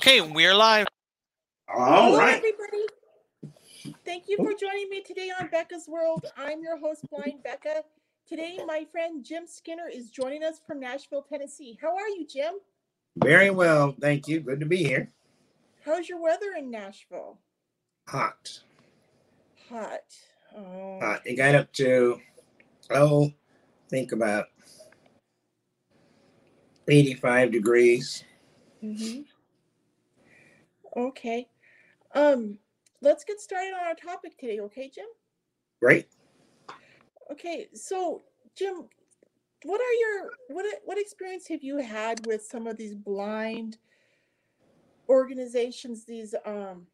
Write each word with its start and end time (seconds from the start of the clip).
Okay, 0.00 0.22
we're 0.22 0.54
live. 0.54 0.86
All 1.68 1.84
Hello, 1.84 2.18
right. 2.18 2.36
everybody. 2.36 3.94
Thank 4.06 4.28
you 4.28 4.38
for 4.38 4.54
joining 4.58 4.88
me 4.88 5.02
today 5.02 5.30
on 5.38 5.48
Becca's 5.48 5.86
World. 5.88 6.24
I'm 6.38 6.62
your 6.62 6.78
host, 6.78 7.04
Blind 7.10 7.42
Becca. 7.42 7.82
Today, 8.26 8.58
my 8.66 8.86
friend 8.90 9.22
Jim 9.22 9.42
Skinner 9.46 9.88
is 9.92 10.08
joining 10.10 10.42
us 10.42 10.58
from 10.66 10.80
Nashville, 10.80 11.22
Tennessee. 11.28 11.78
How 11.82 11.94
are 11.94 12.08
you, 12.08 12.26
Jim? 12.26 12.54
Very 13.22 13.50
well. 13.50 13.94
Thank 14.00 14.26
you. 14.26 14.40
Good 14.40 14.60
to 14.60 14.66
be 14.66 14.78
here. 14.82 15.10
How's 15.84 16.08
your 16.08 16.22
weather 16.22 16.54
in 16.56 16.70
Nashville? 16.70 17.36
Hot. 18.08 18.58
Hot. 19.68 20.00
Oh, 20.56 20.98
Hot. 21.00 21.20
It 21.26 21.34
got 21.36 21.54
up 21.54 21.70
to, 21.74 22.18
oh, 22.90 23.30
think 23.90 24.12
about 24.12 24.46
85 26.88 27.52
degrees. 27.52 28.24
mhm. 28.82 29.26
Okay. 30.96 31.48
Um, 32.14 32.58
let's 33.00 33.24
get 33.24 33.40
started 33.40 33.72
on 33.74 33.86
our 33.86 33.94
topic 33.94 34.38
today, 34.38 34.60
okay, 34.60 34.90
Jim? 34.92 35.06
Great. 35.80 36.08
Okay, 37.30 37.68
so 37.74 38.22
Jim, 38.56 38.84
what 39.64 39.80
are 39.80 39.92
your 39.92 40.30
what 40.48 40.66
what 40.84 40.98
experience 40.98 41.46
have 41.48 41.62
you 41.62 41.78
had 41.78 42.26
with 42.26 42.42
some 42.42 42.66
of 42.66 42.76
these 42.76 42.94
blind 42.94 43.78
organizations? 45.08 46.04
These 46.04 46.34
um, 46.44 46.86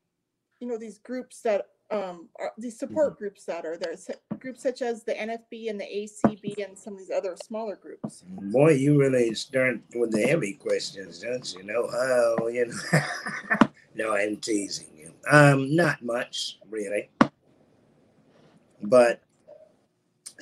you 0.61 0.67
know, 0.67 0.78
these 0.78 0.99
groups 0.99 1.41
that 1.43 1.69
um, 1.91 2.28
are 2.39 2.53
these 2.59 2.78
support 2.78 3.17
groups 3.19 3.45
that 3.45 3.65
are 3.65 3.77
there, 3.77 3.95
groups 4.39 4.62
such 4.62 4.83
as 4.83 5.05
the 5.05 5.12
NFB 5.12 5.71
and 5.71 5.81
the 5.81 5.84
ACB 5.84 6.65
and 6.67 6.77
some 6.77 6.95
of 6.95 6.99
these 6.99 7.11
other 7.11 7.37
smaller 7.45 7.77
groups. 7.77 8.25
Boy, 8.27 8.73
you 8.73 8.99
really 8.99 9.33
start 9.34 9.81
with 9.95 10.11
the 10.11 10.23
heavy 10.23 10.55
questions, 10.55 11.21
don't 11.21 11.55
you? 11.55 11.62
know 11.62 11.89
how, 11.89 12.49
you 12.49 12.67
know. 12.67 13.01
no, 13.97 14.15
I'm 14.15 14.37
teasing 14.37 14.89
you. 14.97 15.13
Um, 15.31 15.75
not 15.75 16.03
much, 16.03 16.59
really. 16.71 17.09
But 18.83 19.23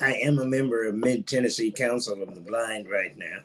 I 0.00 0.14
am 0.14 0.38
a 0.38 0.44
member 0.44 0.84
of 0.84 0.94
Mid 0.96 1.26
Tennessee 1.26 1.70
Council 1.70 2.22
of 2.22 2.34
the 2.34 2.40
Blind 2.40 2.90
right 2.90 3.16
now. 3.16 3.38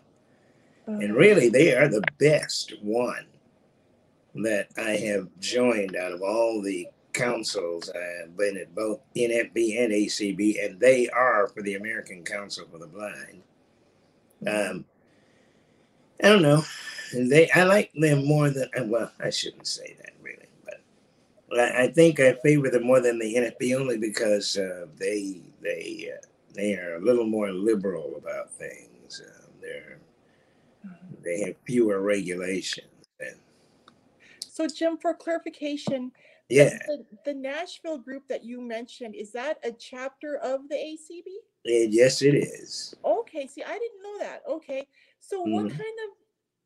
And 0.88 1.12
Uh, 1.12 1.16
really, 1.16 1.50
they 1.50 1.76
are 1.76 1.88
the 1.88 2.04
best 2.18 2.74
one 2.82 3.28
that 4.36 4.70
I 4.78 4.92
have 4.92 5.28
joined 5.40 5.96
out 5.96 6.12
of 6.12 6.22
all 6.22 6.62
the 6.62 6.88
councils. 7.14 7.90
I've 7.90 8.36
been 8.36 8.58
at 8.58 8.74
both 8.74 9.00
NFB 9.16 9.84
and 9.84 9.94
ACB, 9.94 10.64
and 10.66 10.80
they 10.80 11.08
are 11.10 11.48
for 11.48 11.62
the 11.62 11.76
American 11.76 12.24
Council 12.24 12.66
for 12.72 12.80
the 12.80 12.88
Blind. 12.88 13.44
Um, 14.48 14.86
I 16.24 16.30
don't 16.30 16.42
know. 16.42 16.64
They, 17.14 17.50
I 17.52 17.64
like 17.64 17.92
them 17.94 18.26
more 18.26 18.50
than 18.50 18.70
uh, 18.80 18.84
well. 18.86 19.12
I 19.20 19.30
shouldn't 19.30 19.68
say 19.68 19.96
that 20.00 20.14
really, 20.22 20.48
but 20.66 21.60
I, 21.60 21.84
I 21.84 21.88
think 21.88 22.20
I 22.20 22.34
favor 22.34 22.70
them 22.70 22.84
more 22.84 23.00
than 23.02 23.20
the 23.20 23.36
NFB 23.36 23.80
only 23.80 23.98
because 23.98 24.58
uh, 24.58 24.86
they 24.98 25.42
they 25.62 26.12
uh, 26.14 26.26
they 26.54 26.76
are 26.76 26.96
a 26.96 27.02
little 27.02 27.26
more 27.26 27.52
liberal 27.52 28.16
about 28.18 28.52
things. 28.52 29.22
Uh, 29.26 29.48
they're 29.62 30.00
they 31.24 31.42
have 31.42 31.56
fewer 31.66 32.02
regulations. 32.02 32.88
And 33.20 33.36
So, 34.48 34.68
Jim, 34.68 34.98
for 34.98 35.14
clarification, 35.14 36.12
yeah, 36.50 36.78
the, 36.88 37.06
the 37.26 37.34
Nashville 37.34 37.98
group 37.98 38.28
that 38.30 38.44
you 38.44 38.62
mentioned 38.62 39.16
is 39.16 39.32
that 39.34 39.58
a 39.64 39.72
chapter 39.72 40.38
of 40.38 40.68
the 40.70 40.76
ACB? 40.76 41.24
and 41.66 41.94
yes, 41.94 42.22
it 42.22 42.36
is. 42.36 42.96
Okay, 43.04 43.46
see, 43.48 43.64
I 43.64 43.78
didn't 43.78 44.02
know 44.02 44.18
that. 44.20 44.42
Okay, 44.50 44.88
so 45.20 45.42
what 45.42 45.66
Mhm. 45.66 45.70
kind 45.70 46.00
of 46.08 46.16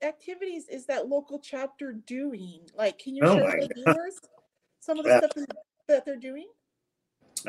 activities 0.04 0.68
is 0.70 0.86
that 0.88 1.08
local 1.08 1.40
chapter 1.40 1.94
doing? 1.94 2.62
Like, 2.76 3.00
can 3.00 3.16
you 3.16 3.24
Oh 3.26 3.36
share 3.36 3.58
with 3.60 3.70
the 3.70 3.74
viewers 3.74 4.20
some 4.80 5.00
of 5.00 5.06
the 5.06 5.16
Uh, 5.16 5.18
stuff 5.20 5.32
that- 5.88 6.06
they're 6.06 6.16
doing? 6.16 6.48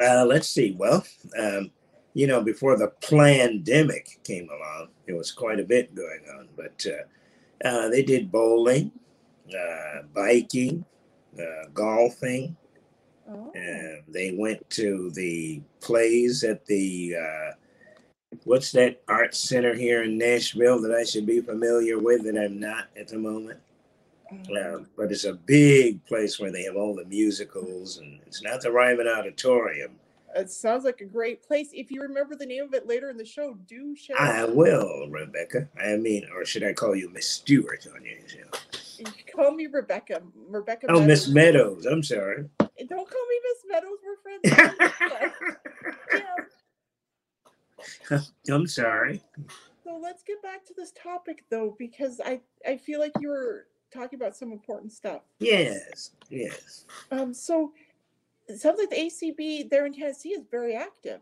Uh, 0.00 0.25
let's 0.25 0.48
see. 0.48 0.72
Well, 0.72 1.04
um, 1.38 1.70
you 2.15 2.26
know, 2.26 2.42
before 2.42 2.76
the 2.76 2.88
pandemic 2.88 4.19
came 4.25 4.48
along, 4.48 4.88
there 5.06 5.16
was 5.16 5.31
quite 5.32 5.60
a 5.60 5.65
bit 5.65 5.94
going 5.94 6.20
on. 6.37 6.48
But 6.56 6.84
uh, 6.87 7.69
uh, 7.69 7.88
they 7.88 8.03
did 8.03 8.31
bowling, 8.32 8.91
uh, 9.56 10.03
biking, 10.12 10.84
uh, 11.38 11.69
golfing. 11.72 12.56
Oh, 13.28 13.53
they 14.09 14.34
went 14.36 14.69
to 14.71 15.10
the 15.12 15.62
plays 15.81 16.44
at 16.44 16.66
the 16.66 17.16
uh, 17.16 17.53
what's 18.45 18.72
that 18.72 19.03
art 19.09 19.34
center 19.34 19.75
here 19.75 20.03
in 20.03 20.19
Nashville 20.19 20.81
that 20.83 20.93
I 20.93 21.05
should 21.05 21.27
be 21.27 21.41
familiar 21.41 21.99
with 21.99 22.25
that 22.25 22.37
I'm 22.39 22.59
not 22.61 22.87
at 22.97 23.09
the 23.09 23.19
moment. 23.19 23.61
Um, 24.31 24.87
but 24.97 25.12
it's 25.12 25.25
a 25.25 25.34
big 25.34 26.05
place 26.06 26.41
where 26.41 26.50
they 26.50 26.65
have 26.65 26.77
all 26.77 26.95
the 26.97 27.05
musicals, 27.05 27.99
and 27.99 28.19
it's 28.27 28.43
not 28.43 28.62
the 28.62 28.71
Ryman 28.72 29.06
Auditorium. 29.06 29.93
it 30.34 30.50
sounds 30.50 30.84
like 30.84 31.00
a 31.00 31.05
great 31.05 31.43
place. 31.47 31.69
If 31.72 31.91
you 31.93 32.00
remember 32.03 32.34
the 32.34 32.47
name 32.47 32.65
of 32.65 32.75
it 32.75 32.87
later 32.89 33.11
in 33.11 33.17
the 33.17 33.25
show, 33.25 33.55
do 33.69 33.95
share. 33.95 34.21
I 34.21 34.45
will, 34.45 35.09
Rebecca. 35.09 35.69
I 35.81 35.97
mean, 35.97 36.27
or 36.34 36.45
should 36.45 36.65
I 36.65 36.72
call 36.72 36.97
you 36.97 37.11
Miss 37.11 37.28
Stewart 37.31 37.87
on 37.95 38.05
your 38.05 38.16
show? 38.27 38.59
You 38.99 39.06
Call 39.34 39.53
me 39.53 39.66
Rebecca. 39.66 40.22
Rebecca. 40.49 40.87
Oh, 40.89 41.01
Miss 41.05 41.28
Meadows. 41.28 41.84
Meadows. 41.84 41.87
I'm 41.87 42.03
sorry. 42.03 42.49
Don't 42.59 42.89
call 43.11 43.27
me 43.28 43.41
Miss 43.45 43.65
Meadows. 43.69 43.99
We're 44.05 44.16
friends. 44.22 44.43
I'm 48.50 48.67
sorry. 48.67 49.22
So 49.84 49.99
let's 50.03 50.22
get 50.22 50.43
back 50.43 50.65
to 50.67 50.75
this 50.77 50.93
topic 50.93 51.45
though, 51.50 51.77
because 51.78 52.21
I 52.25 52.41
I 52.67 52.77
feel 52.77 53.00
like 53.00 53.12
you 53.21 53.28
were 53.28 53.67
talking 53.93 54.19
about 54.19 54.37
some 54.37 54.53
important 54.53 54.93
stuff. 54.93 55.22
Yes, 55.39 56.11
yes. 56.28 56.84
Um, 57.11 57.33
so 57.33 57.72
it 58.49 58.61
sounds 58.61 58.78
like 58.78 58.91
the 58.91 58.97
ACB 58.97 59.71
there 59.71 59.87
in 59.87 59.93
Tennessee 59.93 60.31
is 60.31 60.43
very 60.50 60.75
active, 60.75 61.21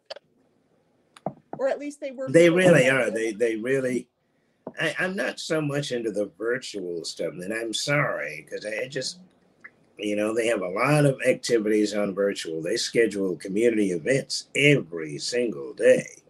or 1.59 1.69
at 1.69 1.79
least 1.79 2.01
they 2.01 2.11
were. 2.11 2.31
They 2.31 2.51
really 2.51 2.89
are. 2.89 3.11
They 3.11 3.33
they 3.33 3.57
really. 3.57 4.09
I, 4.81 4.95
I'm 4.99 5.15
not 5.15 5.39
so 5.39 5.61
much 5.61 5.93
into 5.93 6.11
the 6.11 6.31
virtual 6.39 7.05
stuff, 7.05 7.35
and 7.35 7.53
I'm 7.53 7.75
sorry 7.75 8.47
because 8.49 8.65
I 8.65 8.89
just, 8.89 9.19
you 9.99 10.17
know, 10.17 10.35
they 10.35 10.47
have 10.47 10.63
a 10.63 10.69
lot 10.69 11.05
of 11.05 11.21
activities 11.29 11.95
on 11.95 12.15
virtual. 12.15 12.63
They 12.63 12.77
schedule 12.77 13.37
community 13.37 13.91
events 13.91 14.47
every 14.57 15.19
single 15.19 15.75
day. 15.75 16.22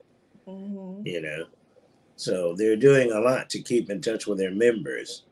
Mhm. 0.46 1.06
You 1.06 1.20
know, 1.20 1.46
so 2.16 2.54
they're 2.54 2.76
doing 2.76 3.12
a 3.12 3.20
lot 3.20 3.50
to 3.50 3.62
keep 3.62 3.90
in 3.90 4.00
touch 4.00 4.26
with 4.26 4.38
their 4.38 4.50
members. 4.50 5.24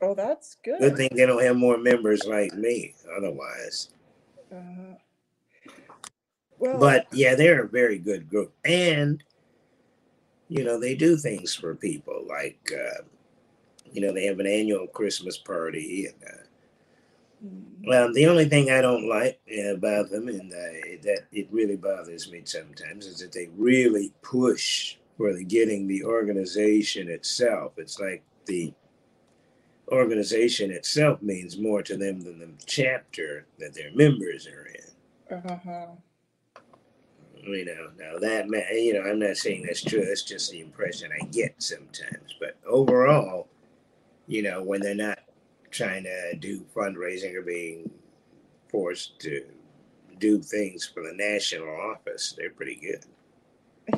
Oh, 0.00 0.14
that's 0.14 0.56
good. 0.62 0.78
Good 0.78 0.96
thing 0.96 1.10
they 1.14 1.26
don't 1.26 1.42
have 1.42 1.56
more 1.56 1.78
members 1.78 2.24
like 2.24 2.52
me. 2.54 2.94
Otherwise, 3.16 3.90
Uh, 4.52 4.94
well, 6.58 6.78
but 6.78 7.06
yeah, 7.12 7.34
they're 7.34 7.64
a 7.64 7.68
very 7.68 7.98
good 7.98 8.28
group, 8.28 8.52
and 8.64 9.22
you 10.48 10.64
know 10.64 10.78
they 10.78 10.94
do 10.94 11.16
things 11.16 11.54
for 11.54 11.74
people. 11.74 12.24
Like 12.28 12.72
uh, 12.72 13.02
you 13.92 14.00
know 14.00 14.12
they 14.12 14.24
have 14.26 14.40
an 14.40 14.46
annual 14.46 14.86
Christmas 14.86 15.36
party, 15.38 16.06
and 16.06 16.22
uh, 16.24 16.42
well, 17.84 18.12
the 18.12 18.26
only 18.26 18.48
thing 18.48 18.70
I 18.70 18.80
don't 18.80 19.08
like 19.08 19.40
uh, 19.50 19.74
about 19.74 20.10
them, 20.10 20.28
and 20.28 20.52
uh, 20.52 20.98
that 21.02 21.26
it 21.32 21.48
really 21.50 21.76
bothers 21.76 22.30
me 22.30 22.42
sometimes, 22.44 23.06
is 23.06 23.20
that 23.20 23.32
they 23.32 23.48
really 23.56 24.12
push 24.22 24.96
for 25.16 25.32
the 25.32 25.44
getting 25.44 25.86
the 25.86 26.04
organization 26.04 27.08
itself. 27.08 27.72
It's 27.76 27.98
like 28.00 28.22
the 28.46 28.72
organization 29.90 30.70
itself 30.70 31.22
means 31.22 31.58
more 31.58 31.82
to 31.82 31.96
them 31.96 32.20
than 32.20 32.38
the 32.38 32.50
chapter 32.66 33.46
that 33.58 33.74
their 33.74 33.92
members 33.94 34.46
are 34.46 34.66
in. 34.66 35.38
uh-huh. 35.38 35.86
You 37.40 37.64
know, 37.64 37.88
now 37.96 38.18
that 38.18 38.48
you 38.72 38.94
know, 38.94 39.08
I'm 39.08 39.20
not 39.20 39.36
saying 39.36 39.62
that's 39.62 39.82
true. 39.82 40.04
That's 40.04 40.22
just 40.22 40.50
the 40.50 40.60
impression 40.60 41.10
I 41.12 41.24
get 41.26 41.54
sometimes. 41.62 42.34
But 42.38 42.56
overall, 42.66 43.48
you 44.26 44.42
know, 44.42 44.62
when 44.62 44.80
they're 44.80 44.94
not 44.94 45.20
trying 45.70 46.04
to 46.04 46.36
do 46.36 46.64
fundraising 46.74 47.34
or 47.34 47.42
being 47.42 47.90
forced 48.68 49.18
to 49.20 49.44
do 50.18 50.40
things 50.40 50.86
for 50.86 51.02
the 51.02 51.12
national 51.12 51.68
office, 51.68 52.34
they're 52.36 52.50
pretty 52.50 52.76
good. 52.76 53.04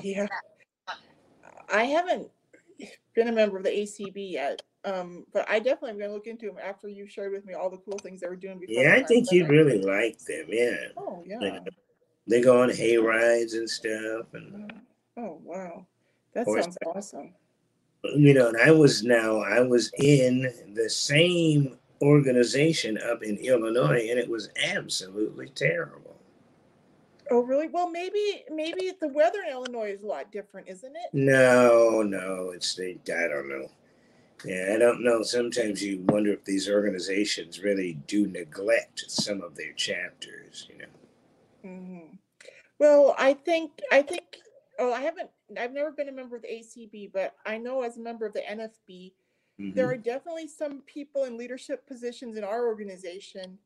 Yeah. 0.03 0.27
I 1.73 1.85
haven't 1.85 2.29
been 3.15 3.29
a 3.29 3.33
member 3.33 3.59
of 3.59 3.65
the 3.65 3.71
ACB 3.71 4.33
yet, 4.33 4.63
um, 4.85 5.25
but 5.33 5.49
I 5.49 5.59
definitely 5.59 5.91
am 5.91 5.99
going 5.99 6.11
to 6.11 6.15
look 6.15 6.27
into 6.27 6.47
them 6.47 6.59
after 6.63 6.89
you 6.89 7.07
shared 7.07 7.33
with 7.33 7.47
me 7.47 7.55
all 7.55 7.71
the 7.71 7.79
cool 7.79 7.99
things 7.99 8.21
they 8.21 8.29
were 8.29 8.37
doing 8.37 8.59
before. 8.59 8.83
Yeah, 8.83 8.95
I 8.95 9.03
think 9.03 9.31
you'd 9.31 9.49
really 9.49 9.81
like 9.81 10.19
them. 10.21 10.47
Yeah, 10.49 10.77
Oh 10.97 11.23
yeah. 11.27 11.39
Yeah. 11.41 11.59
they 12.27 12.41
go 12.41 12.63
on 12.63 12.71
hay 12.71 12.97
rides 12.97 13.55
and 13.55 13.69
stuff, 13.69 14.27
and 14.35 14.73
Oh 15.17 15.41
wow, 15.43 15.87
that 16.35 16.47
sounds 16.47 16.79
awesome. 16.87 17.35
You 18.03 18.35
know, 18.35 18.49
and 18.49 18.57
I 18.57 18.71
was 18.71 19.03
now 19.03 19.41
I 19.41 19.61
was 19.61 19.93
in 19.99 20.53
the 20.75 20.89
same 20.89 21.77
organization 22.03 22.99
up 22.99 23.23
in 23.23 23.37
Illinois, 23.39 24.09
and 24.11 24.19
it 24.19 24.29
was 24.29 24.49
absolutely 24.63 25.49
terrible. 25.49 26.17
Oh 27.31 27.43
really? 27.43 27.69
Well, 27.69 27.91
maybe 27.91 28.45
maybe 28.51 28.93
the 29.01 29.09
weather 29.09 29.41
in 29.47 29.53
Illinois 29.53 29.93
is 29.93 30.03
a 30.03 30.07
lot 30.07 30.33
different, 30.33 30.69
isn't 30.69 30.97
it? 30.97 31.11
No, 31.13 32.03
no, 32.03 32.51
it's 32.51 32.75
the 32.75 32.99
I 33.07 33.29
don't 33.29 33.49
know. 33.49 33.69
Yeah, 34.45 34.73
I 34.75 34.79
don't 34.79 35.05
know. 35.05 35.23
Sometimes 35.23 35.83
you 35.83 36.03
wonder 36.09 36.33
if 36.33 36.45
these 36.45 36.69
organizations 36.69 37.61
really 37.61 37.99
do 38.07 38.27
neglect 38.27 39.05
some 39.09 39.43
of 39.43 39.55
their 39.55 39.73
chapters. 39.73 40.67
You 40.71 40.79
know. 40.79 41.69
hmm 41.71 42.15
Well, 42.79 43.15
I 43.19 43.35
think 43.35 43.73
I 43.93 44.03
think. 44.03 44.25
Oh, 44.79 44.93
I 44.93 45.03
haven't. 45.03 45.31
I've 45.59 45.73
never 45.73 45.91
been 45.91 46.09
a 46.09 46.13
member 46.13 46.37
of 46.37 46.43
the 46.43 46.49
ACB, 46.49 47.13
but 47.13 47.35
I 47.45 47.59
know 47.59 47.83
as 47.83 47.97
a 47.97 48.01
member 48.01 48.27
of 48.27 48.33
the 48.33 48.49
NFB, 48.49 49.15
there 49.59 49.87
Mhm. 49.89 49.93
are 49.93 49.97
definitely 49.97 50.47
some 50.47 50.83
people 50.83 51.25
in 51.25 51.37
leadership 51.37 51.87
positions 51.87 52.37
in 52.37 52.45
our 52.45 52.67
organization 52.67 53.59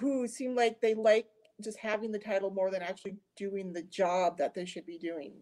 who 0.00 0.26
seem 0.26 0.54
like 0.54 0.80
they 0.80 0.94
like 0.94 1.28
just 1.60 1.78
having 1.78 2.12
the 2.12 2.18
title 2.18 2.50
more 2.50 2.70
than 2.70 2.82
actually 2.82 3.16
doing 3.36 3.72
the 3.72 3.82
job 3.84 4.36
that 4.38 4.54
they 4.54 4.64
should 4.64 4.84
be 4.86 4.98
doing 4.98 5.32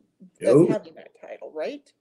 Oh. 0.46 0.66
having 0.68 0.94
that 0.94 1.14
title, 1.20 1.50
right? 1.50 1.92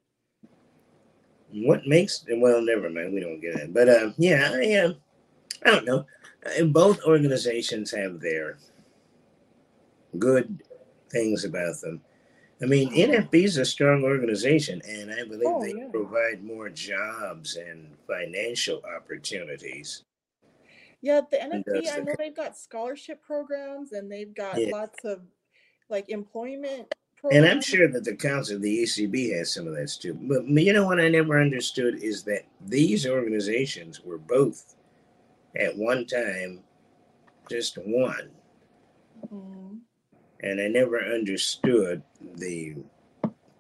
What 1.51 1.85
makes 1.87 2.25
well, 2.29 2.61
never 2.61 2.89
mind. 2.89 3.13
We 3.13 3.19
don't 3.19 3.39
get 3.39 3.55
it. 3.55 3.73
But 3.73 3.89
uh, 3.89 4.13
yeah, 4.17 4.51
I 4.53 4.63
am. 4.63 5.01
I 5.63 5.71
don't 5.71 5.85
know. 5.85 6.05
Uh, 6.45 6.63
Both 6.65 7.03
organizations 7.03 7.91
have 7.91 8.19
their 8.19 8.57
good 10.17 10.63
things 11.09 11.45
about 11.45 11.79
them. 11.81 12.03
I 12.63 12.65
mean, 12.65 12.89
NFB 12.93 13.43
is 13.43 13.57
a 13.57 13.65
strong 13.65 14.03
organization, 14.03 14.81
and 14.87 15.11
I 15.11 15.25
believe 15.25 15.41
Oh, 15.45 15.61
they 15.61 15.73
yeah. 15.73 15.89
provide 15.91 16.43
more 16.43 16.69
jobs 16.69 17.57
and 17.57 17.89
financial 18.07 18.81
opportunities. 18.95 20.03
Yeah, 21.01 21.21
the 21.29 21.37
NFB, 21.37 21.91
I 21.91 21.99
know 21.99 22.15
they've 22.17 22.33
got 22.33 22.57
scholarship 22.57 23.21
programs 23.21 23.91
and 23.91 24.09
they've 24.09 24.33
got 24.33 24.61
Yeah. 24.61 24.71
lots 24.71 25.03
of 25.03 25.21
like 25.89 26.07
employment 26.09 26.93
And 27.31 27.45
I'm 27.45 27.61
sure 27.61 27.87
that 27.87 28.03
the 28.03 28.15
council, 28.15 28.57
of 28.57 28.61
the 28.61 28.83
ACB, 28.83 29.29
has 29.37 29.53
some 29.53 29.65
of 29.67 29.75
that 29.75 29.89
too. 29.89 30.13
But 30.13 30.45
you 30.47 30.73
know 30.73 30.85
what 30.85 30.99
I 30.99 31.07
never 31.07 31.39
understood 31.39 32.03
is 32.03 32.23
that 32.23 32.43
these 32.67 33.07
organizations 33.07 34.01
were 34.01 34.17
both 34.17 34.75
at 35.55 35.75
one 35.77 36.05
time 36.05 36.63
just 37.49 37.77
one. 37.77 38.29
And 40.43 40.59
I 40.59 40.67
never 40.67 40.99
understood 40.99 42.03
the 42.35 42.75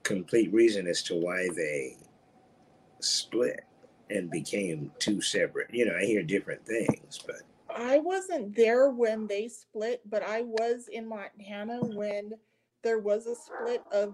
complete 0.03 0.51
reason 0.53 0.85
as 0.85 1.01
to 1.03 1.15
why 1.15 1.47
they 1.55 1.95
split 2.99 3.61
and 4.09 4.29
became 4.29 4.91
two 4.99 5.21
separate. 5.21 5.73
You 5.73 5.85
know, 5.85 5.95
I 5.95 6.05
hear 6.05 6.23
different 6.23 6.65
things, 6.65 7.19
but 7.25 7.37
I 7.73 7.99
wasn't 7.99 8.55
there 8.55 8.89
when 8.89 9.27
they 9.27 9.47
split, 9.47 10.01
but 10.09 10.23
I 10.23 10.41
was 10.41 10.89
in 10.89 11.07
Montana 11.07 11.79
when 11.81 12.33
there 12.83 12.99
was 12.99 13.27
a 13.27 13.35
split 13.35 13.81
of 13.91 14.13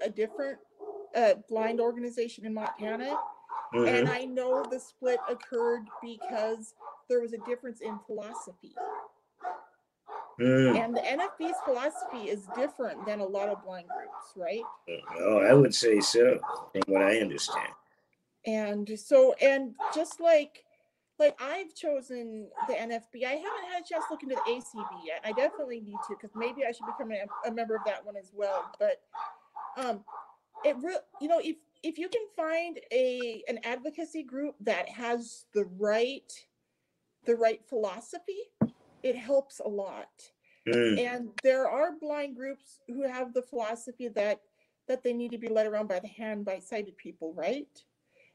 a 0.00 0.08
different 0.08 0.58
uh, 1.16 1.34
blind 1.48 1.80
organization 1.80 2.46
in 2.46 2.54
Montana. 2.54 3.18
And 3.72 4.06
Mhm. 4.06 4.08
I 4.08 4.24
know 4.24 4.62
the 4.62 4.78
split 4.78 5.20
occurred 5.28 5.90
because 6.00 6.74
there 7.08 7.20
was 7.20 7.32
a 7.32 7.38
difference 7.38 7.80
in 7.80 7.98
philosophy. 8.06 8.74
Mm. 10.40 10.76
And 10.76 10.96
the 10.96 11.00
NFB's 11.00 11.56
philosophy 11.64 12.30
is 12.30 12.48
different 12.56 13.06
than 13.06 13.20
a 13.20 13.24
lot 13.24 13.48
of 13.48 13.64
blind 13.64 13.86
groups, 13.88 14.32
right? 14.36 14.62
oh, 15.20 15.38
I 15.38 15.54
would 15.54 15.74
say 15.74 16.00
so, 16.00 16.40
from 16.72 16.82
what 16.86 17.02
I 17.02 17.18
understand. 17.18 17.72
And 18.46 18.98
so, 18.98 19.34
and 19.40 19.74
just 19.94 20.20
like, 20.20 20.64
like 21.18 21.40
I've 21.40 21.74
chosen 21.74 22.48
the 22.66 22.74
NFB, 22.74 23.24
I 23.24 23.34
haven't 23.34 23.72
had 23.72 23.82
a 23.82 23.88
chance 23.88 24.04
to 24.08 24.12
look 24.12 24.22
into 24.22 24.34
the 24.34 24.50
ACB 24.50 25.06
yet. 25.06 25.20
I 25.24 25.32
definitely 25.32 25.80
need 25.80 25.96
to 26.08 26.16
because 26.20 26.30
maybe 26.34 26.64
I 26.64 26.72
should 26.72 26.86
become 26.86 27.12
a, 27.12 27.48
a 27.48 27.52
member 27.52 27.76
of 27.76 27.82
that 27.86 28.04
one 28.04 28.16
as 28.16 28.32
well. 28.34 28.70
But 28.78 29.00
um, 29.76 30.04
it 30.64 30.76
real, 30.82 30.98
you 31.20 31.28
know, 31.28 31.40
if 31.42 31.56
if 31.82 31.98
you 31.98 32.08
can 32.08 32.22
find 32.34 32.80
a 32.90 33.42
an 33.48 33.60
advocacy 33.62 34.24
group 34.24 34.56
that 34.60 34.88
has 34.88 35.44
the 35.54 35.66
right 35.78 36.32
the 37.24 37.36
right 37.36 37.60
philosophy, 37.68 38.50
it 39.04 39.14
helps 39.14 39.60
a 39.60 39.68
lot. 39.68 40.08
Mm. 40.66 40.98
And 40.98 41.28
there 41.42 41.68
are 41.68 41.92
blind 42.00 42.36
groups 42.36 42.80
who 42.88 43.02
have 43.02 43.34
the 43.34 43.42
philosophy 43.42 44.08
that 44.08 44.40
that 44.88 45.02
they 45.02 45.12
need 45.12 45.30
to 45.30 45.38
be 45.38 45.48
led 45.48 45.66
around 45.66 45.88
by 45.88 45.98
the 45.98 46.08
hand 46.08 46.44
by 46.44 46.58
sighted 46.58 46.96
people, 46.96 47.32
right? 47.34 47.68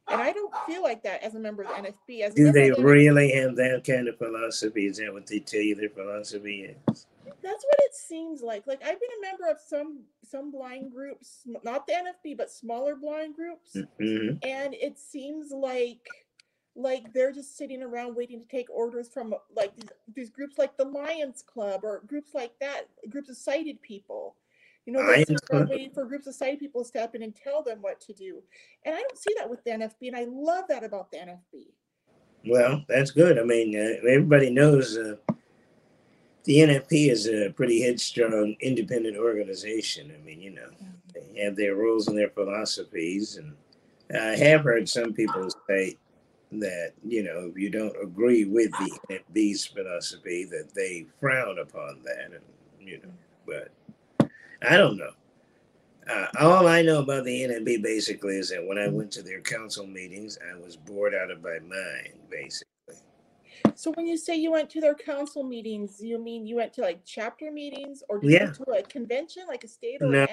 And 0.07 0.19
I 0.19 0.31
don't 0.31 0.53
feel 0.65 0.81
like 0.81 1.03
that 1.03 1.21
as 1.21 1.35
a 1.35 1.39
member 1.39 1.61
of 1.61 1.69
the 1.69 1.75
NFB. 1.75 2.21
As 2.21 2.33
Do 2.33 2.51
they 2.51 2.71
really 2.71 3.31
have 3.33 3.55
that 3.57 3.83
kind 3.85 4.07
of 4.07 4.17
philosophy? 4.17 4.87
Is 4.87 4.97
that 4.97 5.13
what 5.13 5.27
they 5.27 5.39
tell 5.39 5.61
you 5.61 5.75
their 5.75 5.89
philosophy 5.89 6.75
is? 6.87 7.05
that's 7.41 7.63
what 7.63 7.79
it 7.79 7.95
seems 7.95 8.41
like. 8.41 8.67
Like 8.67 8.81
I've 8.81 8.99
been 8.99 9.09
a 9.19 9.21
member 9.21 9.49
of 9.49 9.57
some 9.65 9.99
some 10.23 10.51
blind 10.51 10.91
groups, 10.91 11.41
not 11.63 11.87
the 11.87 11.93
NFB, 11.93 12.37
but 12.37 12.51
smaller 12.51 12.95
blind 12.95 13.35
groups, 13.35 13.73
hmm 13.73 14.29
and 14.43 14.73
it 14.73 14.97
seems 14.97 15.51
like 15.51 16.07
like 16.75 17.11
they're 17.13 17.31
just 17.31 17.57
sitting 17.57 17.83
around 17.83 18.15
waiting 18.15 18.39
to 18.39 18.47
take 18.47 18.69
orders 18.69 19.09
from 19.09 19.33
like 19.55 19.75
these, 19.75 19.89
these 20.15 20.29
groups 20.29 20.57
like 20.57 20.77
the 20.77 20.85
Lions 20.85 21.43
Club 21.43 21.81
or 21.83 22.01
groups 22.07 22.33
like 22.33 22.53
that, 22.59 22.83
groups 23.09 23.29
of 23.29 23.37
sighted 23.37 23.81
people. 23.81 24.35
You 24.85 24.93
know, 24.93 25.05
they 25.05 25.19
sit 25.19 25.29
Lions 25.29 25.41
around 25.51 25.69
waiting 25.69 25.91
for 25.91 26.05
groups 26.05 26.27
of 26.27 26.35
sighted 26.35 26.59
people 26.59 26.81
to 26.81 26.87
step 26.87 27.15
in 27.15 27.23
and 27.23 27.35
tell 27.35 27.63
them 27.63 27.79
what 27.81 27.99
to 28.01 28.13
do. 28.13 28.41
And 28.85 28.95
I 28.95 28.99
don't 28.99 29.17
see 29.17 29.33
that 29.37 29.49
with 29.49 29.63
the 29.63 29.71
NFB, 29.71 30.07
and 30.07 30.15
I 30.15 30.25
love 30.29 30.65
that 30.69 30.83
about 30.83 31.11
the 31.11 31.17
NFB. 31.17 31.67
Well, 32.47 32.85
that's 32.87 33.11
good. 33.11 33.37
I 33.37 33.43
mean, 33.43 33.75
uh, 33.75 34.07
everybody 34.07 34.49
knows 34.49 34.97
uh, 34.97 35.15
the 36.45 36.55
NFB 36.59 37.11
is 37.11 37.27
a 37.27 37.51
pretty 37.51 37.81
headstrong, 37.81 38.55
independent 38.61 39.17
organization. 39.17 40.11
I 40.15 40.25
mean, 40.25 40.39
you 40.41 40.51
know, 40.51 40.69
they 41.13 41.43
have 41.43 41.55
their 41.55 41.75
rules 41.75 42.07
and 42.07 42.17
their 42.17 42.29
philosophies, 42.29 43.37
and 43.37 43.53
I 44.19 44.37
have 44.37 44.63
heard 44.63 44.87
some 44.87 45.13
people 45.13 45.49
say 45.67 45.97
that 46.51 46.93
you 47.05 47.23
know 47.23 47.49
if 47.51 47.57
you 47.57 47.69
don't 47.69 47.95
agree 48.01 48.45
with 48.45 48.71
the 48.77 48.91
NFB's 49.35 49.65
philosophy, 49.65 50.45
that 50.45 50.73
they 50.73 51.05
frown 51.19 51.59
upon 51.59 52.01
that, 52.03 52.31
and 52.31 52.43
you 52.79 52.99
know, 53.03 53.11
but 53.45 53.71
I 54.67 54.77
don't 54.77 54.97
know. 54.97 55.11
Uh, 56.09 56.25
all 56.39 56.67
I 56.67 56.81
know 56.81 56.99
about 56.99 57.23
the 57.25 57.43
NFB 57.43 57.83
basically 57.83 58.37
is 58.37 58.49
that 58.49 58.65
when 58.65 58.79
I 58.79 58.87
went 58.87 59.11
to 59.11 59.21
their 59.21 59.41
council 59.41 59.85
meetings, 59.85 60.39
I 60.51 60.59
was 60.59 60.75
bored 60.75 61.13
out 61.13 61.29
of 61.29 61.43
my 61.43 61.59
mind, 61.59 62.13
basically. 62.31 62.65
So 63.75 63.91
when 63.91 64.07
you 64.07 64.17
say 64.17 64.35
you 64.35 64.51
went 64.51 64.69
to 64.71 64.81
their 64.81 64.95
council 64.95 65.43
meetings, 65.43 66.01
you 66.01 66.17
mean 66.17 66.47
you 66.47 66.55
went 66.55 66.73
to 66.73 66.81
like 66.81 67.01
chapter 67.05 67.51
meetings 67.51 68.01
or 68.09 68.19
did 68.19 68.31
you 68.31 68.37
Yeah. 68.37 68.51
go 68.57 68.65
to 68.65 68.79
a 68.79 68.83
convention, 68.83 69.43
like 69.47 69.63
a 69.63 69.67
state 69.67 70.01
or 70.01 70.07
No, 70.07 70.27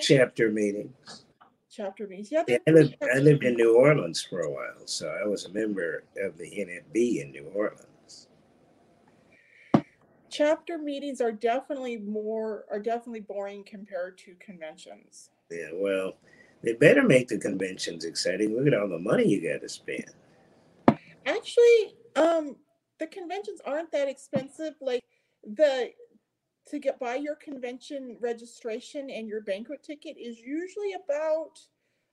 chapter 0.00 0.50
meetings. 0.50 1.24
Chapter 1.72 2.06
meetings? 2.06 2.30
Yeah, 2.30 2.44
Yeah, 2.46 2.58
I 2.68 2.70
lived, 2.70 2.96
I 3.02 3.18
lived 3.18 3.44
in 3.44 3.54
New 3.54 3.76
Orleans 3.76 4.22
for 4.22 4.40
a 4.40 4.50
while, 4.50 4.86
so 4.86 5.08
I 5.08 5.26
was 5.26 5.46
a 5.46 5.52
member 5.52 6.04
of 6.22 6.36
the 6.38 6.44
NFB 6.44 7.22
in 7.22 7.32
New 7.32 7.50
Orleans. 7.54 7.86
chapter 10.32 10.78
meetings 10.78 11.20
are 11.20 11.30
definitely 11.30 11.98
more 11.98 12.64
are 12.70 12.80
definitely 12.80 13.20
boring 13.20 13.62
compared 13.64 14.18
to 14.18 14.34
conventions. 14.40 15.30
Yeah, 15.50 15.68
well, 15.74 16.14
they 16.62 16.72
better 16.72 17.02
make 17.02 17.28
the 17.28 17.38
conventions 17.38 18.04
exciting. 18.04 18.56
Look 18.56 18.66
at 18.66 18.74
all 18.74 18.88
the 18.88 18.98
money 18.98 19.28
you 19.28 19.40
got 19.42 19.60
to 19.60 19.68
spend. 19.68 20.06
Actually, 21.26 21.94
um, 22.16 22.56
the 22.98 23.06
conventions 23.06 23.60
aren't 23.64 23.92
that 23.92 24.08
expensive. 24.08 24.74
Like 24.80 25.04
the 25.44 25.90
to 26.68 26.78
get 26.78 27.00
buy 27.00 27.16
your 27.16 27.36
convention 27.36 28.16
registration 28.20 29.10
and 29.10 29.28
your 29.28 29.40
banquet 29.40 29.82
ticket 29.82 30.16
is 30.18 30.38
usually 30.38 30.92
about 30.92 31.58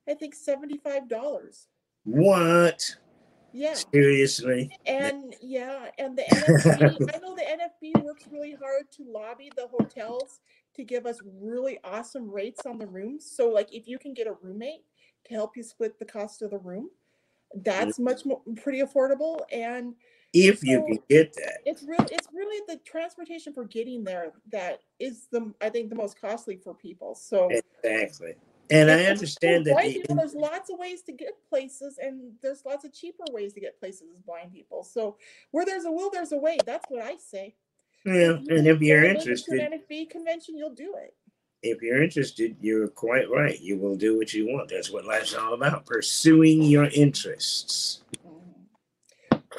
I 0.07 0.13
think 0.13 0.33
seventy 0.35 0.77
five 0.77 1.07
dollars. 1.07 1.67
What? 2.03 2.81
Yeah. 3.51 3.73
Seriously? 3.73 4.69
And 4.85 5.35
yeah, 5.41 5.89
and 5.97 6.17
the 6.17 6.23
NFB, 6.23 7.15
I 7.15 7.19
know 7.19 7.35
the 7.35 7.41
NFB 7.41 8.03
works 8.03 8.25
really 8.31 8.53
hard 8.53 8.91
to 8.97 9.03
lobby 9.07 9.51
the 9.55 9.67
hotels 9.67 10.39
to 10.75 10.83
give 10.83 11.05
us 11.05 11.19
really 11.41 11.79
awesome 11.83 12.29
rates 12.29 12.65
on 12.65 12.77
the 12.77 12.87
rooms. 12.87 13.29
So, 13.29 13.49
like, 13.49 13.73
if 13.73 13.87
you 13.87 13.97
can 13.97 14.13
get 14.13 14.27
a 14.27 14.35
roommate 14.41 14.83
to 15.25 15.33
help 15.33 15.57
you 15.57 15.63
split 15.63 15.97
the 15.99 16.05
cost 16.05 16.41
of 16.41 16.51
the 16.51 16.59
room, 16.59 16.89
that's 17.55 17.97
much 17.99 18.25
more 18.25 18.41
pretty 18.61 18.81
affordable. 18.81 19.39
And 19.51 19.95
If 20.33 20.63
you 20.63 20.79
So- 20.79 20.85
can 20.85 20.99
get 21.09 21.33
that. 21.33 21.59
it's 21.65 21.83
real. 21.83 22.05
It's 22.11 22.27
really 22.33 22.61
the 22.67 22.77
transportation 22.83 23.53
for 23.53 23.65
getting 23.65 24.03
there 24.03 24.31
that 24.51 24.81
is 24.99 25.27
the 25.31 25.53
I 25.61 25.69
think 25.69 25.89
the 25.89 25.95
most 25.95 26.19
costly 26.21 26.57
for 26.57 26.73
people. 26.73 27.15
So. 27.15 27.49
Exactly. 27.83 28.35
And 28.71 28.91
I 28.91 29.05
understand 29.05 29.65
that 29.65 29.71
blind 29.73 29.95
the, 29.95 29.99
people, 30.01 30.15
there's 30.17 30.35
lots 30.35 30.69
of 30.69 30.77
ways 30.77 31.01
to 31.03 31.11
get 31.11 31.31
places, 31.49 31.97
and 31.99 32.33
there's 32.43 32.63
lots 32.63 32.85
of 32.85 32.93
cheaper 32.93 33.23
ways 33.31 33.51
to 33.53 33.59
get 33.59 33.79
places 33.79 34.03
as 34.15 34.21
blind 34.21 34.53
people. 34.53 34.83
So 34.83 35.17
where 35.49 35.65
there's 35.65 35.85
a 35.85 35.91
will, 35.91 36.11
there's 36.11 36.33
a 36.33 36.37
way. 36.37 36.59
That's 36.67 36.85
what 36.87 37.01
I 37.01 37.17
say. 37.17 37.55
yeah, 38.05 38.33
and 38.33 38.67
if 38.67 38.79
you're 38.79 39.03
interested, 39.03 39.59
NFB 39.59 40.11
convention, 40.11 40.55
you'll 40.55 40.75
do 40.75 40.93
it. 41.01 41.15
if 41.63 41.81
you're 41.81 42.03
interested, 42.03 42.55
you're 42.61 42.87
quite 42.87 43.27
right. 43.31 43.59
You 43.59 43.75
will 43.77 43.95
do 43.95 44.15
what 44.15 44.33
you 44.35 44.45
want. 44.47 44.69
That's 44.69 44.91
what 44.91 45.03
life's 45.03 45.33
all 45.33 45.55
about. 45.55 45.87
Pursuing 45.87 46.61
your 46.61 46.85
interests. 46.85 48.01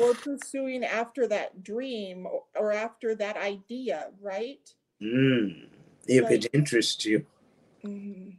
Or 0.01 0.15
pursuing 0.15 0.85
after 0.85 1.27
that 1.29 1.63
dream 1.63 2.27
or, 2.27 2.45
or 2.57 2.73
after 2.73 3.15
that 3.17 3.37
idea, 3.37 4.11
right? 4.21 4.73
Mm. 5.03 5.67
If 6.07 6.25
Like- 6.25 6.45
it 6.45 6.51
interests 6.53 7.05
you. 7.05 7.27
Mhm. 7.85 8.37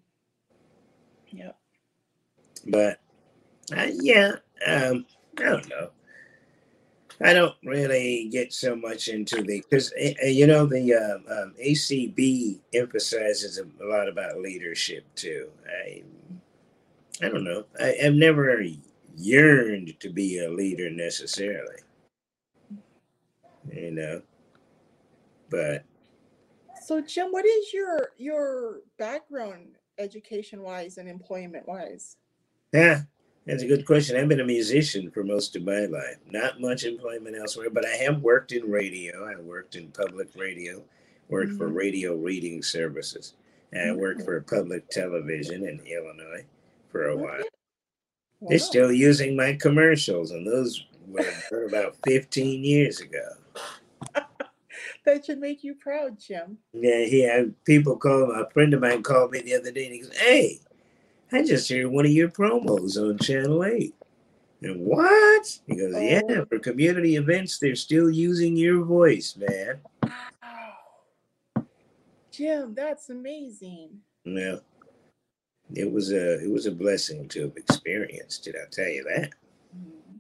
Yeah. 1.29 1.51
But 2.67 2.99
uh, 3.75 3.87
yeah, 3.93 4.35
Um, 4.65 5.05
I 5.37 5.43
don't 5.43 5.69
know. 5.69 5.89
I 7.23 7.33
don't 7.33 7.55
really 7.63 8.27
get 8.31 8.51
so 8.51 8.75
much 8.75 9.07
into 9.07 9.43
the 9.43 9.61
because 9.61 9.93
you 10.23 10.47
know 10.47 10.65
the 10.65 10.93
uh, 10.93 11.41
um, 11.43 11.53
ACB 11.63 12.59
emphasizes 12.73 13.59
a, 13.59 13.85
lot 13.85 14.07
about 14.09 14.39
leadership 14.39 15.05
too. 15.15 15.49
I 15.67 16.03
I 17.21 17.29
don't 17.29 17.43
know. 17.43 17.65
I, 17.79 17.95
I've 18.03 18.15
never 18.15 18.49
yearned 19.17 19.99
to 19.99 20.09
be 20.09 20.39
a 20.39 20.49
leader 20.49 20.89
necessarily, 20.89 21.81
you 23.71 23.91
know. 23.91 24.21
But 25.49 25.83
so, 26.81 27.01
Jim, 27.01 27.31
what 27.31 27.45
is 27.45 27.73
your 27.73 28.09
your 28.17 28.81
background, 28.97 29.77
education 29.97 30.61
wise 30.61 30.97
and 30.97 31.07
employment 31.07 31.67
wise? 31.67 32.17
Yeah, 32.73 33.01
that's 33.45 33.63
a 33.63 33.67
good 33.67 33.85
question. 33.85 34.17
I've 34.17 34.29
been 34.29 34.39
a 34.39 34.45
musician 34.45 35.11
for 35.11 35.23
most 35.23 35.55
of 35.55 35.63
my 35.63 35.85
life. 35.85 36.17
Not 36.29 36.61
much 36.61 36.83
employment 36.83 37.35
elsewhere, 37.35 37.69
but 37.69 37.85
I 37.85 37.95
have 37.97 38.21
worked 38.21 38.51
in 38.51 38.69
radio. 38.69 39.25
I 39.25 39.39
worked 39.41 39.75
in 39.75 39.87
public 39.89 40.29
radio, 40.35 40.83
worked 41.27 41.49
mm-hmm. 41.49 41.57
for 41.57 41.67
radio 41.69 42.15
reading 42.15 42.61
services. 42.61 43.33
And 43.73 43.91
I 43.91 43.93
worked 43.93 44.23
for 44.23 44.39
public 44.41 44.89
television 44.89 45.67
in 45.67 45.79
Illinois 45.85 46.45
for 46.89 47.07
a 47.07 47.17
while. 47.17 47.41
Wow. 48.41 48.49
They're 48.49 48.59
still 48.59 48.91
using 48.91 49.35
my 49.35 49.53
commercials, 49.53 50.31
and 50.31 50.47
those 50.47 50.83
were 51.07 51.65
about 51.65 51.95
15 52.05 52.63
years 52.63 52.99
ago. 52.99 53.27
that 55.05 55.25
should 55.25 55.39
make 55.39 55.63
you 55.63 55.75
proud, 55.75 56.19
Jim. 56.19 56.57
Yeah, 56.73 57.05
yeah. 57.07 57.43
People 57.65 57.97
call 57.97 58.31
a 58.31 58.49
friend 58.49 58.73
of 58.73 58.81
mine 58.81 59.03
called 59.03 59.31
me 59.31 59.41
the 59.41 59.55
other 59.55 59.71
day 59.71 59.85
and 59.85 59.93
he 59.93 60.01
goes, 60.01 60.17
Hey, 60.17 60.59
I 61.31 61.43
just 61.43 61.69
heard 61.69 61.87
one 61.87 62.05
of 62.05 62.11
your 62.11 62.29
promos 62.29 62.97
on 62.97 63.19
Channel 63.19 63.63
8. 63.63 63.93
And 64.63 64.85
what? 64.85 65.59
He 65.67 65.75
goes, 65.75 65.93
Yeah, 65.95 66.21
oh. 66.29 66.45
for 66.45 66.57
community 66.57 67.17
events, 67.17 67.59
they're 67.59 67.75
still 67.75 68.09
using 68.09 68.55
your 68.55 68.83
voice, 68.83 69.35
man. 69.37 69.79
Wow. 70.03 71.67
Jim, 72.31 72.73
that's 72.73 73.09
amazing. 73.09 73.99
Yeah. 74.23 74.57
It 75.75 75.91
was 75.91 76.11
a 76.11 76.43
it 76.43 76.51
was 76.51 76.65
a 76.65 76.71
blessing 76.71 77.27
to 77.29 77.41
have 77.43 77.57
experienced 77.57 78.47
it, 78.47 78.55
I'll 78.59 78.69
tell 78.69 78.87
you 78.87 79.03
that. 79.03 79.31
Mm-hmm. 79.75 80.17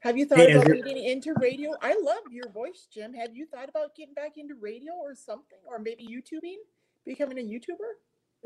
Have 0.00 0.16
you 0.16 0.26
thought 0.26 0.48
yeah, 0.48 0.56
about 0.56 0.84
getting 0.84 1.04
into 1.04 1.34
radio? 1.40 1.74
I 1.82 1.98
love 2.00 2.30
your 2.30 2.48
voice, 2.50 2.86
Jim. 2.92 3.12
Have 3.14 3.34
you 3.34 3.46
thought 3.46 3.68
about 3.68 3.96
getting 3.96 4.14
back 4.14 4.36
into 4.36 4.54
radio 4.54 4.92
or 4.92 5.14
something? 5.14 5.58
Or 5.66 5.78
maybe 5.78 6.06
YouTubing? 6.06 6.58
Becoming 7.04 7.38
a 7.38 7.42
YouTuber? 7.42 7.94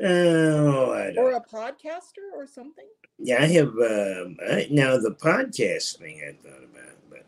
Oh, 0.03 1.11
or 1.17 1.33
a 1.33 1.41
podcaster 1.41 2.33
or 2.33 2.47
something. 2.47 2.87
Yeah, 3.19 3.43
I 3.43 3.45
have. 3.47 3.67
Um, 3.67 4.37
I, 4.49 4.67
now 4.71 4.97
the 4.97 5.15
podcast 5.19 5.99
thing 5.99 6.21
I 6.27 6.33
thought 6.41 6.63
about, 6.63 6.95
but 7.09 7.25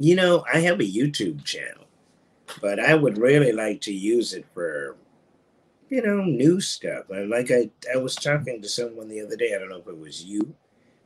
you 0.00 0.14
know, 0.14 0.44
I 0.52 0.60
have 0.60 0.80
a 0.80 0.84
YouTube 0.84 1.44
channel, 1.44 1.84
but 2.62 2.80
I 2.80 2.94
would 2.94 3.18
really 3.18 3.52
like 3.52 3.82
to 3.82 3.92
use 3.92 4.32
it 4.32 4.46
for, 4.54 4.96
you 5.94 6.02
know, 6.02 6.24
new 6.24 6.60
stuff. 6.60 7.04
Like 7.08 7.52
I, 7.52 7.70
I 7.92 7.98
was 7.98 8.16
talking 8.16 8.60
to 8.60 8.68
someone 8.68 9.08
the 9.08 9.20
other 9.20 9.36
day. 9.36 9.54
I 9.54 9.60
don't 9.60 9.68
know 9.68 9.76
if 9.76 9.86
it 9.86 9.96
was 9.96 10.24
you 10.24 10.52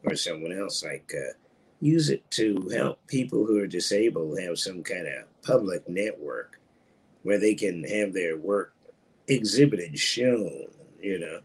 or 0.02 0.16
someone 0.16 0.58
else. 0.58 0.82
Like, 0.82 1.12
uh, 1.14 1.34
use 1.80 2.08
it 2.08 2.28
to 2.30 2.66
help 2.72 3.06
people 3.06 3.44
who 3.44 3.58
are 3.58 3.66
disabled 3.66 4.40
have 4.40 4.58
some 4.58 4.82
kind 4.82 5.06
of 5.06 5.42
public 5.42 5.86
network 5.90 6.58
where 7.22 7.38
they 7.38 7.54
can 7.54 7.84
have 7.84 8.14
their 8.14 8.38
work 8.38 8.72
exhibited, 9.26 9.98
shown 9.98 10.68
you 11.02 11.18
know. 11.18 11.40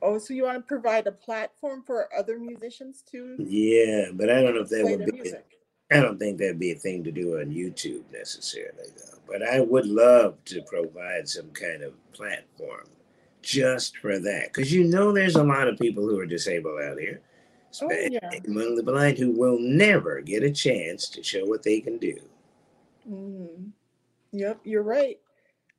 Oh, 0.00 0.18
so 0.18 0.32
you 0.32 0.44
want 0.44 0.58
to 0.58 0.62
provide 0.62 1.08
a 1.08 1.12
platform 1.12 1.82
for 1.84 2.08
other 2.16 2.38
musicians 2.38 3.02
too? 3.02 3.34
Yeah, 3.40 4.12
but 4.12 4.30
I 4.30 4.40
don't 4.40 4.54
know 4.54 4.60
if 4.60 4.68
that 4.68 4.84
would 4.84 5.04
be. 5.04 5.32
I 5.90 6.00
don't 6.00 6.18
think 6.18 6.38
that'd 6.38 6.58
be 6.58 6.72
a 6.72 6.76
thing 6.76 7.02
to 7.04 7.12
do 7.12 7.38
on 7.40 7.46
YouTube 7.46 8.02
necessarily, 8.12 8.88
though. 8.96 9.18
But 9.26 9.42
I 9.42 9.60
would 9.60 9.86
love 9.86 10.36
to 10.46 10.62
provide 10.62 11.28
some 11.28 11.50
kind 11.50 11.82
of 11.82 11.94
platform 12.12 12.88
just 13.40 13.96
for 13.98 14.18
that, 14.18 14.52
because 14.52 14.72
you 14.72 14.84
know 14.84 15.12
there's 15.12 15.36
a 15.36 15.42
lot 15.42 15.68
of 15.68 15.78
people 15.78 16.06
who 16.06 16.18
are 16.18 16.26
disabled 16.26 16.80
out 16.82 16.98
here, 16.98 17.22
oh, 17.82 17.90
yeah. 17.90 18.30
among 18.46 18.74
the 18.74 18.82
blind, 18.82 19.16
who 19.16 19.30
will 19.30 19.58
never 19.58 20.20
get 20.20 20.42
a 20.42 20.50
chance 20.50 21.08
to 21.08 21.22
show 21.22 21.46
what 21.46 21.62
they 21.62 21.80
can 21.80 21.98
do. 21.98 22.18
Mm. 23.08 23.70
Yep, 24.32 24.60
you're 24.64 24.82
right. 24.82 25.18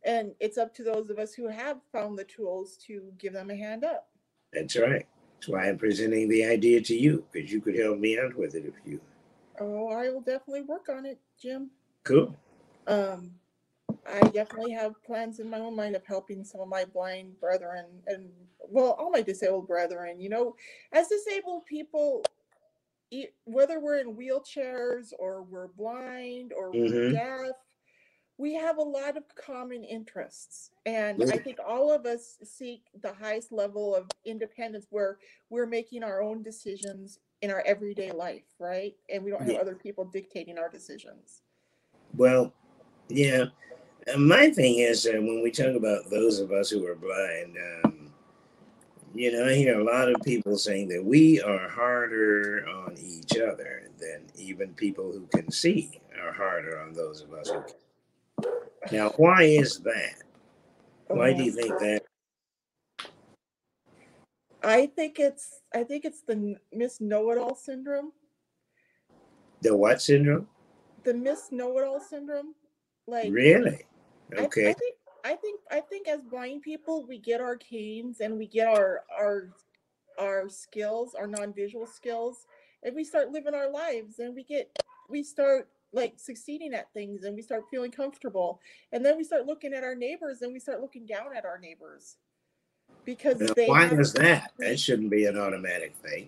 And 0.04 0.34
it's 0.40 0.58
up 0.58 0.74
to 0.76 0.84
those 0.84 1.10
of 1.10 1.20
us 1.20 1.34
who 1.34 1.48
have 1.48 1.78
found 1.92 2.18
the 2.18 2.24
tools 2.24 2.78
to 2.88 3.12
give 3.20 3.34
them 3.34 3.52
a 3.52 3.56
hand 3.56 3.84
up. 3.84 4.08
That's 4.54 4.76
right. 4.78 5.06
That's 5.36 5.50
why 5.50 5.68
I'm 5.68 5.78
presenting 5.78 6.30
the 6.30 6.46
idea 6.46 6.82
to 6.82 6.96
you, 6.96 7.26
because 7.32 7.52
you 7.52 7.62
could 7.62 7.78
help 7.78 8.00
me 8.00 8.18
out 8.18 8.36
with 8.36 8.56
it 8.56 8.66
if 8.66 8.74
you. 8.90 9.00
Oh, 9.60 9.90
I 9.90 10.10
will 10.10 10.22
definitely 10.22 10.62
work 10.62 10.88
on 10.90 11.06
it, 11.06 11.20
Jim. 11.42 11.70
Cool. 12.04 12.36
Um, 12.88 13.32
I 14.08 14.20
definitely 14.30 14.72
have 14.72 15.02
plans 15.04 15.40
in 15.40 15.50
my 15.50 15.60
own 15.60 15.76
mind 15.76 15.96
of 15.96 16.06
helping 16.06 16.44
some 16.44 16.62
of 16.62 16.68
my 16.68 16.86
blind 16.86 17.40
brethren 17.40 17.86
and, 18.08 18.30
well, 18.70 18.96
all 18.98 19.12
my 19.12 19.22
disabled 19.22 19.68
brethren. 19.68 20.20
You 20.20 20.30
know, 20.30 20.56
as 20.94 21.08
disabled 21.08 21.66
people, 21.66 22.24
whether 23.46 23.80
we're 23.80 24.00
in 24.00 24.16
wheelchairs 24.16 25.14
or 25.18 25.44
we're 25.44 25.68
blind 25.68 26.54
or 26.56 26.72
we're 26.72 26.90
mm-hmm. 26.90 27.16
deaf 27.16 27.56
we 28.40 28.54
have 28.54 28.78
a 28.78 28.82
lot 28.82 29.18
of 29.18 29.24
common 29.36 29.84
interests 29.84 30.72
and 30.86 31.22
i 31.32 31.38
think 31.38 31.58
all 31.68 31.92
of 31.92 32.06
us 32.06 32.38
seek 32.44 32.84
the 33.02 33.14
highest 33.14 33.52
level 33.52 33.94
of 33.94 34.08
independence 34.26 34.88
where 34.90 35.18
we're 35.50 35.68
making 35.68 36.04
our 36.04 36.24
own 36.24 36.42
decisions 36.42 37.20
in 37.42 37.52
our 37.52 37.62
everyday 37.66 38.12
life 38.12 38.44
right 38.60 38.96
and 39.10 39.24
we 39.24 39.32
don't 39.32 39.42
have 39.42 39.52
yeah. 39.52 39.60
other 39.60 39.76
people 39.76 40.06
dictating 40.06 40.58
our 40.58 40.70
decisions 40.70 41.42
well 42.16 42.54
yeah 43.10 43.46
my 44.18 44.50
thing 44.50 44.80
is 44.80 45.06
uh, 45.06 45.14
when 45.14 45.42
we 45.44 45.52
talk 45.52 45.76
about 45.76 46.10
those 46.10 46.40
of 46.40 46.52
us 46.52 46.70
who 46.70 46.86
are 46.86 46.96
blind 46.96 47.58
um, 47.84 48.12
you 49.14 49.32
know 49.32 49.46
i 49.48 49.54
hear 49.54 49.80
a 49.80 49.84
lot 49.84 50.10
of 50.10 50.16
people 50.24 50.58
saying 50.58 50.88
that 50.88 51.04
we 51.04 51.42
are 51.42 51.70
harder 51.70 52.68
on 52.68 52.96
each 52.98 53.38
other 53.38 53.90
than 54.00 54.22
even 54.36 54.74
people 54.74 55.12
who 55.12 55.26
can 55.28 55.52
see 55.52 56.00
are 56.22 56.34
harder 56.34 56.82
on 56.82 56.94
those 56.94 57.22
of 57.22 57.34
us 57.34 57.50
who 57.50 57.62
can 57.62 57.76
now, 58.92 59.10
why 59.18 59.44
is 59.44 59.80
that? 59.80 60.16
Why 61.08 61.34
do 61.34 61.44
you 61.44 61.52
think 61.52 61.78
that? 61.80 61.99
I 64.64 64.88
think 64.88 65.20
it's 65.20 65.62
I 65.74 65.84
think 65.84 66.06
it's 66.06 66.22
the 66.22 66.56
Miss 66.74 67.00
Know 67.00 67.32
It 67.32 67.38
All 67.38 67.56
syndrome. 67.56 68.12
The 69.62 69.76
what 69.76 70.02
syndrome? 70.02 70.48
The 71.04 71.14
Miss 71.14 71.52
Know 71.52 71.78
It 71.78 71.86
All 71.86 72.00
syndrome. 72.00 72.56
Like 73.08 73.32
really? 73.32 73.86
Okay. 74.38 74.68
I, 74.68 74.70
I, 74.70 74.74
think 74.74 74.96
I 75.26 75.36
think 75.36 75.60
I 75.72 75.80
think 75.80 76.08
as 76.08 76.22
blind 76.22 76.62
people 76.62 77.06
we 77.08 77.20
get 77.20 77.42
our 77.42 77.56
canes 77.56 78.20
and 78.20 78.38
we 78.38 78.48
get 78.48 78.68
our 78.68 79.04
our 79.18 79.50
our 80.20 80.50
skills, 80.50 81.16
our 81.16 81.28
non-visual 81.28 81.88
skills, 81.88 82.46
and 82.84 82.96
we 82.96 83.04
start 83.04 83.32
living 83.32 83.54
our 83.54 83.72
lives 83.72 84.20
and 84.20 84.36
we 84.36 84.44
get 84.44 84.70
we 85.10 85.24
start 85.24 85.70
like 85.92 86.20
succeeding 86.20 86.74
at 86.74 86.92
things 86.94 87.24
and 87.24 87.36
we 87.36 87.42
start 87.42 87.64
feeling 87.72 87.90
comfortable 87.90 88.60
and 88.92 89.04
then 89.04 89.18
we 89.18 89.24
start 89.24 89.48
looking 89.48 89.74
at 89.74 89.84
our 89.84 89.96
neighbors 89.96 90.42
and 90.42 90.54
we 90.54 90.60
start 90.60 90.82
looking 90.82 91.06
down 91.06 91.36
at 91.36 91.46
our 91.46 91.58
neighbors 91.58 92.18
because 93.06 93.40
now, 93.40 93.54
why 93.66 93.86
is 93.88 94.14
that 94.14 94.52
that 94.58 94.80
shouldn't 94.80 95.10
be 95.10 95.26
an 95.26 95.38
automatic 95.38 95.96
thing 96.04 96.28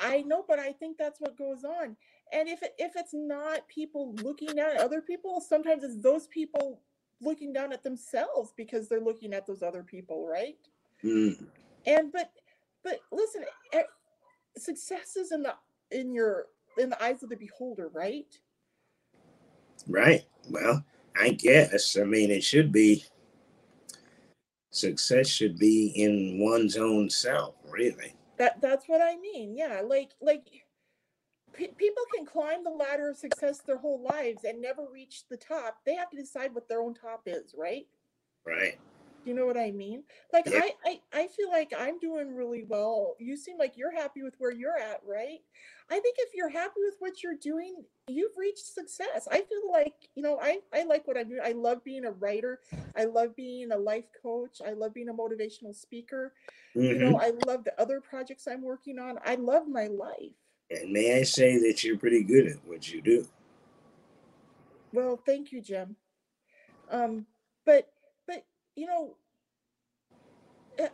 i 0.00 0.22
know 0.22 0.44
but 0.48 0.58
i 0.58 0.72
think 0.72 0.96
that's 0.96 1.20
what 1.20 1.36
goes 1.36 1.64
on 1.64 1.96
and 2.32 2.48
if 2.48 2.62
it, 2.62 2.74
if 2.78 2.92
it's 2.96 3.14
not 3.14 3.66
people 3.68 4.14
looking 4.22 4.58
at 4.58 4.76
other 4.76 5.00
people 5.00 5.40
sometimes 5.40 5.82
it's 5.82 5.98
those 6.00 6.26
people 6.26 6.80
looking 7.20 7.52
down 7.52 7.72
at 7.72 7.82
themselves 7.82 8.52
because 8.56 8.88
they're 8.88 9.00
looking 9.00 9.32
at 9.34 9.46
those 9.46 9.62
other 9.62 9.82
people 9.82 10.28
right 10.28 10.58
mm. 11.02 11.34
and 11.86 12.12
but 12.12 12.32
but 12.84 13.00
listen 13.10 13.42
success 14.56 15.16
is 15.16 15.32
in 15.32 15.42
the 15.42 15.54
in 15.90 16.12
your 16.12 16.46
in 16.78 16.90
the 16.90 17.02
eyes 17.02 17.22
of 17.22 17.28
the 17.28 17.36
beholder 17.36 17.88
right 17.88 18.38
Right. 19.86 20.24
Well, 20.48 20.84
I 21.18 21.30
guess. 21.30 21.96
I 21.96 22.04
mean, 22.04 22.30
it 22.30 22.42
should 22.42 22.72
be 22.72 23.04
success 24.78 25.28
should 25.28 25.58
be 25.58 25.92
in 25.96 26.38
one's 26.40 26.76
own 26.76 27.10
self, 27.10 27.54
really. 27.68 28.14
That 28.38 28.60
that's 28.60 28.88
what 28.88 29.00
I 29.00 29.16
mean. 29.16 29.56
Yeah, 29.56 29.82
like 29.84 30.10
like 30.20 30.46
p- 31.52 31.74
people 31.76 32.04
can 32.14 32.24
climb 32.24 32.64
the 32.64 32.70
ladder 32.70 33.10
of 33.10 33.16
success 33.16 33.58
their 33.58 33.78
whole 33.78 34.02
lives 34.02 34.44
and 34.44 34.60
never 34.62 34.86
reach 34.92 35.24
the 35.28 35.36
top. 35.36 35.78
They 35.84 35.94
have 35.94 36.10
to 36.10 36.16
decide 36.16 36.54
what 36.54 36.68
their 36.68 36.80
own 36.80 36.94
top 36.94 37.22
is, 37.26 37.54
right? 37.56 37.86
Right. 38.46 38.78
You 39.28 39.34
know 39.34 39.44
what 39.44 39.58
I 39.58 39.72
mean? 39.72 40.04
Like 40.32 40.46
yeah. 40.46 40.62
I, 40.62 40.72
I 40.86 41.00
I 41.12 41.26
feel 41.26 41.50
like 41.50 41.74
I'm 41.78 41.98
doing 41.98 42.34
really 42.34 42.64
well. 42.66 43.14
You 43.18 43.36
seem 43.36 43.58
like 43.58 43.76
you're 43.76 43.94
happy 43.94 44.22
with 44.22 44.34
where 44.38 44.50
you're 44.50 44.78
at, 44.78 45.02
right? 45.06 45.40
I 45.90 46.00
think 46.00 46.16
if 46.18 46.30
you're 46.34 46.48
happy 46.48 46.80
with 46.82 46.94
what 46.98 47.22
you're 47.22 47.36
doing, 47.36 47.84
you've 48.08 48.36
reached 48.38 48.74
success. 48.74 49.28
I 49.30 49.42
feel 49.42 49.70
like, 49.70 49.94
you 50.14 50.22
know, 50.22 50.38
I, 50.40 50.60
I 50.72 50.84
like 50.84 51.06
what 51.06 51.18
I'm 51.18 51.28
doing. 51.28 51.40
I 51.44 51.52
love 51.52 51.84
being 51.84 52.04
a 52.04 52.10
writer. 52.10 52.60
I 52.96 53.04
love 53.04 53.36
being 53.36 53.72
a 53.72 53.76
life 53.76 54.04
coach. 54.22 54.60
I 54.66 54.72
love 54.72 54.94
being 54.94 55.08
a 55.08 55.14
motivational 55.14 55.74
speaker. 55.74 56.32
Mm-hmm. 56.74 56.86
You 56.86 56.94
know, 56.98 57.16
mm-hmm. 57.18 57.48
I 57.48 57.50
love 57.50 57.64
the 57.64 57.78
other 57.80 58.00
projects 58.00 58.46
I'm 58.46 58.62
working 58.62 58.98
on. 58.98 59.18
I 59.24 59.34
love 59.36 59.66
my 59.68 59.86
life. 59.86 60.32
And 60.70 60.90
may 60.92 61.18
I 61.18 61.22
say 61.22 61.58
that 61.58 61.84
you're 61.84 61.98
pretty 61.98 62.22
good 62.22 62.46
at 62.46 62.56
what 62.66 62.90
you 62.92 63.00
do. 63.02 63.26
Well, 64.92 65.20
thank 65.24 65.52
you, 65.52 65.62
Jim. 65.62 65.96
Um, 66.90 67.26
but 67.64 67.90
you 68.78 68.86
know, 68.86 69.16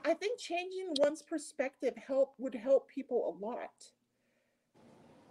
I 0.05 0.15
think 0.15 0.41
changing 0.41 0.95
one's 0.99 1.21
perspective 1.21 1.95
help 1.97 2.35
would 2.39 2.55
help 2.55 2.89
people 2.89 3.37
a 3.39 3.45
lot. 3.45 3.91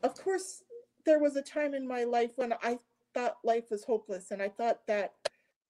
Of 0.04 0.14
course, 0.16 0.64
there 1.06 1.18
was 1.20 1.36
a 1.36 1.42
time 1.42 1.74
in 1.74 1.88
my 1.88 2.04
life 2.04 2.32
when 2.36 2.54
I 2.62 2.78
thought 3.16 3.38
life 3.44 3.72
was 3.72 3.84
hopeless 3.84 4.30
and 4.30 4.42
I 4.42 4.50
thought 4.50 4.86
that 4.88 5.14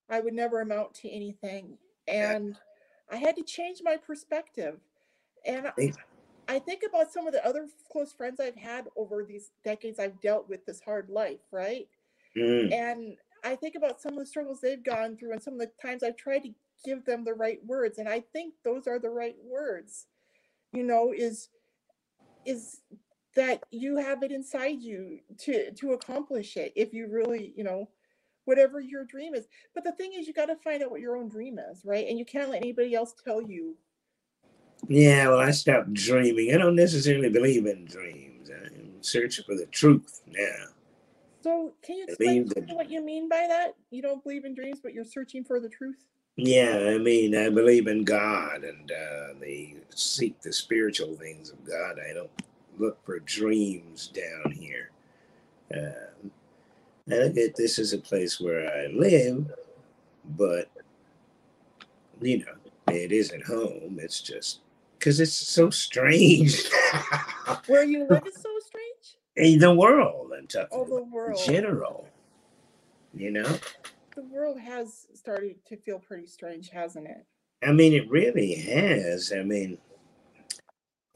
I 0.09 0.19
would 0.19 0.33
never 0.33 0.59
amount 0.59 0.93
to 0.95 1.09
anything. 1.09 1.77
And 2.07 2.57
I 3.09 3.15
had 3.15 3.37
to 3.37 3.43
change 3.43 3.79
my 3.81 3.95
perspective. 3.95 4.79
And 5.45 5.71
I 6.49 6.59
think 6.59 6.81
about 6.87 7.13
some 7.13 7.27
of 7.27 7.33
the 7.33 7.45
other 7.45 7.67
close 7.89 8.11
friends 8.11 8.41
I've 8.41 8.57
had 8.57 8.87
over 8.97 9.23
these 9.23 9.51
decades 9.63 9.99
I've 9.99 10.19
dealt 10.19 10.49
with 10.49 10.65
this 10.65 10.81
hard 10.81 11.09
life, 11.09 11.39
right? 11.51 11.87
Mm. 12.37 12.73
And 12.73 13.17
I 13.43 13.55
think 13.55 13.75
about 13.75 14.01
some 14.01 14.13
of 14.13 14.19
the 14.19 14.25
struggles 14.25 14.61
they've 14.61 14.83
gone 14.83 15.17
through 15.17 15.33
and 15.33 15.41
some 15.41 15.53
of 15.55 15.59
the 15.59 15.71
times 15.81 16.03
I've 16.03 16.17
tried 16.17 16.43
to 16.43 16.49
give 16.83 17.05
them 17.05 17.23
the 17.23 17.33
right 17.33 17.59
words. 17.65 17.97
And 17.97 18.07
I 18.07 18.19
think 18.19 18.55
those 18.63 18.87
are 18.87 18.99
the 18.99 19.09
right 19.09 19.35
words, 19.43 20.07
you 20.71 20.83
know, 20.83 21.13
is 21.15 21.49
is 22.45 22.81
that 23.35 23.63
you 23.71 23.97
have 23.97 24.21
it 24.23 24.31
inside 24.31 24.81
you 24.81 25.19
to 25.39 25.71
to 25.71 25.93
accomplish 25.93 26.57
it 26.57 26.73
if 26.75 26.93
you 26.93 27.07
really, 27.09 27.53
you 27.55 27.63
know, 27.63 27.89
whatever 28.45 28.79
your 28.79 29.05
dream 29.05 29.33
is. 29.33 29.47
But 29.73 29.83
the 29.83 29.93
thing 29.93 30.13
is 30.13 30.27
you 30.27 30.33
got 30.33 30.47
to 30.47 30.55
find 30.57 30.83
out 30.83 30.91
what 30.91 31.01
your 31.01 31.15
own 31.15 31.29
dream 31.29 31.59
is, 31.59 31.83
right? 31.85 32.07
And 32.07 32.19
you 32.19 32.25
can't 32.25 32.49
let 32.49 32.61
anybody 32.61 32.93
else 32.93 33.13
tell 33.23 33.41
you 33.41 33.75
yeah, 34.87 35.29
well, 35.29 35.39
I 35.39 35.51
stopped 35.51 35.93
dreaming. 35.93 36.53
I 36.53 36.57
don't 36.57 36.75
necessarily 36.75 37.29
believe 37.29 37.65
in 37.65 37.85
dreams. 37.85 38.49
I'm 38.49 39.01
searching 39.01 39.45
for 39.45 39.55
the 39.55 39.65
truth 39.67 40.21
now. 40.27 40.65
So, 41.41 41.73
can 41.83 41.97
you 41.97 42.05
explain 42.07 42.49
what 42.69 42.89
you 42.89 43.01
mean 43.03 43.29
by 43.29 43.45
that? 43.47 43.75
You 43.91 44.01
don't 44.01 44.23
believe 44.23 44.45
in 44.45 44.55
dreams, 44.55 44.79
but 44.81 44.93
you're 44.93 45.05
searching 45.05 45.43
for 45.43 45.59
the 45.59 45.69
truth? 45.69 46.05
Yeah, 46.35 46.93
I 46.95 46.97
mean, 46.97 47.35
I 47.35 47.49
believe 47.49 47.87
in 47.87 48.03
God 48.03 48.63
and 48.63 48.91
uh, 48.91 49.39
they 49.39 49.75
seek 49.89 50.41
the 50.41 50.51
spiritual 50.51 51.15
things 51.15 51.51
of 51.51 51.63
God. 51.65 51.97
I 51.99 52.13
don't 52.13 52.31
look 52.79 53.03
for 53.05 53.19
dreams 53.19 54.07
down 54.07 54.51
here. 54.51 54.89
Uh, 55.73 56.29
I 57.11 57.17
look 57.17 57.37
at 57.37 57.55
this 57.55 57.77
as 57.77 57.93
a 57.93 57.99
place 57.99 58.39
where 58.39 58.67
I 58.67 58.87
live, 58.87 59.51
but, 60.37 60.69
you 62.21 62.39
know, 62.39 62.93
it 62.93 63.11
isn't 63.11 63.45
home. 63.45 63.99
It's 64.01 64.21
just 64.21 64.61
because 64.97 65.19
it's 65.19 65.33
so 65.33 65.69
strange. 65.69 66.63
Where 67.67 67.83
you 67.83 68.07
live 68.09 68.25
is 68.25 68.35
so 68.35 68.49
strange? 68.65 69.17
In 69.35 69.59
the 69.59 69.73
world, 69.73 70.31
I'm 70.37 70.47
talking 70.47 70.69
oh, 70.71 70.85
the 70.85 71.03
world. 71.03 71.39
In 71.39 71.53
general. 71.53 72.07
You 73.13 73.31
know? 73.31 73.57
The 74.15 74.23
world 74.23 74.59
has 74.59 75.07
started 75.13 75.55
to 75.65 75.77
feel 75.77 75.99
pretty 75.99 76.27
strange, 76.27 76.69
hasn't 76.69 77.07
it? 77.07 77.25
I 77.65 77.71
mean, 77.71 77.93
it 77.93 78.09
really 78.09 78.53
has. 78.55 79.33
I 79.35 79.43
mean, 79.43 79.77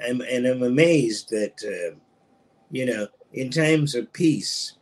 I'm, 0.05 0.21
and 0.21 0.45
I'm 0.45 0.63
amazed 0.63 1.29
that, 1.29 1.55
uh, 1.63 1.95
you 2.71 2.85
know, 2.85 3.07
in 3.33 3.51
times 3.51 3.93
of 3.95 4.11
peace, 4.13 4.73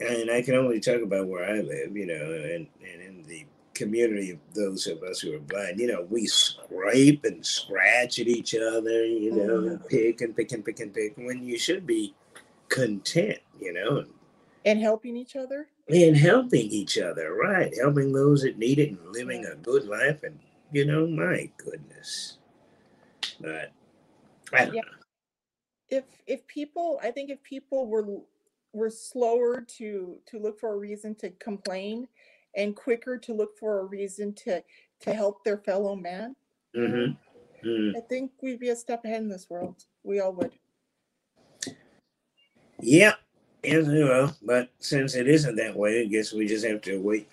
and 0.00 0.30
I 0.30 0.42
can 0.42 0.54
only 0.54 0.80
talk 0.80 1.02
about 1.02 1.28
where 1.28 1.44
I 1.44 1.60
live, 1.60 1.96
you 1.96 2.06
know, 2.06 2.14
and, 2.14 2.66
and 2.82 3.02
in 3.02 3.24
the 3.26 3.46
community 3.74 4.32
of 4.32 4.38
those 4.54 4.86
of 4.86 5.02
us 5.02 5.20
who 5.20 5.34
are 5.34 5.40
blind, 5.40 5.80
you 5.80 5.86
know, 5.86 6.06
we 6.10 6.26
scrape 6.26 7.24
and 7.24 7.44
scratch 7.44 8.18
at 8.18 8.28
each 8.28 8.54
other, 8.54 9.04
you 9.04 9.34
know, 9.34 9.60
mm-hmm. 9.60 9.68
and 9.68 9.88
pick 9.88 10.20
and 10.20 10.36
pick 10.36 10.52
and 10.52 10.64
pick 10.64 10.80
and 10.80 10.92
pick 10.92 11.16
when 11.16 11.42
you 11.42 11.58
should 11.58 11.86
be 11.86 12.14
content, 12.68 13.38
you 13.60 13.72
know. 13.72 14.04
And 14.64 14.78
helping 14.78 15.16
each 15.16 15.36
other? 15.36 15.68
And 15.88 16.16
helping 16.16 16.70
each 16.70 16.98
other, 16.98 17.34
right. 17.34 17.72
Helping 17.80 18.12
those 18.12 18.42
that 18.42 18.58
need 18.58 18.78
it 18.78 18.90
and 18.90 19.12
living 19.12 19.44
a 19.46 19.56
good 19.56 19.84
life. 19.84 20.22
And, 20.22 20.38
you 20.70 20.84
know, 20.84 21.06
my 21.06 21.50
goodness. 21.56 22.38
But 23.40 23.72
I 24.52 24.66
don't 24.66 24.74
yeah. 24.74 24.80
know. 24.82 24.88
If 25.88 26.04
if 26.26 26.46
people 26.46 26.98
I 27.02 27.10
think 27.10 27.30
if 27.30 27.42
people 27.42 27.86
were 27.86 28.06
were 28.72 28.90
slower 28.90 29.60
to 29.60 30.18
to 30.26 30.38
look 30.38 30.58
for 30.58 30.72
a 30.72 30.78
reason 30.78 31.14
to 31.16 31.30
complain 31.30 32.08
and 32.56 32.76
quicker 32.76 33.18
to 33.18 33.34
look 33.34 33.58
for 33.58 33.80
a 33.80 33.84
reason 33.84 34.32
to 34.34 34.62
to 35.00 35.12
help 35.12 35.44
their 35.44 35.58
fellow 35.58 35.96
man. 35.96 36.36
Mm-hmm. 36.76 37.68
Mm-hmm. 37.68 37.96
I 37.96 38.00
think 38.00 38.32
we'd 38.42 38.60
be 38.60 38.70
a 38.70 38.76
step 38.76 39.04
ahead 39.04 39.22
in 39.22 39.28
this 39.28 39.50
world. 39.50 39.84
We 40.02 40.20
all 40.20 40.32
would. 40.34 40.52
Yeah, 42.80 43.14
yes, 43.62 43.86
well, 43.86 44.36
but 44.42 44.70
since 44.78 45.14
it 45.14 45.28
isn't 45.28 45.56
that 45.56 45.76
way, 45.76 46.02
I 46.02 46.04
guess 46.06 46.32
we 46.32 46.46
just 46.46 46.64
have 46.66 46.80
to 46.82 47.00
wait. 47.00 47.28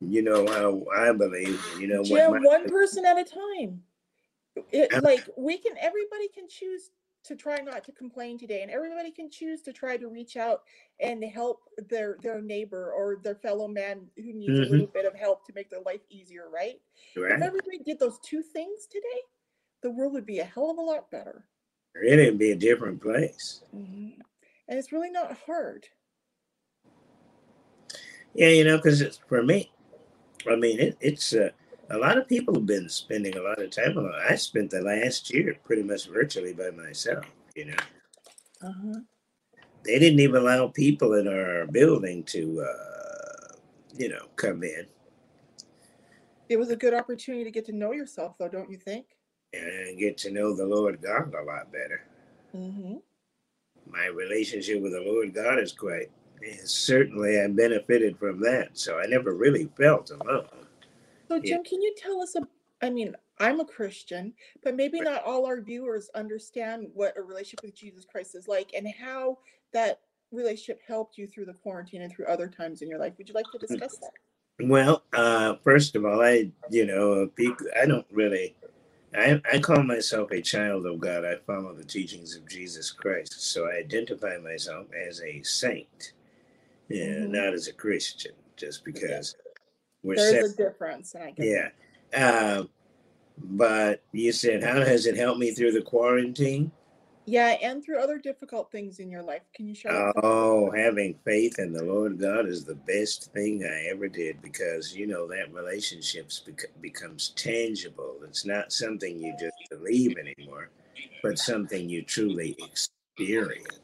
You 0.00 0.22
know 0.22 0.46
how 0.46 0.84
I 0.94 1.12
believe. 1.12 1.60
You 1.78 1.86
know, 1.86 2.04
Jim, 2.04 2.32
my- 2.32 2.38
one 2.40 2.68
person 2.68 3.04
at 3.04 3.18
a 3.18 3.24
time. 3.24 3.82
It, 4.70 5.02
like 5.02 5.28
we 5.36 5.58
can, 5.58 5.72
everybody 5.80 6.28
can 6.28 6.48
choose 6.48 6.90
to 7.24 7.34
try 7.34 7.56
not 7.56 7.82
to 7.84 7.92
complain 7.92 8.38
today 8.38 8.62
and 8.62 8.70
everybody 8.70 9.10
can 9.10 9.30
choose 9.30 9.62
to 9.62 9.72
try 9.72 9.96
to 9.96 10.08
reach 10.08 10.36
out 10.36 10.62
and 11.00 11.24
help 11.24 11.62
their 11.88 12.18
their 12.22 12.40
neighbor 12.40 12.92
or 12.92 13.16
their 13.22 13.34
fellow 13.34 13.66
man 13.66 14.02
who 14.16 14.32
needs 14.32 14.52
mm-hmm. 14.52 14.62
a 14.62 14.70
little 14.70 14.86
bit 14.86 15.06
of 15.06 15.14
help 15.14 15.44
to 15.46 15.52
make 15.54 15.70
their 15.70 15.80
life 15.80 16.02
easier 16.10 16.48
right? 16.52 16.80
right 17.16 17.32
if 17.32 17.42
everybody 17.42 17.78
did 17.78 17.98
those 17.98 18.18
two 18.22 18.42
things 18.42 18.86
today 18.86 19.20
the 19.82 19.90
world 19.90 20.12
would 20.12 20.26
be 20.26 20.40
a 20.40 20.44
hell 20.44 20.70
of 20.70 20.78
a 20.78 20.80
lot 20.80 21.10
better 21.10 21.46
it'd 22.06 22.38
be 22.38 22.50
a 22.50 22.56
different 22.56 23.00
place 23.00 23.62
mm-hmm. 23.74 24.20
And 24.68 24.78
it's 24.78 24.92
really 24.92 25.10
not 25.10 25.36
hard 25.46 25.86
yeah 28.34 28.48
you 28.48 28.64
know 28.64 28.76
because 28.76 29.00
it's 29.00 29.20
for 29.28 29.42
me 29.42 29.70
i 30.50 30.56
mean 30.56 30.78
it, 30.78 30.96
it's 31.00 31.32
uh, 31.32 31.50
a 31.90 31.98
lot 31.98 32.18
of 32.18 32.28
people 32.28 32.54
have 32.54 32.66
been 32.66 32.88
spending 32.88 33.36
a 33.36 33.42
lot 33.42 33.62
of 33.62 33.70
time 33.70 33.96
on 33.98 34.10
I 34.28 34.36
spent 34.36 34.70
the 34.70 34.80
last 34.80 35.32
year 35.32 35.56
pretty 35.64 35.82
much 35.82 36.08
virtually 36.08 36.52
by 36.52 36.70
myself, 36.70 37.24
you 37.54 37.66
know. 37.66 37.76
Uh-huh. 38.62 39.00
They 39.84 39.98
didn't 39.98 40.20
even 40.20 40.36
allow 40.36 40.68
people 40.68 41.14
in 41.14 41.28
our 41.28 41.66
building 41.66 42.24
to, 42.24 42.62
uh, 42.62 43.54
you 43.96 44.08
know, 44.08 44.26
come 44.36 44.62
in. 44.64 44.86
It 46.48 46.56
was 46.56 46.70
a 46.70 46.76
good 46.76 46.94
opportunity 46.94 47.44
to 47.44 47.50
get 47.50 47.66
to 47.66 47.72
know 47.72 47.92
yourself, 47.92 48.36
though, 48.38 48.48
don't 48.48 48.70
you 48.70 48.78
think? 48.78 49.06
And 49.52 49.98
get 49.98 50.16
to 50.18 50.30
know 50.30 50.54
the 50.54 50.66
Lord 50.66 51.00
God 51.02 51.34
a 51.34 51.42
lot 51.44 51.70
better. 51.70 52.02
Mm-hmm. 52.56 52.96
My 53.94 54.06
relationship 54.06 54.82
with 54.82 54.92
the 54.92 55.00
Lord 55.00 55.32
God 55.32 55.60
is 55.60 55.72
quite, 55.72 56.10
certainly 56.64 57.40
I 57.40 57.46
benefited 57.46 58.18
from 58.18 58.40
that. 58.40 58.70
So 58.72 58.98
I 58.98 59.06
never 59.06 59.34
really 59.34 59.68
felt 59.78 60.10
alone. 60.10 60.48
So, 61.28 61.38
Jim, 61.38 61.62
yeah. 61.64 61.68
can 61.68 61.80
you 61.80 61.94
tell 61.96 62.20
us? 62.20 62.34
A, 62.34 62.40
I 62.82 62.90
mean, 62.90 63.14
I'm 63.38 63.60
a 63.60 63.64
Christian, 63.64 64.32
but 64.64 64.74
maybe 64.74 65.00
not 65.00 65.22
all 65.24 65.46
our 65.46 65.60
viewers 65.60 66.10
understand 66.14 66.88
what 66.92 67.16
a 67.16 67.22
relationship 67.22 67.62
with 67.62 67.76
Jesus 67.76 68.04
Christ 68.04 68.34
is 68.34 68.48
like 68.48 68.70
and 68.76 68.86
how 69.00 69.38
that 69.72 70.00
relationship 70.32 70.80
helped 70.86 71.16
you 71.16 71.28
through 71.28 71.46
the 71.46 71.54
quarantine 71.54 72.02
and 72.02 72.12
through 72.12 72.26
other 72.26 72.48
times 72.48 72.82
in 72.82 72.88
your 72.88 72.98
life. 72.98 73.12
Would 73.16 73.28
you 73.28 73.34
like 73.34 73.46
to 73.52 73.58
mm. 73.58 73.68
discuss 73.68 73.96
that? 73.98 74.10
Well, 74.68 75.04
uh, 75.12 75.54
first 75.62 75.96
of 75.96 76.04
all, 76.04 76.20
I, 76.20 76.50
you 76.70 76.86
know, 76.86 77.28
I 77.80 77.86
don't 77.86 78.06
really, 78.10 78.54
I, 79.16 79.40
I 79.52 79.58
call 79.58 79.82
myself 79.82 80.30
a 80.32 80.40
child 80.40 80.86
of 80.86 80.98
God. 80.98 81.24
I 81.24 81.36
follow 81.46 81.72
the 81.74 81.84
teachings 81.84 82.36
of 82.36 82.48
Jesus 82.48 82.90
Christ. 82.90 83.52
So 83.52 83.66
I 83.66 83.76
identify 83.76 84.38
myself 84.38 84.86
as 85.08 85.20
a 85.20 85.42
saint, 85.42 86.12
yeah, 86.88 87.04
mm-hmm. 87.04 87.32
not 87.32 87.54
as 87.54 87.68
a 87.68 87.72
Christian, 87.72 88.32
just 88.56 88.84
because 88.84 89.36
we're 90.02 90.16
There's 90.16 90.52
a 90.52 90.56
difference. 90.56 91.14
I 91.14 91.30
guess. 91.30 91.46
Yeah. 91.46 91.68
Uh, 92.14 92.64
but 93.38 94.02
you 94.12 94.32
said, 94.32 94.62
how 94.62 94.80
has 94.80 95.06
it 95.06 95.16
helped 95.16 95.40
me 95.40 95.52
through 95.52 95.72
the 95.72 95.82
quarantine? 95.82 96.70
Yeah, 97.26 97.56
and 97.62 97.82
through 97.82 98.00
other 98.02 98.18
difficult 98.18 98.70
things 98.70 98.98
in 98.98 99.10
your 99.10 99.22
life. 99.22 99.42
Can 99.54 99.66
you 99.66 99.74
share? 99.74 100.12
Oh, 100.22 100.70
having 100.72 101.14
faith 101.24 101.58
in 101.58 101.72
the 101.72 101.82
Lord 101.82 102.18
God 102.18 102.46
is 102.46 102.64
the 102.64 102.74
best 102.74 103.32
thing 103.32 103.64
I 103.64 103.88
ever 103.90 104.08
did 104.08 104.42
because 104.42 104.94
you 104.94 105.06
know 105.06 105.26
that 105.28 105.52
relationships 105.52 106.40
bec- 106.40 106.70
becomes 106.82 107.30
tangible. 107.30 108.16
It's 108.24 108.44
not 108.44 108.72
something 108.72 109.18
you 109.18 109.34
just 109.40 109.56
believe 109.70 110.16
anymore, 110.18 110.68
but 111.22 111.38
something 111.38 111.88
you 111.88 112.02
truly 112.02 112.56
experience. 112.58 113.80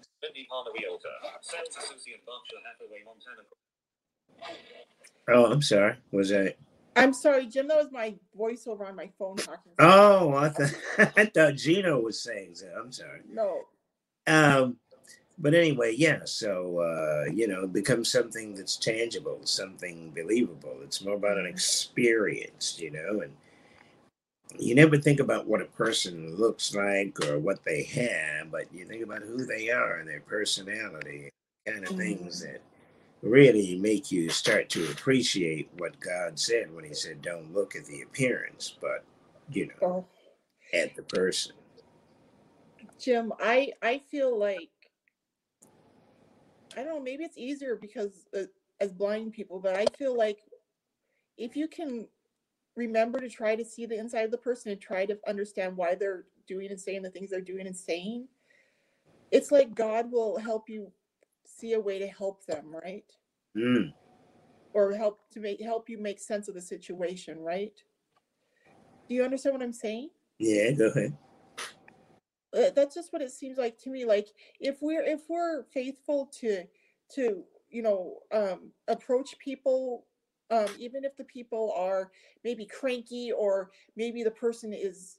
Oh, 5.29 5.46
I'm 5.46 5.62
sorry. 5.62 5.96
Was 6.12 6.29
that? 6.29 6.57
I'm 6.96 7.12
sorry, 7.12 7.46
Jim. 7.46 7.68
That 7.68 7.79
was 7.79 7.92
my 7.92 8.14
voiceover 8.38 8.88
on 8.88 8.96
my 8.96 9.11
phone 9.18 9.37
talking. 9.37 9.72
Oh, 9.79 10.35
I 10.35 10.48
thought 10.48 10.74
I 11.16 11.26
thought 11.26 11.55
Gino 11.55 12.00
was 12.00 12.22
saying 12.22 12.55
that. 12.61 12.74
I'm 12.79 12.92
sorry. 12.92 13.20
No. 13.29 13.62
Um, 14.26 14.76
but 15.38 15.55
anyway, 15.55 15.94
yeah. 15.96 16.20
So 16.24 16.79
uh, 16.81 17.31
you 17.33 17.48
know, 17.48 17.64
it 17.64 17.72
becomes 17.72 18.11
something 18.11 18.55
that's 18.55 18.76
tangible, 18.76 19.40
something 19.44 20.11
believable. 20.11 20.79
It's 20.83 21.03
more 21.03 21.14
about 21.14 21.38
an 21.38 21.44
mm-hmm. 21.44 21.55
experience, 21.55 22.79
you 22.81 22.90
know, 22.90 23.22
and 23.22 23.33
you 24.59 24.74
never 24.74 24.96
think 24.96 25.20
about 25.20 25.46
what 25.46 25.62
a 25.62 25.66
person 25.66 26.37
looks 26.37 26.74
like 26.74 27.18
or 27.26 27.38
what 27.38 27.64
they 27.64 27.85
have, 27.85 28.50
but 28.50 28.72
you 28.72 28.85
think 28.85 29.05
about 29.05 29.22
who 29.22 29.46
they 29.46 29.70
are 29.70 29.98
and 29.98 30.09
their 30.09 30.20
personality, 30.20 31.31
kind 31.66 31.87
of 31.87 31.96
things 31.96 32.42
Mm. 32.42 32.46
that 32.46 32.61
really 33.23 33.79
make 33.79 34.13
you 34.13 34.31
start 34.31 34.69
to 34.71 34.91
appreciate 34.91 35.71
what 35.79 36.01
God 36.01 36.39
said 36.39 36.75
when 36.75 36.85
He 36.85 36.95
said, 36.95 37.23
"Don't 37.23 37.55
look 37.55 37.77
at 37.77 37.87
the 37.87 38.03
appearance, 38.03 38.77
but 38.81 39.05
you 39.51 39.69
know, 39.69 39.75
Oh, 39.83 40.07
at 40.75 40.97
the 40.97 41.03
person." 41.03 41.55
Jim, 43.01 43.33
I 43.41 43.73
I 43.83 43.99
feel 43.99 44.39
like 44.39 44.71
I 46.77 46.83
don't 46.85 46.97
know, 46.97 47.01
maybe 47.03 47.25
it's 47.25 47.39
easier 47.39 47.77
because 47.77 48.27
uh, 48.37 48.45
as 48.81 48.93
blind 48.93 49.33
people, 49.33 49.61
but 49.61 49.77
I 49.77 49.87
feel 49.99 50.17
like 50.17 50.41
if 51.39 51.57
you 51.57 51.69
can 51.69 52.09
remember 52.77 53.21
to 53.21 53.29
try 53.29 53.57
to 53.57 53.65
see 53.65 53.87
the 53.87 53.99
inside 53.99 54.25
of 54.25 54.31
the 54.31 54.39
person 54.39 54.73
and 54.73 54.81
try 54.81 55.07
to 55.07 55.19
understand 55.29 55.77
why 55.77 55.95
they're 55.95 56.25
doing 56.47 56.71
and 56.71 56.81
saying 56.81 57.03
the 57.03 57.11
things 57.11 57.31
they're 57.31 57.41
doing 57.41 57.67
and 57.67 57.77
saying, 57.77 58.29
it's 59.31 59.53
like 59.53 59.75
God 59.75 60.11
will 60.13 60.39
help 60.39 60.69
you 60.71 60.93
see 61.59 61.73
a 61.75 61.81
way 61.81 61.99
to 61.99 62.07
help 62.07 62.45
them, 62.47 62.67
right? 62.73 63.05
Mm, 63.57 63.93
Or 64.73 64.93
help 64.93 65.21
to 65.33 65.41
make 65.41 65.61
help 65.61 65.89
you 65.89 65.99
make 65.99 66.21
sense 66.21 66.49
of 66.49 66.55
the 66.55 66.61
situation, 66.63 67.39
right? 67.41 67.75
Do 69.09 69.15
you 69.15 69.25
understand 69.25 69.55
what 69.55 69.63
I'm 69.63 69.73
saying? 69.73 70.11
yeah, 70.39 70.71
go 70.73 70.87
ahead. 70.89 71.17
uh, 72.57 72.71
that's 72.75 72.95
just 72.95 73.13
what 73.13 73.23
it 73.23 73.31
seems 73.31 73.59
like 73.59 73.79
to 73.79 73.91
me 73.91 74.05
like 74.05 74.29
if 74.61 74.79
we're 74.81 75.05
if 75.05 75.23
we're 75.29 75.65
faithful 75.65 76.31
to 76.41 76.65
to 77.15 77.45
you 77.71 77.83
know 77.83 78.19
um 78.33 78.71
approach 78.89 79.39
people 79.39 80.07
um 80.51 80.67
even 80.79 81.05
if 81.05 81.17
the 81.17 81.25
people 81.25 81.73
are 81.77 82.11
maybe 82.45 82.67
cranky 82.67 83.31
or 83.33 83.71
maybe 83.97 84.23
the 84.25 84.31
person 84.31 84.73
is 84.73 85.17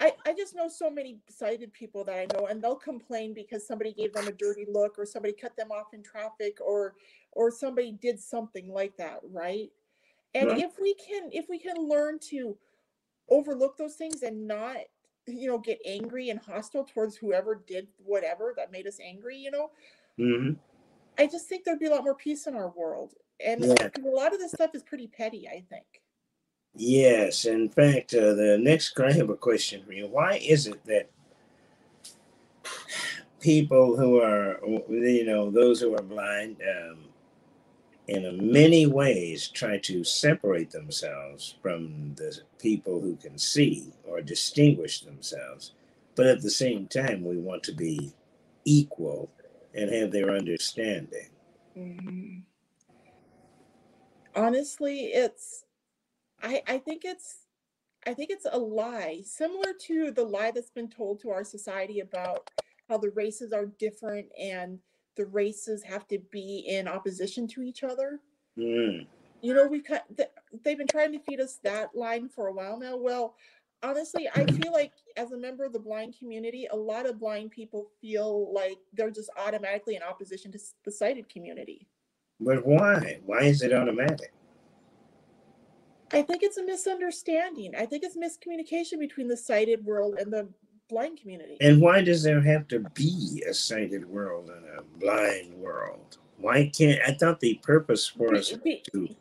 I, 0.00 0.12
I 0.26 0.32
just 0.32 0.54
know 0.56 0.68
so 0.68 0.90
many 0.90 1.18
sighted 1.28 1.72
people 1.72 2.04
that 2.04 2.18
I 2.18 2.26
know, 2.34 2.46
and 2.46 2.62
they'll 2.62 2.76
complain 2.76 3.34
because 3.34 3.66
somebody 3.66 3.92
gave 3.92 4.14
them 4.14 4.28
a 4.28 4.32
dirty 4.32 4.66
look, 4.68 4.98
or 4.98 5.04
somebody 5.06 5.34
cut 5.34 5.56
them 5.56 5.70
off 5.70 5.92
in 5.94 6.02
traffic, 6.02 6.58
or 6.60 6.94
or 7.32 7.50
somebody 7.50 7.92
did 7.92 8.18
something 8.20 8.72
like 8.72 8.96
that, 8.96 9.20
right? 9.30 9.70
And 10.34 10.50
Right. 10.50 10.58
if 10.58 10.78
we 10.80 10.94
can 10.94 11.30
if 11.32 11.48
we 11.48 11.58
can 11.58 11.76
learn 11.76 12.18
to 12.30 12.56
overlook 13.30 13.76
those 13.76 13.94
things 13.94 14.22
and 14.22 14.46
not 14.46 14.76
you 15.26 15.48
know 15.48 15.58
get 15.58 15.78
angry 15.86 16.30
and 16.30 16.40
hostile 16.40 16.84
towards 16.84 17.16
whoever 17.16 17.54
did 17.66 17.88
whatever 17.98 18.52
that 18.56 18.72
made 18.72 18.86
us 18.86 18.98
angry 19.00 19.36
you 19.36 19.50
know 19.50 19.70
hmm 20.18 20.52
i 21.18 21.26
just 21.26 21.48
think 21.48 21.64
there'd 21.64 21.78
be 21.78 21.86
a 21.86 21.90
lot 21.90 22.04
more 22.04 22.14
peace 22.14 22.46
in 22.46 22.54
our 22.54 22.70
world 22.70 23.14
and 23.44 23.62
Yeah. 23.62 23.88
a 23.96 24.00
lot 24.08 24.32
of 24.34 24.40
this 24.40 24.52
stuff 24.52 24.70
is 24.74 24.82
pretty 24.82 25.06
petty 25.06 25.48
i 25.48 25.62
think 25.70 26.02
Yes, 26.76 27.44
in 27.44 27.68
fact, 27.68 28.14
uh, 28.14 28.34
the 28.34 28.58
next 28.60 28.98
I 29.00 29.12
have 29.12 29.30
a 29.30 29.36
question 29.36 29.82
for 29.84 29.92
you. 29.92 30.06
Why 30.06 30.36
is 30.36 30.66
it 30.66 30.84
that 30.86 31.10
people 33.40 33.96
who 33.96 34.20
are, 34.20 34.60
you 34.88 35.24
know, 35.26 35.50
those 35.50 35.80
who 35.80 35.94
are 35.94 36.02
blind, 36.02 36.58
um, 36.62 36.98
in 38.08 38.52
many 38.52 38.86
ways 38.86 39.48
try 39.48 39.78
to 39.78 40.04
separate 40.04 40.70
themselves 40.70 41.54
from 41.62 42.14
the 42.16 42.38
people 42.58 43.00
who 43.00 43.16
can 43.16 43.38
see 43.38 43.92
or 44.04 44.20
distinguish 44.20 45.00
themselves, 45.00 45.72
but 46.16 46.26
at 46.26 46.42
the 46.42 46.50
same 46.50 46.86
time, 46.86 47.24
we 47.24 47.36
want 47.36 47.62
to 47.64 47.72
be 47.72 48.12
equal 48.64 49.30
and 49.74 49.90
have 49.90 50.10
their 50.10 50.30
understanding. 50.30 51.28
Mhm. 51.76 52.42
honestly 54.34 55.06
it's 55.06 55.64
i 56.42 56.62
i 56.66 56.78
think 56.78 57.04
it's 57.04 57.46
i 58.06 58.14
think 58.14 58.30
it's 58.30 58.46
a 58.50 58.58
lie 58.58 59.20
similar 59.24 59.72
to 59.78 60.10
the 60.10 60.22
lie 60.22 60.50
that's 60.50 60.70
been 60.70 60.88
told 60.88 61.20
to 61.20 61.30
our 61.30 61.44
society 61.44 62.00
about 62.00 62.48
how 62.88 62.98
the 62.98 63.10
races 63.10 63.52
are 63.52 63.66
different 63.78 64.26
and 64.40 64.78
the 65.16 65.26
races 65.26 65.82
have 65.82 66.06
to 66.08 66.18
be 66.30 66.64
in 66.66 66.88
opposition 66.88 67.46
to 67.46 67.62
each 67.62 67.82
other 67.82 68.20
Mm, 68.58 69.06
you 69.40 69.54
know 69.54 69.66
we 69.66 69.80
cut 69.80 70.04
th- 70.16 70.28
they've 70.64 70.76
been 70.76 70.88
trying 70.88 71.12
to 71.12 71.20
feed 71.20 71.40
us 71.40 71.60
that 71.62 71.94
line 71.94 72.28
for 72.28 72.48
a 72.48 72.52
while 72.52 72.78
now 72.78 72.96
well 72.96 73.36
honestly 73.82 74.28
i 74.34 74.44
feel 74.44 74.72
like 74.72 74.92
as 75.16 75.30
a 75.30 75.38
member 75.38 75.64
of 75.64 75.72
the 75.72 75.78
blind 75.78 76.14
community 76.18 76.66
a 76.72 76.76
lot 76.76 77.06
of 77.06 77.18
blind 77.18 77.52
people 77.52 77.86
feel 78.00 78.52
like 78.52 78.76
they're 78.92 79.10
just 79.10 79.30
automatically 79.38 79.94
in 79.94 80.02
opposition 80.02 80.50
to 80.50 80.58
the 80.84 80.90
sighted 80.90 81.28
community 81.28 81.86
but 82.40 82.66
why? 82.66 83.18
Why 83.26 83.40
is 83.40 83.62
it 83.62 83.72
automatic? 83.72 84.32
I 86.12 86.22
think 86.22 86.42
it's 86.42 86.56
a 86.58 86.64
misunderstanding 86.64 87.74
i 87.76 87.86
think 87.86 88.02
it's 88.04 88.16
miscommunication 88.16 88.98
between 88.98 89.28
the 89.28 89.36
sighted 89.36 89.84
world 89.84 90.16
and 90.18 90.32
the 90.32 90.48
blind 90.88 91.18
community 91.20 91.56
And 91.60 91.80
why 91.80 92.02
does 92.02 92.22
there 92.24 92.40
have 92.40 92.66
to 92.68 92.80
be 92.94 93.44
a 93.48 93.54
sighted 93.54 94.04
world 94.04 94.50
and 94.50 94.66
a 94.76 94.82
blind 94.98 95.54
world? 95.54 96.18
Why 96.36 96.68
can't 96.76 97.00
I 97.06 97.12
thought 97.12 97.38
the 97.38 97.54
purpose 97.62 98.08
for 98.08 98.34
us 98.34 98.50
Be- 98.50 98.82
to, 98.92 99.00
be- 99.00 99.16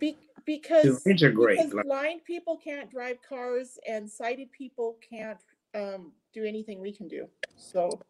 be- 0.00 0.12
to 0.12 0.18
because 0.44 1.06
integrate 1.06 1.58
because 1.58 1.72
like, 1.72 1.84
blind 1.86 2.24
people 2.24 2.56
can't 2.56 2.90
drive 2.90 3.18
cars 3.26 3.78
and 3.88 4.10
sighted 4.10 4.50
people 4.52 4.98
can't 5.08 5.38
um, 5.74 6.12
do 6.32 6.44
anything 6.44 6.80
we 6.80 6.92
can 6.92 7.08
do 7.08 7.28
so 7.56 8.00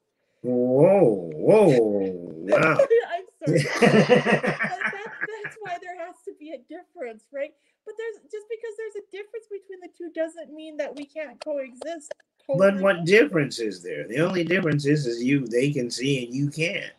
whoa, 0.42 1.30
whoa, 1.34 1.78
wow. 1.78 2.78
i'm 3.12 3.24
sorry 3.38 3.62
that, 3.80 5.12
that's 5.44 5.56
why 5.60 5.78
there 5.80 6.06
has 6.06 6.16
to 6.24 6.32
be 6.38 6.50
a 6.52 6.58
difference, 6.58 7.24
right? 7.32 7.52
But 7.86 7.94
there's 7.98 8.22
just 8.32 8.46
because 8.48 8.74
there's 8.78 9.04
a 9.04 9.10
difference 9.10 9.46
between 9.50 9.80
the 9.80 9.90
two 9.96 10.10
doesn't 10.14 10.52
mean 10.54 10.76
that 10.78 10.94
we 10.96 11.06
can't 11.06 11.40
coexist. 11.44 12.12
but 12.48 12.76
what 12.80 13.04
difference 13.04 13.58
is 13.58 13.82
there? 13.82 14.06
The 14.08 14.20
only 14.20 14.44
difference 14.44 14.86
is 14.86 15.06
is 15.06 15.22
you 15.22 15.46
they 15.46 15.70
can 15.72 15.90
see 15.90 16.24
and 16.24 16.34
you 16.34 16.50
can't. 16.50 16.92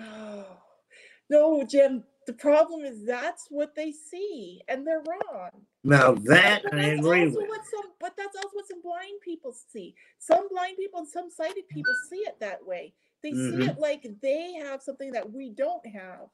Oh, 0.00 0.46
no, 1.30 1.64
Jim. 1.64 2.04
The 2.26 2.32
problem 2.34 2.84
is 2.84 3.04
that's 3.06 3.46
what 3.50 3.74
they 3.76 3.92
see, 3.92 4.60
and 4.68 4.86
they're 4.86 5.02
wrong. 5.06 5.50
Now 5.84 6.14
that 6.14 6.62
But 6.64 6.74
I 6.74 6.88
agree 6.88 7.26
also 7.26 7.40
with. 7.40 7.48
what 7.48 7.60
some, 7.70 7.92
but 8.00 8.14
that's 8.16 8.36
also 8.36 8.50
what 8.52 8.66
some 8.68 8.82
blind 8.82 9.20
people 9.22 9.52
see. 9.72 9.94
Some 10.18 10.48
blind 10.48 10.76
people 10.76 11.00
and 11.00 11.08
some 11.08 11.30
sighted 11.30 11.68
people 11.68 11.94
see 12.10 12.18
it 12.18 12.40
that 12.40 12.66
way. 12.66 12.94
They 13.22 13.30
see 13.30 13.36
Mhm. 13.36 13.68
it 13.70 13.78
like 13.78 14.06
they 14.20 14.54
have 14.54 14.82
something 14.82 15.12
that 15.12 15.30
we 15.30 15.50
don't 15.50 15.86
have. 15.86 16.28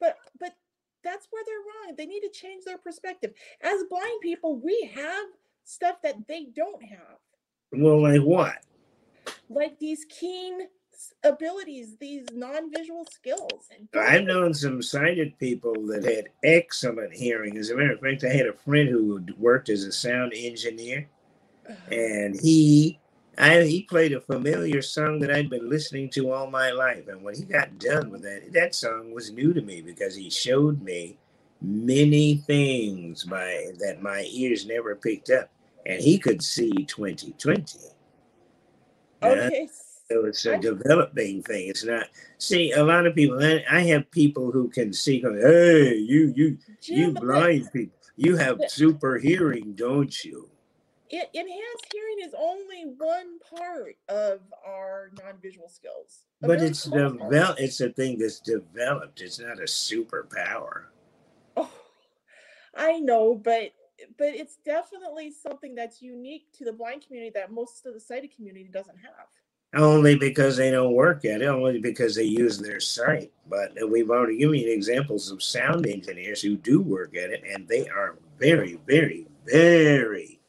But 0.00 0.16
but 0.40 0.54
that's 1.04 1.28
where 1.30 1.42
they're 1.46 1.58
wrong. 1.58 1.94
They 1.96 2.06
need 2.06 2.20
to 2.22 2.30
change 2.30 2.64
their 2.64 2.78
perspective. 2.78 3.32
As 3.62 3.84
blind 3.90 4.20
people, 4.22 4.56
we 4.58 4.90
have 4.94 5.26
stuff 5.64 5.96
that 6.02 6.26
they 6.26 6.46
don't 6.56 6.82
have, 6.82 7.18
Well, 7.72 8.02
like 8.02 8.20
what? 8.22 8.56
like 9.48 9.78
these 9.78 10.04
keen 10.08 10.60
abilities, 11.22 11.96
these 11.98 12.26
non-visual 12.32 13.06
skills. 13.06 13.68
I've 13.94 14.24
known 14.24 14.54
some 14.54 14.80
sighted 14.82 15.38
people 15.38 15.74
that 15.88 16.04
had 16.04 16.28
excellent 16.42 17.12
hearing. 17.12 17.56
As 17.58 17.70
a 17.70 17.76
matter 17.76 17.92
of 17.92 18.00
fact, 18.00 18.24
I 18.24 18.28
had 18.28 18.46
a 18.46 18.52
friend 18.52 18.88
who 18.88 19.24
worked 19.38 19.68
as 19.68 19.84
a 19.84 19.92
sound 19.92 20.32
engineer, 20.34 21.08
and 21.90 22.38
he 22.40 22.98
I, 23.38 23.62
he 23.62 23.82
played 23.82 24.12
a 24.12 24.20
familiar 24.20 24.82
song 24.82 25.18
that 25.20 25.30
I'd 25.30 25.50
been 25.50 25.68
listening 25.68 26.10
to 26.10 26.32
all 26.32 26.50
my 26.50 26.70
life. 26.70 27.08
And 27.08 27.22
when 27.22 27.34
he 27.34 27.42
got 27.42 27.78
done 27.78 28.10
with 28.10 28.22
that, 28.22 28.52
that 28.52 28.74
song 28.74 29.12
was 29.12 29.32
new 29.32 29.52
to 29.52 29.62
me 29.62 29.80
because 29.82 30.14
he 30.14 30.30
showed 30.30 30.82
me 30.82 31.18
many 31.60 32.36
things 32.36 33.24
by 33.24 33.70
that 33.78 34.02
my 34.02 34.28
ears 34.30 34.66
never 34.66 34.94
picked 34.94 35.30
up, 35.30 35.50
and 35.86 36.00
he 36.00 36.18
could 36.18 36.42
see 36.42 36.70
2020. 36.84 37.78
Yeah, 39.22 39.28
okay. 39.28 39.68
so 40.10 40.26
it's 40.26 40.44
a 40.44 40.58
developing 40.58 41.42
thing. 41.42 41.68
It's 41.68 41.84
not. 41.84 42.06
See, 42.38 42.72
a 42.72 42.84
lot 42.84 43.06
of 43.06 43.14
people. 43.14 43.42
I 43.42 43.64
I 43.70 43.80
have 43.80 44.10
people 44.10 44.52
who 44.52 44.68
can 44.68 44.92
see. 44.92 45.20
Going, 45.20 45.40
hey, 45.40 45.94
you, 45.96 46.32
you, 46.36 46.58
you 46.82 47.12
blind 47.12 47.70
people. 47.72 47.96
You 48.16 48.36
have 48.36 48.60
super 48.68 49.18
hearing, 49.18 49.72
don't 49.72 50.24
you? 50.24 50.50
It, 51.10 51.28
enhanced 51.34 51.86
hearing 51.92 52.16
is 52.22 52.34
only 52.38 52.94
one 52.98 53.38
part 53.40 53.96
of 54.08 54.40
our 54.66 55.10
non-visual 55.22 55.68
skills. 55.68 56.24
But 56.40 56.62
it's 56.62 56.84
developed. 56.84 57.60
It's 57.60 57.80
a 57.80 57.90
thing 57.90 58.18
that's 58.18 58.40
developed. 58.40 59.20
It's 59.20 59.38
not 59.38 59.58
a 59.58 59.64
superpower. 59.64 60.84
Oh, 61.56 61.72
I 62.74 63.00
know, 63.00 63.34
but 63.34 63.72
but 64.18 64.28
it's 64.28 64.56
definitely 64.64 65.30
something 65.30 65.74
that's 65.74 66.02
unique 66.02 66.46
to 66.58 66.64
the 66.64 66.72
blind 66.72 67.06
community 67.06 67.30
that 67.34 67.52
most 67.52 67.86
of 67.86 67.94
the 67.94 68.00
sighted 68.00 68.34
community 68.34 68.68
doesn't 68.70 68.98
have. 68.98 69.28
Only 69.74 70.16
because 70.16 70.56
they 70.56 70.70
don't 70.70 70.94
work 70.94 71.24
at 71.24 71.42
it. 71.42 71.46
Only 71.46 71.80
because 71.80 72.14
they 72.14 72.24
use 72.24 72.58
their 72.58 72.80
sight. 72.80 73.32
But 73.48 73.72
we've 73.88 74.10
already 74.10 74.38
given 74.38 74.60
you 74.60 74.70
examples 74.70 75.30
of 75.30 75.42
sound 75.42 75.86
engineers 75.86 76.42
who 76.42 76.56
do 76.56 76.80
work 76.80 77.16
at 77.16 77.30
it, 77.30 77.42
and 77.48 77.66
they 77.66 77.88
are 77.88 78.16
very, 78.38 78.78
very, 78.86 79.26
very 79.44 80.40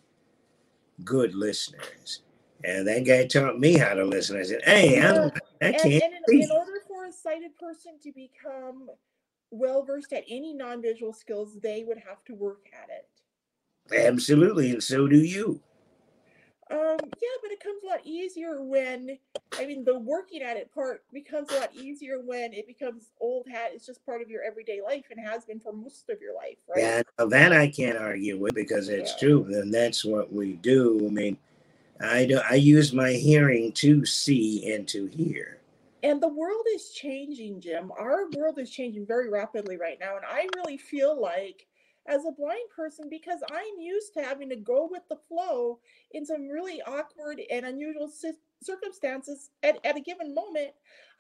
good 1.04 1.34
listeners. 1.36 2.22
And 2.64 2.88
that 2.88 3.06
guy 3.06 3.28
taught 3.28 3.60
me 3.60 3.78
how 3.78 3.94
to 3.94 4.06
listen. 4.06 4.38
I 4.38 4.44
said, 4.44 4.62
"Hey, 4.64 5.00
I'm, 5.00 5.32
I 5.62 5.72
can't 5.72 6.04
and 6.04 6.14
in, 6.28 6.42
in 6.42 6.52
order 6.52 6.82
for 6.88 7.06
a 7.06 7.12
sighted 7.12 7.56
person 7.58 8.00
to 8.02 8.12
become 8.12 8.90
well 9.52 9.84
versed 9.84 10.14
at 10.14 10.24
any 10.30 10.54
non-visual 10.54 11.14
skills, 11.14 11.58
they 11.62 11.84
would 11.84 11.98
have 11.98 12.24
to 12.26 12.34
work 12.34 12.68
at 12.74 12.90
it. 12.90 13.08
Absolutely, 13.96 14.72
and 14.72 14.84
so 14.84 15.08
do 15.08 15.18
you. 15.18 15.62
Um, 16.72 16.98
yeah, 17.00 17.38
but 17.44 17.52
it 17.52 17.60
comes 17.60 17.84
a 17.84 17.88
lot 17.88 18.02
easier 18.04 18.64
when 18.64 19.20
I 19.58 19.68
mean 19.68 19.84
the 19.84 20.00
working 20.00 20.42
at 20.42 20.58
it 20.58 20.74
part 20.74 21.04
becomes 21.14 21.52
a 21.52 21.60
lot 21.60 21.76
easier 21.76 22.20
when 22.20 22.54
it 22.54 22.66
becomes 22.66 23.12
old 23.22 23.48
hat. 23.48 23.70
It's 23.74 23.86
just 23.86 24.04
part 24.04 24.24
of 24.24 24.30
your 24.30 24.42
everyday 24.42 24.82
life 24.82 25.06
and 25.12 25.20
has 25.20 25.46
been 25.46 25.60
for 25.60 25.74
most 25.74 26.10
of 26.10 26.20
your 26.20 26.34
life, 26.34 26.58
right? 26.68 26.84
Yeah, 26.84 27.02
now 27.20 27.26
that 27.28 27.54
I 27.54 27.68
can't 27.68 28.00
argue 28.00 28.40
with 28.40 28.56
because 28.56 28.90
it's 28.90 29.12
Yeah. 29.12 29.20
true. 29.20 29.46
And 29.54 29.72
that's 29.72 30.04
what 30.04 30.34
we 30.34 30.54
do. 30.54 31.06
I 31.06 31.10
mean, 31.12 31.38
I 32.00 32.26
do. 32.26 32.40
I 32.50 32.56
use 32.56 32.94
my 32.94 33.12
hearing 33.12 33.72
to 33.74 34.04
see 34.06 34.74
and 34.74 34.88
to 34.88 35.06
hear. 35.06 35.60
And 36.02 36.22
the 36.22 36.28
world 36.28 36.66
is 36.74 36.92
changing, 36.92 37.62
Jim. 37.62 37.92
Our 37.98 38.30
world 38.32 38.60
is 38.60 38.70
changing 38.70 39.06
very 39.06 39.30
rapidly 39.30 39.78
right 39.78 40.00
now. 40.00 40.16
And 40.16 40.26
I 40.28 40.48
really 40.56 40.78
feel 40.78 41.20
like, 41.20 41.68
as 42.08 42.26
a 42.26 42.32
blind 42.32 42.70
person, 42.76 43.08
because 43.10 43.40
I'm 43.52 43.80
used 43.80 44.14
to 44.14 44.24
having 44.24 44.50
to 44.50 44.56
go 44.56 44.88
with 44.90 45.04
the 45.10 45.18
flow 45.28 45.80
in 46.12 46.26
some 46.26 46.48
really 46.48 46.82
awkward 46.82 47.42
and 47.50 47.66
unusual 47.66 48.10
ci- 48.10 48.38
circumstances 48.62 49.50
at, 49.64 49.84
at 49.86 49.98
a 49.98 50.02
given 50.02 50.34
moment, 50.34 50.72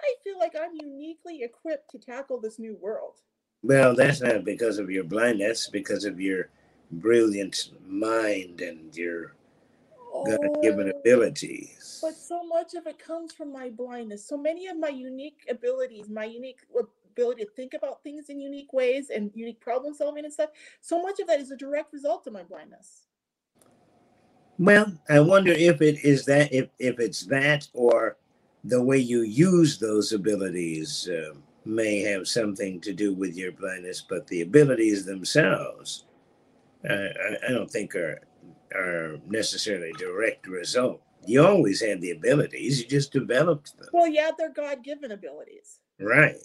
I 0.02 0.14
feel 0.24 0.38
like 0.38 0.56
I'm 0.56 0.76
uniquely 0.80 1.44
equipped 1.44 1.92
to 1.92 1.98
tackle 1.98 2.40
this 2.40 2.60
new 2.60 2.78
world. 2.82 3.22
Well, 3.64 3.96
that's 3.96 4.22
not 4.22 4.46
because 4.46 4.78
of 4.78 4.92
your 4.92 5.04
blindness. 5.04 5.68
Because 5.70 6.06
of 6.06 6.20
your 6.22 6.50
brilliant 6.92 7.72
mind 7.88 8.62
and 8.62 8.96
your 8.96 9.34
God-given 10.26 10.92
Oh, 10.94 11.00
abilities. 11.00 12.00
But 12.02 12.16
so 12.16 12.44
much 12.44 12.76
of 12.76 12.86
it 12.86 13.00
comes 13.00 13.34
from 13.34 13.52
my 13.52 13.70
blindness. 13.70 14.28
So 14.28 14.38
many 14.38 14.68
of 14.68 14.78
my 14.78 14.90
unique 14.90 15.46
abilities, 15.50 16.10
my 16.10 16.26
unique 16.26 16.60
ability 17.18 17.46
to 17.46 17.52
think 17.52 17.74
about 17.74 18.04
things 18.04 18.30
in 18.30 18.40
unique 18.40 18.74
ways 18.74 19.10
and 19.10 19.32
unique 19.36 19.62
problem 19.62 19.94
solving 19.94 20.26
and 20.26 20.34
stuff, 20.34 20.50
so 20.82 21.02
much 21.02 21.20
of 21.20 21.28
that 21.28 21.40
is 21.40 21.52
a 21.52 21.58
direct 21.58 21.94
result 21.94 22.28
of 22.28 22.34
my 22.34 22.44
blindness. 22.44 23.04
Well, 24.58 24.94
I 25.10 25.20
wonder 25.20 25.52
if 25.52 25.82
it 25.82 26.04
is 26.06 26.26
that 26.26 26.54
if 26.54 26.70
if 26.80 27.00
it's 27.00 27.26
that 27.28 27.68
or 27.74 28.18
the 28.64 28.82
way 28.82 28.98
you 28.98 29.22
use 29.24 29.78
those 29.80 30.14
abilities 30.14 31.10
uh, 31.10 31.34
may 31.66 32.00
have 32.02 32.28
something 32.28 32.80
to 32.82 32.94
do 32.94 33.14
with 33.14 33.36
your 33.36 33.52
blindness, 33.52 34.02
but 34.10 34.28
the 34.28 34.42
abilities 34.42 35.06
themselves, 35.06 36.06
uh, 36.90 36.94
I, 36.94 37.48
I 37.48 37.52
don't 37.52 37.72
think 37.72 37.96
are 37.96 38.22
are 38.76 39.20
necessarily 39.28 39.92
direct 40.00 40.48
result. 40.48 41.02
You 41.28 41.46
always 41.46 41.82
had 41.82 42.02
the 42.02 42.12
abilities; 42.12 42.82
you 42.82 42.88
just 42.88 43.12
developed 43.14 43.78
them, 43.78 43.90
Well, 43.94 44.08
yeah, 44.08 44.32
they're 44.38 44.54
God 44.54 44.84
given 44.84 45.12
abilities. 45.12 45.80
right? 46.00 46.38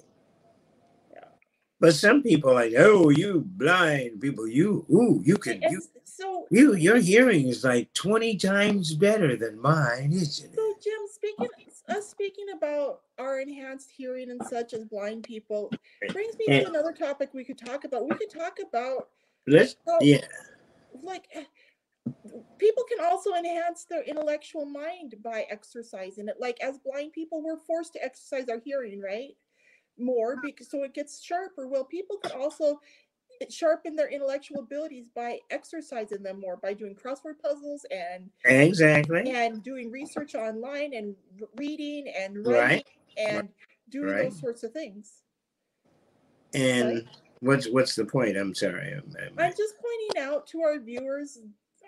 But 1.81 1.95
some 1.95 2.23
people 2.23 2.53
like, 2.55 2.75
oh, 2.77 3.09
you 3.09 3.43
blind 3.57 4.21
people, 4.21 4.47
you, 4.47 4.85
ooh, 4.91 5.23
you 5.25 5.37
can, 5.37 5.63
you, 5.63 5.81
so, 6.05 6.47
you, 6.51 6.75
your 6.75 6.99
hearing 6.99 7.49
is 7.49 7.65
like 7.65 7.93
twenty 7.95 8.37
times 8.37 8.95
better 8.95 9.35
than 9.37 9.59
mine, 9.61 10.13
isn't 10.13 10.51
it? 10.53 10.55
so 10.55 10.75
Jim, 10.83 11.01
speaking 11.11 11.49
us 11.89 12.09
speaking 12.09 12.47
about 12.57 13.01
our 13.19 13.41
enhanced 13.41 13.91
hearing 13.91 14.31
and 14.31 14.41
such 14.49 14.75
as 14.75 14.85
blind 14.85 15.25
people 15.25 15.71
brings 16.13 16.37
me 16.39 16.45
Yeah. 16.49 16.61
to 16.61 16.69
another 16.69 16.93
topic 16.93 17.31
we 17.33 17.45
could 17.45 17.59
talk 17.59 17.85
about. 17.85 18.09
We 18.09 18.15
could 18.17 18.31
talk 18.31 18.59
about 18.67 19.09
Let's, 19.47 19.77
how 19.87 19.99
yeah. 20.01 20.25
like 21.03 21.25
eh, 21.33 21.45
people 22.59 22.85
can 22.85 23.05
also 23.05 23.35
enhance 23.35 23.87
their 23.89 24.03
intellectual 24.05 24.67
mind 24.67 25.15
by 25.25 25.47
exercising 25.51 26.29
it 26.29 26.37
like 26.39 26.59
as 26.63 26.79
blind 26.79 27.13
people 27.13 27.43
we're 27.43 27.59
forced 27.59 27.95
to 27.95 28.05
exercise 28.05 28.49
our 28.49 28.61
hearing 28.65 29.01
right 29.01 29.35
more 30.01 30.37
because 30.43 30.71
so 30.71 30.83
it 30.83 30.95
gets 30.95 31.23
sharper 31.23 31.67
well 31.69 31.85
people 31.85 32.17
could 32.19 32.33
also 32.33 32.81
sharpen 33.49 33.97
their 33.97 34.09
intellectual 34.09 34.61
abilities 34.61 35.09
by 35.15 35.39
exercising 35.51 36.23
them 36.23 36.41
more 36.41 36.57
by 36.59 36.75
doing 36.75 36.95
crossword 36.95 37.39
puzzles 37.43 37.87
and 37.91 38.31
Exactly. 38.45 39.31
and 39.31 39.63
doing 39.63 39.91
research 39.91 40.35
online 40.35 40.93
and 40.95 41.15
reading 41.57 42.09
and 42.09 42.47
Right. 42.47 42.57
writing 42.57 42.83
and 43.17 43.49
doing 43.89 44.09
Right. 44.11 44.25
those 44.25 44.39
sorts 44.41 44.63
of 44.63 44.73
things 44.73 45.23
And 46.55 47.09
what's 47.41 47.69
what's 47.69 47.95
the 47.95 48.05
point? 48.05 48.37
I'm 48.37 48.55
sorry. 48.55 48.93
I'm, 48.93 49.15
I'm- 49.21 49.35
I'm 49.39 49.53
just 49.57 49.75
pointing 49.79 50.23
out 50.23 50.47
to 50.49 50.63
our 50.63 50.79
viewers. 50.81 51.39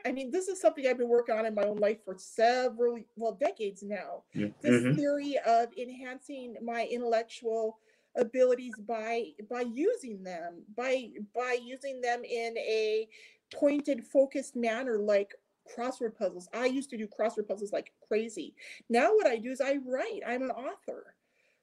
I 0.05 0.13
mean, 0.13 0.31
this 0.31 0.49
is 0.49 0.61
something 0.61 0.87
I've 0.87 0.99
been 0.99 1.09
working 1.09 1.35
on 1.37 1.47
in 1.47 1.55
my 1.55 1.65
own 1.65 1.77
life 1.79 1.99
for 2.05 2.17
several, 2.17 2.99
well, 3.17 3.33
decades 3.33 3.83
now. 3.83 4.25
This 4.35 4.83
Mhm. 4.83 4.97
theory 4.97 5.39
of 5.47 5.73
enhancing 5.77 6.57
my 6.63 6.87
intellectual 6.87 7.79
abilities 8.17 8.79
by 8.81 9.27
by 9.51 9.63
using 9.63 10.23
them, 10.23 10.63
by 10.77 11.09
by 11.35 11.59
using 11.63 12.01
them 12.01 12.25
in 12.25 12.57
a 12.59 13.09
pointed, 13.53 14.05
focused 14.07 14.57
manner, 14.57 14.99
like 14.99 15.35
crossword 15.77 16.17
puzzles. 16.17 16.49
I 16.53 16.67
used 16.67 16.91
to 16.91 16.97
do 16.97 17.07
crossword 17.07 17.49
puzzles 17.49 17.73
like 17.73 17.93
crazy. 18.07 18.55
Now 18.89 19.15
what 19.15 19.27
I 19.27 19.37
do 19.37 19.51
is 19.51 19.61
I 19.61 19.79
write. 19.87 20.21
I'm 20.27 20.43
an 20.43 20.51
author. 20.51 21.15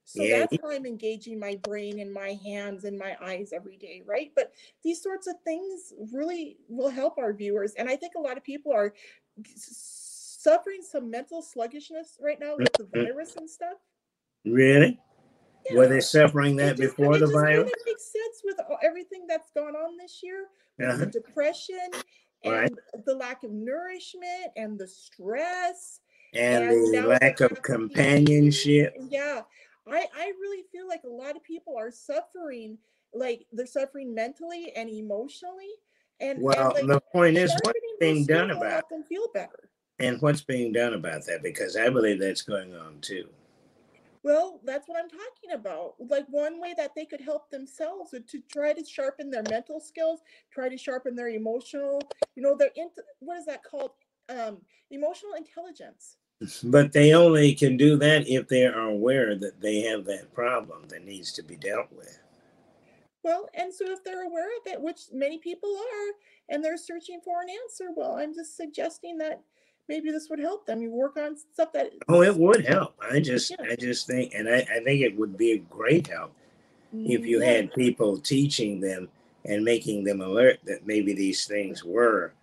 So 0.05 0.23
Yeah, 0.23 0.39
that's 0.39 0.57
how 0.59 0.71
I'm 0.71 0.87
engaging 0.87 1.39
my 1.39 1.55
brain 1.57 1.99
and 1.99 2.11
my 2.11 2.33
hands 2.43 2.83
and 2.83 2.97
my 2.97 3.15
eyes 3.21 3.53
every 3.53 3.77
day, 3.77 4.01
right? 4.07 4.31
But 4.35 4.53
these 4.83 5.03
sorts 5.03 5.27
of 5.27 5.35
things 5.43 5.93
really 6.11 6.57
will 6.67 6.89
help 6.89 7.19
our 7.19 7.31
viewers. 7.31 7.73
And 7.75 7.87
I 7.87 7.95
think 7.95 8.13
a 8.15 8.19
lot 8.19 8.35
of 8.37 8.43
people 8.43 8.73
are 8.73 8.95
suffering 9.45 10.81
some 10.81 11.11
mental 11.11 11.43
sluggishness 11.43 12.17
right 12.19 12.39
now 12.39 12.57
with 12.57 12.73
the 12.73 12.85
Mhm. 12.85 13.03
virus 13.03 13.35
and 13.35 13.47
stuff. 13.47 13.77
Really? 14.45 14.99
Were 15.75 15.87
they 15.87 15.99
suffering 16.01 16.55
that 16.57 16.77
just, 16.77 16.97
before 16.97 17.17
the 17.17 17.27
virus? 17.27 17.69
It 17.69 17.77
makes 17.85 18.05
sense 18.11 18.41
with 18.43 18.59
all- 18.67 18.79
everything 18.83 19.27
that's 19.27 19.51
gone 19.51 19.75
on 19.75 19.97
this 19.97 20.21
year, 20.23 20.47
Uh-huh. 20.81 20.97
the 20.97 21.05
depression 21.07 21.79
Right. 22.45 22.71
and 22.95 23.05
the 23.05 23.15
lack 23.15 23.43
of 23.43 23.51
nourishment 23.51 24.51
and 24.55 24.79
the 24.79 24.87
stress 24.87 25.99
And 26.33 26.63
and 26.71 26.93
the 26.93 27.01
lack 27.07 27.41
of 27.41 27.61
companionship. 27.61 28.95
yeah 29.09 29.41
i 29.87 30.07
i 30.15 30.27
really 30.39 30.63
feel 30.71 30.87
like 30.87 31.03
a 31.03 31.09
lot 31.09 31.35
of 31.35 31.43
people 31.43 31.75
are 31.77 31.91
suffering 31.91 32.77
like 33.13 33.45
they're 33.51 33.65
suffering 33.65 34.13
mentally 34.13 34.71
and 34.75 34.89
emotionally 34.89 35.71
and 36.21 36.41
Well, 36.41 36.75
and 36.75 36.87
like 36.87 37.01
the 37.01 37.01
point 37.11 37.37
is, 37.37 37.51
what's 37.63 37.79
being 37.99 38.25
done 38.25 38.51
about 38.51 38.87
them 38.89 39.03
feel 39.03 39.27
better 39.33 39.69
and 39.99 40.21
what's 40.21 40.41
being 40.41 40.71
done 40.71 40.93
about 40.93 41.25
that? 41.25 41.41
Because 41.43 41.75
I 41.75 41.89
believe 41.89 42.19
that's 42.19 42.41
going 42.41 42.73
on 42.75 42.99
too. 43.01 43.27
Well 44.23 44.59
that's 44.65 44.87
what 44.87 44.97
i'm 44.97 45.09
talking 45.09 45.51
about. 45.53 45.95
Like 45.99 46.25
one 46.29 46.59
way 46.59 46.73
that 46.77 46.91
they 46.95 47.05
could 47.05 47.21
help 47.21 47.49
themselves 47.49 48.11
would 48.13 48.27
to 48.29 48.41
try 48.51 48.73
to 48.73 48.85
sharpen 48.85 49.29
their 49.29 49.43
mental 49.49 49.79
skills 49.79 50.19
try 50.51 50.69
to 50.69 50.77
sharpen 50.77 51.15
their 51.15 51.29
emotional 51.29 52.01
you 52.35 52.43
know 52.43 52.55
their 52.57 52.71
int- 52.75 52.99
what 53.19 53.37
is 53.37 53.45
that 53.45 53.63
called? 53.63 53.91
Um 54.29 54.57
emotional 54.91 55.33
intelligence. 55.33 56.17
But 56.63 56.93
they 56.93 57.13
only 57.13 57.53
can 57.53 57.75
do 57.75 57.97
that 57.97 58.27
if 58.27 58.47
they 58.47 58.65
are 58.65 58.89
aware 58.89 59.35
that 59.35 59.59
they 59.59 59.81
have 59.81 60.05
that 60.05 60.33
problem 60.33 60.87
that 60.87 61.03
needs 61.03 61.33
to 61.33 61.43
be 61.43 61.57
dealt 61.57 61.91
with. 61.91 62.17
Well, 63.23 63.49
and 63.53 63.73
so 63.73 63.89
if 63.91 64.03
they're 64.03 64.23
aware 64.23 64.47
of 64.57 64.71
it, 64.71 64.81
which 64.81 65.01
many 65.11 65.37
people 65.37 65.75
are, 65.75 66.13
and 66.47 66.63
they're 66.63 66.77
searching 66.77 67.19
for 67.23 67.41
an 67.41 67.49
answer, 67.49 67.89
well, 67.95 68.15
I'm 68.15 68.33
just 68.33 68.55
suggesting 68.55 69.17
that 69.17 69.41
maybe 69.89 70.11
this 70.11 70.29
would 70.29 70.39
help 70.39 70.65
them. 70.65 70.81
You 70.81 70.91
work 70.91 71.17
on 71.17 71.35
stuff 71.35 71.73
that 71.73 71.91
Oh, 72.07 72.21
it 72.21 72.35
would 72.37 72.65
help. 72.65 72.95
I 73.01 73.19
just, 73.19 73.51
Yeah. 73.51 73.71
I 73.71 73.75
just 73.75 74.07
think, 74.07 74.33
and 74.33 74.47
I, 74.47 74.59
I 74.59 74.79
think 74.83 75.01
it 75.01 75.17
would 75.17 75.35
be 75.37 75.53
a 75.53 75.57
great 75.57 76.07
help 76.07 76.33
if 76.93 77.25
you 77.25 77.41
Yeah. 77.41 77.51
had 77.51 77.73
people 77.73 78.17
teaching 78.19 78.79
them 78.79 79.09
and 79.45 79.65
making 79.65 80.03
them 80.03 80.21
alert 80.21 80.59
that 80.65 80.85
maybe 80.85 81.13
these 81.13 81.45
things 81.45 81.83
were, 81.83 82.33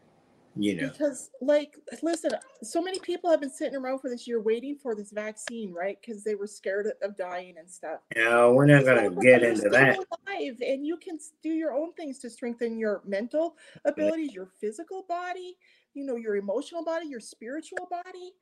you 0.57 0.75
know, 0.75 0.89
because 0.89 1.31
like 1.41 1.77
listen, 2.03 2.31
so 2.63 2.83
many 2.83 2.99
people 3.01 3.31
have 3.31 3.41
been 3.41 3.51
sitting 3.51 3.77
around 3.77 3.99
for 4.01 4.09
this 4.09 4.27
year 4.27 4.41
waiting 4.41 4.77
for 4.77 4.95
this 4.95 5.11
vaccine, 5.11 5.73
right? 5.73 5.99
Because 6.01 6.25
they 6.25 6.35
were 6.35 6.47
scared 6.47 6.91
of 7.03 7.17
dying 7.17 7.57
and 7.59 7.71
stuff. 7.71 8.01
no, 8.17 8.53
we're 8.53 8.67
not 8.67 8.85
going 8.85 9.15
to 9.15 9.21
get 9.21 9.43
into 9.43 9.69
that. 9.69 9.97
alive, 9.97 10.57
and 10.61 10.87
you 10.87 10.97
can 10.97 11.19
do 11.43 11.51
your 11.51 11.75
own 11.75 11.93
things 11.93 12.19
to 12.21 12.31
strengthen 12.31 12.79
your 12.79 13.03
mental 13.07 13.57
abilities, 13.85 14.33
your 14.33 14.49
physical 14.61 15.05
body, 15.09 15.57
you 15.97 16.05
know, 16.05 16.17
your 16.17 16.37
emotional 16.37 16.85
body, 16.85 17.09
your 17.09 17.21
spiritual 17.21 17.89
body. 17.91 18.33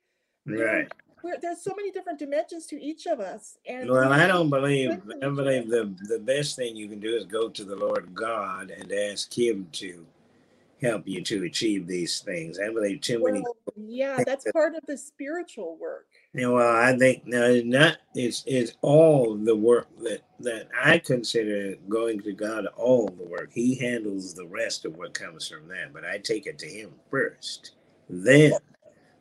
Right. 0.45 0.87
We're, 1.23 1.39
there's 1.41 1.63
so 1.63 1.73
many 1.75 1.89
different 1.89 2.19
dimensions 2.19 2.67
to 2.67 2.79
each 2.79 3.07
of 3.07 3.19
us, 3.19 3.57
and 3.65 3.89
Well, 3.89 4.13
I 4.13 4.27
don't 4.27 4.49
believe. 4.49 5.01
I 5.23 5.29
believe 5.29 5.69
the 5.69 5.91
the 6.07 6.19
best 6.19 6.55
thing 6.55 6.75
you 6.75 6.87
can 6.87 6.99
do 6.99 7.15
is 7.15 7.25
go 7.25 7.49
to 7.49 7.63
the 7.63 7.75
Lord 7.75 8.13
God 8.13 8.69
and 8.69 8.91
ask 8.91 9.35
Him 9.35 9.67
to 9.73 10.05
help 10.83 11.07
you 11.07 11.23
to 11.23 11.45
achieve 11.45 11.87
these 11.87 12.19
things. 12.19 12.59
I 12.59 12.71
believe 12.71 13.01
too 13.01 13.23
many. 13.23 13.43
Yeah, 13.75 14.23
that's 14.23 14.45
part 14.53 14.75
of 14.75 14.85
the 14.85 14.97
spiritual 14.97 15.77
work. 15.77 16.07
Well, 16.35 16.57
uh, 16.57 16.81
I 16.81 16.97
think 16.97 17.25
no, 17.25 17.61
not. 17.61 17.97
It's 18.13 18.43
it's 18.45 18.73
all 18.81 19.35
the 19.35 19.55
work 19.55 19.87
that 20.03 20.21
that 20.41 20.67
I 20.83 20.99
consider 20.99 21.75
going 21.87 22.21
to 22.23 22.33
God. 22.33 22.65
All 22.75 23.07
the 23.07 23.23
work 23.23 23.51
He 23.53 23.75
handles 23.75 24.33
the 24.33 24.45
rest 24.45 24.83
of 24.83 24.97
what 24.97 25.13
comes 25.13 25.47
from 25.47 25.69
that. 25.69 25.93
But 25.93 26.03
I 26.03 26.17
take 26.17 26.45
it 26.45 26.59
to 26.59 26.67
Him 26.67 26.91
first. 27.09 27.71
Then 28.09 28.51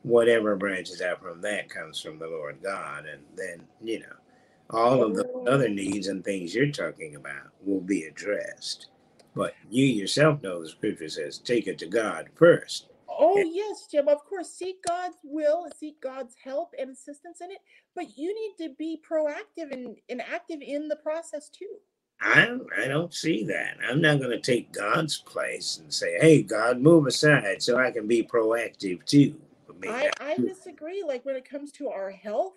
whatever 0.03 0.57
branches 0.57 1.01
out 1.03 1.23
from 1.23 1.41
that 1.43 1.71
comes 1.71 2.01
from 2.01 2.19
the 2.19 2.27
Lord 2.27 2.59
God, 2.63 3.07
and 3.07 3.23
then 3.37 3.63
you 3.83 4.01
know 4.01 4.17
all 4.71 5.05
of 5.05 5.15
the 5.15 5.29
other 5.49 5.69
needs 5.69 6.09
and 6.09 6.25
things 6.25 6.55
you're 6.55 6.71
talking 6.73 7.15
about 7.15 7.49
will 7.65 7.81
be 7.81 8.05
addressed. 8.05 8.89
But 9.37 9.55
you 9.71 9.87
yourself 9.87 10.43
know 10.43 10.63
the 10.63 10.69
scripture 10.69 11.09
says, 11.09 11.39
take 11.39 11.67
it 11.67 11.79
to 11.79 11.87
God 11.87 12.29
first. 12.35 12.89
Oh 13.19 13.51
yes, 13.53 13.87
Jim. 13.91 14.09
Of 14.09 14.25
course, 14.25 14.51
seek 14.51 14.83
God's 14.87 15.17
will, 15.25 15.67
seek 15.79 16.01
God's 16.03 16.35
help 16.43 16.75
and 16.79 16.91
assistance 16.91 17.41
in 17.43 17.51
it. 17.51 17.59
But 17.95 18.19
you 18.19 18.35
need 18.35 18.67
to 18.69 18.75
be 18.77 19.01
proactive 19.09 19.73
and, 19.73 19.97
and 20.09 20.23
active 20.23 20.61
in 20.63 20.89
the 20.89 20.97
process 20.97 21.49
too. 21.51 21.77
I 22.21 22.57
I 22.79 22.89
don't 22.89 23.15
see 23.15 23.45
that. 23.45 23.77
I'm 23.89 24.01
not 24.01 24.19
going 24.21 24.31
to 24.31 24.41
take 24.41 24.73
God's 24.73 25.19
place 25.19 25.79
and 25.79 25.93
say, 25.93 26.19
"Hey, 26.21 26.43
God, 26.43 26.81
move 26.81 27.07
aside 27.07 27.63
so 27.63 27.79
I 27.79 27.91
can 27.91 28.07
be 28.07 28.23
proactive 28.25 29.05
too." 29.07 29.37
I, 29.87 30.11
I 30.21 30.39
disagree. 30.39 31.05
Like 31.07 31.25
when 31.25 31.37
it 31.37 31.49
comes 31.49 31.73
to 31.73 31.89
our 31.91 32.11
health, 32.11 32.55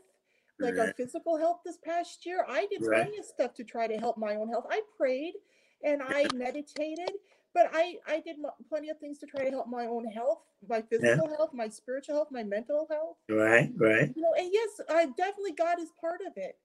like 0.59 0.77
our 0.79 0.89
physical 0.97 1.37
health 1.37 1.61
this 1.65 1.77
past 1.77 2.25
year, 2.25 2.45
I 2.47 2.67
did 2.67 2.83
Right. 2.83 3.03
plenty 3.03 3.19
of 3.19 3.25
stuff 3.25 3.53
to 3.55 3.63
try 3.63 3.87
to 3.87 3.97
help 3.97 4.17
my 4.17 4.35
own 4.35 4.49
health. 4.49 4.65
I 4.69 4.81
prayed 4.97 5.35
and 5.83 6.01
I 6.03 6.27
meditated, 6.33 7.11
but 7.57 7.71
I 7.73 7.95
I 8.05 8.19
did 8.19 8.37
plenty 8.69 8.89
of 8.89 8.99
things 8.99 9.17
to 9.19 9.25
try 9.25 9.43
to 9.43 9.49
help 9.49 9.67
my 9.67 9.87
own 9.87 10.05
health, 10.05 10.43
my 10.69 10.83
physical 10.83 11.27
health, 11.27 11.49
my 11.53 11.67
spiritual 11.69 12.15
health, 12.15 12.27
my 12.29 12.43
mental 12.43 12.85
health. 12.91 13.17
right, 13.27 13.71
right. 13.77 14.13
You 14.15 14.21
know, 14.21 14.33
and 14.37 14.49
yes, 14.53 14.69
I 14.87 15.05
definitely 15.07 15.53
God 15.57 15.79
is 15.79 15.89
part 15.99 16.21
of 16.27 16.33
it. 16.35 16.55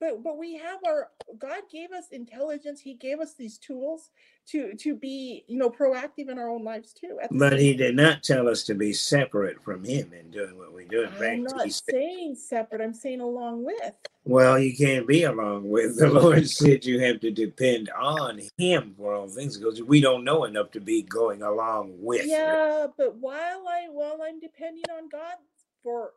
But 0.00 0.22
but 0.22 0.38
we 0.38 0.56
have 0.56 0.78
our 0.86 1.10
God 1.38 1.62
gave 1.70 1.92
us 1.92 2.06
intelligence. 2.12 2.80
He 2.80 2.94
gave 2.94 3.18
us 3.20 3.34
these 3.34 3.58
tools 3.58 4.10
to 4.48 4.74
to 4.74 4.94
be 4.94 5.44
you 5.48 5.58
know 5.58 5.70
proactive 5.70 6.28
in 6.28 6.38
our 6.38 6.48
own 6.48 6.64
lives 6.64 6.92
too. 6.92 7.18
But 7.30 7.58
He 7.58 7.74
did 7.74 7.96
not 7.96 8.22
tell 8.22 8.48
us 8.48 8.62
to 8.64 8.74
be 8.74 8.92
separate 8.92 9.62
from 9.62 9.84
Him 9.84 10.12
in 10.12 10.30
doing 10.30 10.56
what 10.56 10.72
we 10.72 10.84
do. 10.84 11.02
In 11.02 11.08
I'm 11.08 11.14
fact, 11.14 11.42
not 11.42 11.72
said, 11.72 11.94
saying 11.94 12.36
separate. 12.36 12.80
I'm 12.80 12.94
saying 12.94 13.20
along 13.20 13.64
with. 13.64 13.92
"Well, 14.24 14.58
you 14.58 14.76
can't 14.76 15.06
be 15.06 15.24
along 15.24 15.68
with." 15.68 15.98
The 15.98 16.08
Lord 16.20 16.48
said 16.48 16.84
you 16.84 17.00
have 17.00 17.20
to 17.20 17.30
depend 17.30 17.90
on 17.90 18.40
Him 18.56 18.94
for 18.96 19.14
all 19.14 19.28
things 19.28 19.56
because 19.58 19.82
we 19.82 20.00
don't 20.00 20.24
know 20.24 20.44
enough 20.44 20.70
to 20.72 20.80
be 20.80 21.02
going 21.02 21.42
along 21.42 21.94
with. 21.98 22.26
Yeah, 22.26 22.86
but 22.96 23.16
while 23.16 23.66
I 23.68 23.88
while 23.90 24.20
I'm 24.24 24.38
depending 24.38 24.84
on 24.90 25.08
God 25.08 25.34
for 25.82 26.12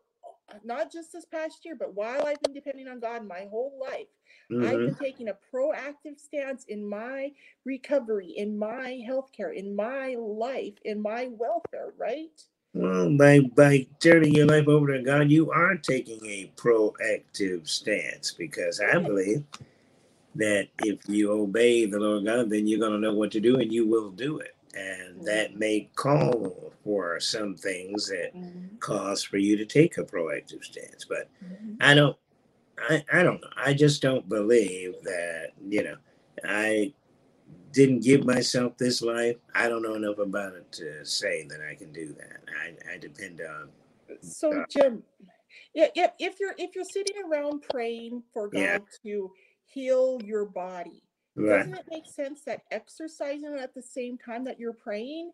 not 0.63 0.91
just 0.91 1.13
this 1.13 1.25
past 1.25 1.65
year, 1.65 1.75
but 1.75 1.95
while 1.95 2.25
I've 2.25 2.41
been 2.41 2.53
depending 2.53 2.87
on 2.87 2.99
God 2.99 3.27
my 3.27 3.47
whole 3.49 3.77
life, 3.81 4.07
I've 4.61 4.79
Mhm. 4.79 4.85
been 4.85 4.95
taking 4.95 5.29
a 5.29 5.37
proactive 5.53 6.19
stance 6.19 6.65
in 6.65 6.87
my 6.87 7.33
recovery, 7.65 8.29
in 8.37 8.57
my 8.57 9.01
healthcare, 9.07 9.55
in 9.55 9.75
my 9.75 10.15
life, 10.15 10.75
in 10.85 11.01
my 11.01 11.27
welfare, 11.27 11.93
right? 11.97 12.45
Well, 12.73 13.17
by 13.17 13.41
by 13.41 13.87
turning 13.99 14.33
your 14.35 14.47
life 14.47 14.67
over 14.67 14.87
to 14.97 15.03
God, 15.03 15.29
you 15.31 15.51
are 15.51 15.75
taking 15.77 16.25
a 16.25 16.51
proactive 16.55 17.67
stance 17.67 18.31
because 18.31 18.79
I 18.79 18.97
believe 18.99 19.43
that 20.35 20.69
if 20.79 20.99
you 21.07 21.31
obey 21.31 21.85
the 21.85 21.99
Lord 21.99 22.25
God, 22.25 22.49
then 22.49 22.67
you're 22.67 22.79
going 22.79 22.93
to 22.93 22.99
know 22.99 23.13
what 23.13 23.31
to 23.31 23.41
do 23.41 23.59
and 23.59 23.73
you 23.73 23.87
will 23.87 24.11
do 24.11 24.39
it. 24.39 24.55
And 24.73 25.15
mm-hmm. 25.15 25.25
that 25.25 25.55
may 25.55 25.89
call 25.95 26.71
for 26.83 27.19
some 27.19 27.55
things 27.55 28.07
that 28.07 28.35
mm-hmm. 28.35 28.77
cause 28.79 29.23
for 29.23 29.37
you 29.37 29.57
to 29.57 29.65
take 29.65 29.97
a 29.97 30.03
proactive 30.03 30.63
stance. 30.63 31.05
But 31.07 31.29
mm-hmm. 31.43 31.73
I 31.81 31.93
don't, 31.93 32.17
I, 32.77 33.03
I 33.11 33.23
don't 33.23 33.41
know. 33.41 33.49
I 33.57 33.73
just 33.73 34.01
don't 34.01 34.27
believe 34.29 34.95
that, 35.03 35.49
you 35.67 35.83
know, 35.83 35.97
I 36.45 36.93
didn't 37.71 38.03
give 38.03 38.25
myself 38.25 38.77
this 38.77 39.01
life. 39.01 39.35
I 39.55 39.69
don't 39.69 39.81
know 39.81 39.95
enough 39.95 40.17
about 40.17 40.53
it 40.53 40.71
to 40.73 41.05
say 41.05 41.45
that 41.49 41.59
I 41.61 41.75
can 41.75 41.91
do 41.91 42.13
that. 42.13 42.39
I, 42.61 42.93
I 42.93 42.97
depend 42.97 43.41
on 43.41 43.69
So 44.21 44.51
God. 44.51 44.65
Jim, 44.69 45.03
yeah, 45.73 45.87
yeah, 45.95 46.09
if 46.19 46.39
you're 46.39 46.55
if 46.57 46.75
you're 46.75 46.83
sitting 46.83 47.15
around 47.23 47.63
praying 47.69 48.23
for 48.33 48.49
God 48.49 48.59
Yeah. 48.59 48.79
to 49.03 49.31
heal 49.65 50.19
your 50.23 50.45
body, 50.45 51.03
right. 51.35 51.57
doesn't 51.57 51.73
it 51.75 51.85
make 51.89 52.05
sense 52.05 52.41
that 52.45 52.61
exercising 52.71 53.55
at 53.55 53.73
the 53.73 53.81
same 53.81 54.17
time 54.17 54.43
that 54.45 54.59
you're 54.59 54.73
praying 54.73 55.31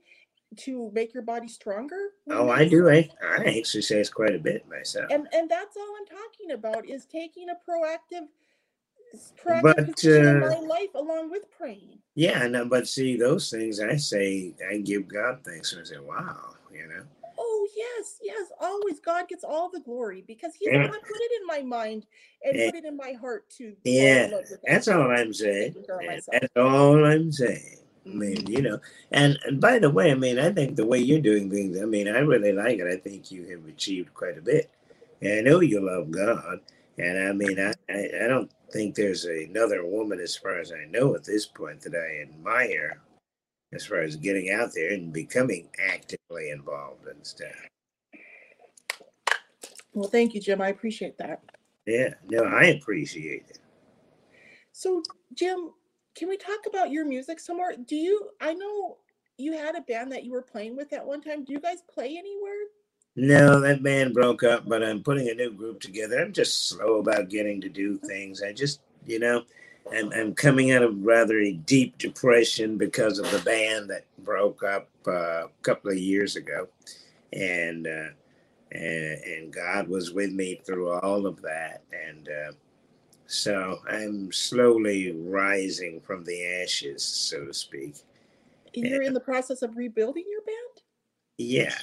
to 0.56 0.92
make 0.94 1.14
your 1.14 1.24
body 1.24 1.48
stronger? 1.48 2.12
Oh, 2.30 2.50
I 2.50 2.68
do. 2.68 2.90
I, 2.90 3.10
I 3.22 3.44
exercise 3.46 4.10
quite 4.10 4.36
a 4.36 4.40
bit 4.40 4.68
myself. 4.70 5.08
and 5.12 5.28
and 5.34 5.50
that's 5.50 5.76
all 5.76 5.96
I'm 6.00 6.06
talking 6.06 6.52
about 6.52 6.88
is 6.88 7.06
taking 7.06 7.50
a 7.50 7.56
proactive 7.70 8.28
proactive 9.44 9.62
But, 9.62 10.06
uh, 10.06 10.60
my 10.62 10.68
life 10.68 10.94
along 10.96 11.32
with 11.32 11.50
praying. 11.58 12.00
Yeah, 12.16 12.48
no, 12.48 12.66
but 12.66 12.88
see, 12.88 13.16
those 13.16 13.50
things 13.50 13.80
I 13.80 13.96
say, 13.96 14.54
I 14.70 14.78
give 14.78 15.08
God 15.08 15.40
thanks 15.46 15.72
and 15.74 15.82
I 15.82 15.86
say, 15.86 16.00
wow, 16.00 16.56
you 16.72 16.88
know. 16.88 17.04
Oh 17.58 17.68
yes, 17.76 18.20
yes, 18.22 18.48
always 18.62 19.00
God 19.00 19.28
gets 19.28 19.44
all 19.44 19.70
the 19.72 19.80
glory 19.80 20.24
because 20.28 20.54
He's 20.54 20.70
Yeah. 20.72 20.88
put 20.88 20.94
it 21.20 21.42
in 21.42 21.48
my 21.48 21.62
mind 21.64 22.06
and 22.44 22.58
Yeah. 22.58 22.66
put 22.68 22.76
it 22.76 22.86
in 22.86 22.96
my 22.96 23.14
heart 23.14 23.50
to 23.58 23.76
Yeah, 23.84 24.26
in 24.26 24.32
love 24.32 24.46
with 24.50 24.62
That's 24.64 24.88
all 24.88 25.10
I'm 25.10 25.34
saying. 25.34 25.74
Taking 25.74 25.84
care 25.84 25.96
of 25.96 26.02
And 26.06 26.16
myself. 26.18 26.42
That's 26.42 26.54
all 26.58 27.04
I'm 27.06 27.32
saying. 27.32 27.78
I 28.06 28.10
mean, 28.10 28.38
Mhm. 28.38 28.50
you 28.50 28.62
know, 28.62 28.80
and, 29.12 29.40
and 29.46 29.60
by 29.60 29.80
the 29.80 29.90
way, 29.90 30.12
I 30.12 30.16
mean, 30.16 30.38
I 30.40 30.52
think 30.52 30.76
the 30.76 30.86
way 30.86 31.00
you're 31.00 31.20
doing 31.20 31.50
things, 31.50 31.82
I 31.82 31.86
mean, 31.86 32.08
I 32.08 32.20
really 32.20 32.54
like 32.54 32.80
it. 32.80 32.88
I 32.88 32.98
think 32.98 33.32
you 33.32 33.46
have 33.48 33.66
achieved 33.66 34.14
quite 34.14 34.38
a 34.38 34.42
bit. 34.42 34.70
And 35.22 35.40
I 35.40 35.42
know 35.42 35.62
you 35.62 35.80
love 35.82 36.12
God. 36.12 36.60
And 37.00 37.18
I 37.18 37.32
mean, 37.34 37.60
I, 37.60 37.74
I, 37.90 38.10
I 38.24 38.28
don't 38.28 38.52
think 38.72 38.96
there's 38.96 39.26
another 39.26 39.84
woman, 39.84 40.20
as 40.20 40.36
far 40.38 40.60
as 40.60 40.72
I 40.72 40.86
know 40.86 41.16
at 41.16 41.24
this 41.26 41.48
point, 41.48 41.82
that 41.82 41.96
I 41.96 42.22
admire 42.22 43.02
as 43.74 43.86
far 43.86 44.00
as 44.00 44.16
getting 44.16 44.52
out 44.52 44.70
there 44.74 44.94
and 44.94 45.12
becoming 45.12 45.70
actively 45.92 46.50
involved 46.50 47.08
and 47.08 47.26
stuff. 47.26 47.50
Well, 49.94 50.10
thank 50.10 50.34
you, 50.34 50.42
Jim. 50.42 50.62
I 50.62 50.70
appreciate 50.70 51.18
that. 51.18 51.42
Yeah, 51.86 52.14
no, 52.30 52.44
I 52.44 52.66
appreciate 52.66 53.46
it. 53.50 53.60
So, 54.72 55.02
Jim, 55.34 55.72
can 56.16 56.30
we 56.30 56.38
talk 56.38 56.60
about 56.68 56.92
your 56.92 57.06
music 57.06 57.40
some 57.40 57.58
more? 57.58 57.74
Do 57.74 57.96
you? 57.96 58.30
I 58.42 58.54
know 58.54 58.98
you 59.38 59.54
had 59.54 59.76
a 59.76 59.82
band 59.82 60.12
that 60.12 60.24
you 60.24 60.32
were 60.32 60.42
playing 60.42 60.76
with 60.76 60.94
at 60.94 61.06
one 61.06 61.22
time. 61.22 61.44
Do 61.44 61.54
you 61.54 61.60
guys 61.60 61.82
play 61.92 62.18
anywhere? 62.18 62.68
No, 63.16 63.60
that 63.62 63.82
band 63.82 64.14
broke 64.14 64.44
up, 64.44 64.68
but 64.68 64.84
I'm 64.84 65.02
putting 65.02 65.30
a 65.30 65.34
new 65.34 65.52
group 65.52 65.80
together. 65.80 66.20
I'm 66.20 66.34
just 66.34 66.68
slow 66.68 67.00
about 67.00 67.30
getting 67.30 67.60
to 67.62 67.70
do 67.70 67.98
things. 67.98 68.44
I 68.44 68.54
just, 68.54 68.82
you 69.08 69.18
know, 69.18 69.44
I'm, 69.94 70.12
I'm 70.14 70.36
coming 70.36 70.72
out 70.72 70.84
of 70.84 71.04
rather 71.04 71.40
a 71.40 71.54
deep 71.54 71.98
depression 71.98 72.78
because 72.78 73.20
of 73.20 73.30
the 73.32 73.40
band 73.40 73.90
that 73.90 74.06
broke 74.20 74.64
up 74.64 74.90
uh, 75.08 75.46
a 75.46 75.50
couple 75.62 75.92
of 75.92 75.98
years 75.98 76.36
ago. 76.36 76.68
And, 77.34 77.88
uh, 77.88 78.10
and, 78.72 79.24
and 79.24 79.54
God 79.54 79.88
was 79.88 80.14
with 80.14 80.32
me 80.32 80.62
through 80.66 80.92
all 80.92 81.26
of 81.26 81.42
that. 81.42 81.84
And 81.92 82.28
uh, 82.28 82.52
so 83.28 83.80
I'm 83.90 84.32
slowly 84.32 85.12
rising 85.12 86.02
from 86.02 86.24
the 86.24 86.62
ashes, 86.64 87.04
so 87.04 87.46
to 87.46 87.54
speak. 87.54 87.98
And 88.76 88.86
You're 88.86 89.04
in 89.04 89.14
the 89.14 89.20
process 89.20 89.62
of 89.62 89.76
rebuilding 89.76 90.26
your 90.30 90.42
band. 90.42 90.84
Yeah. 91.38 91.76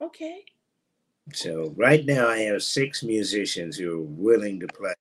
Okay. 0.00 0.44
So 1.32 1.72
right 1.76 2.04
now 2.04 2.28
I 2.28 2.38
have 2.38 2.62
six 2.62 3.02
musicians 3.02 3.76
who 3.76 3.92
are 3.92 4.02
willing 4.02 4.58
to 4.60 4.66
play. 4.66 4.94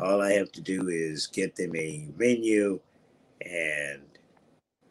All 0.00 0.22
I 0.22 0.32
have 0.32 0.50
to 0.52 0.60
do 0.60 0.88
is 0.88 1.26
get 1.26 1.56
them 1.56 1.74
a 1.76 2.08
venue 2.16 2.80
and 3.44 4.02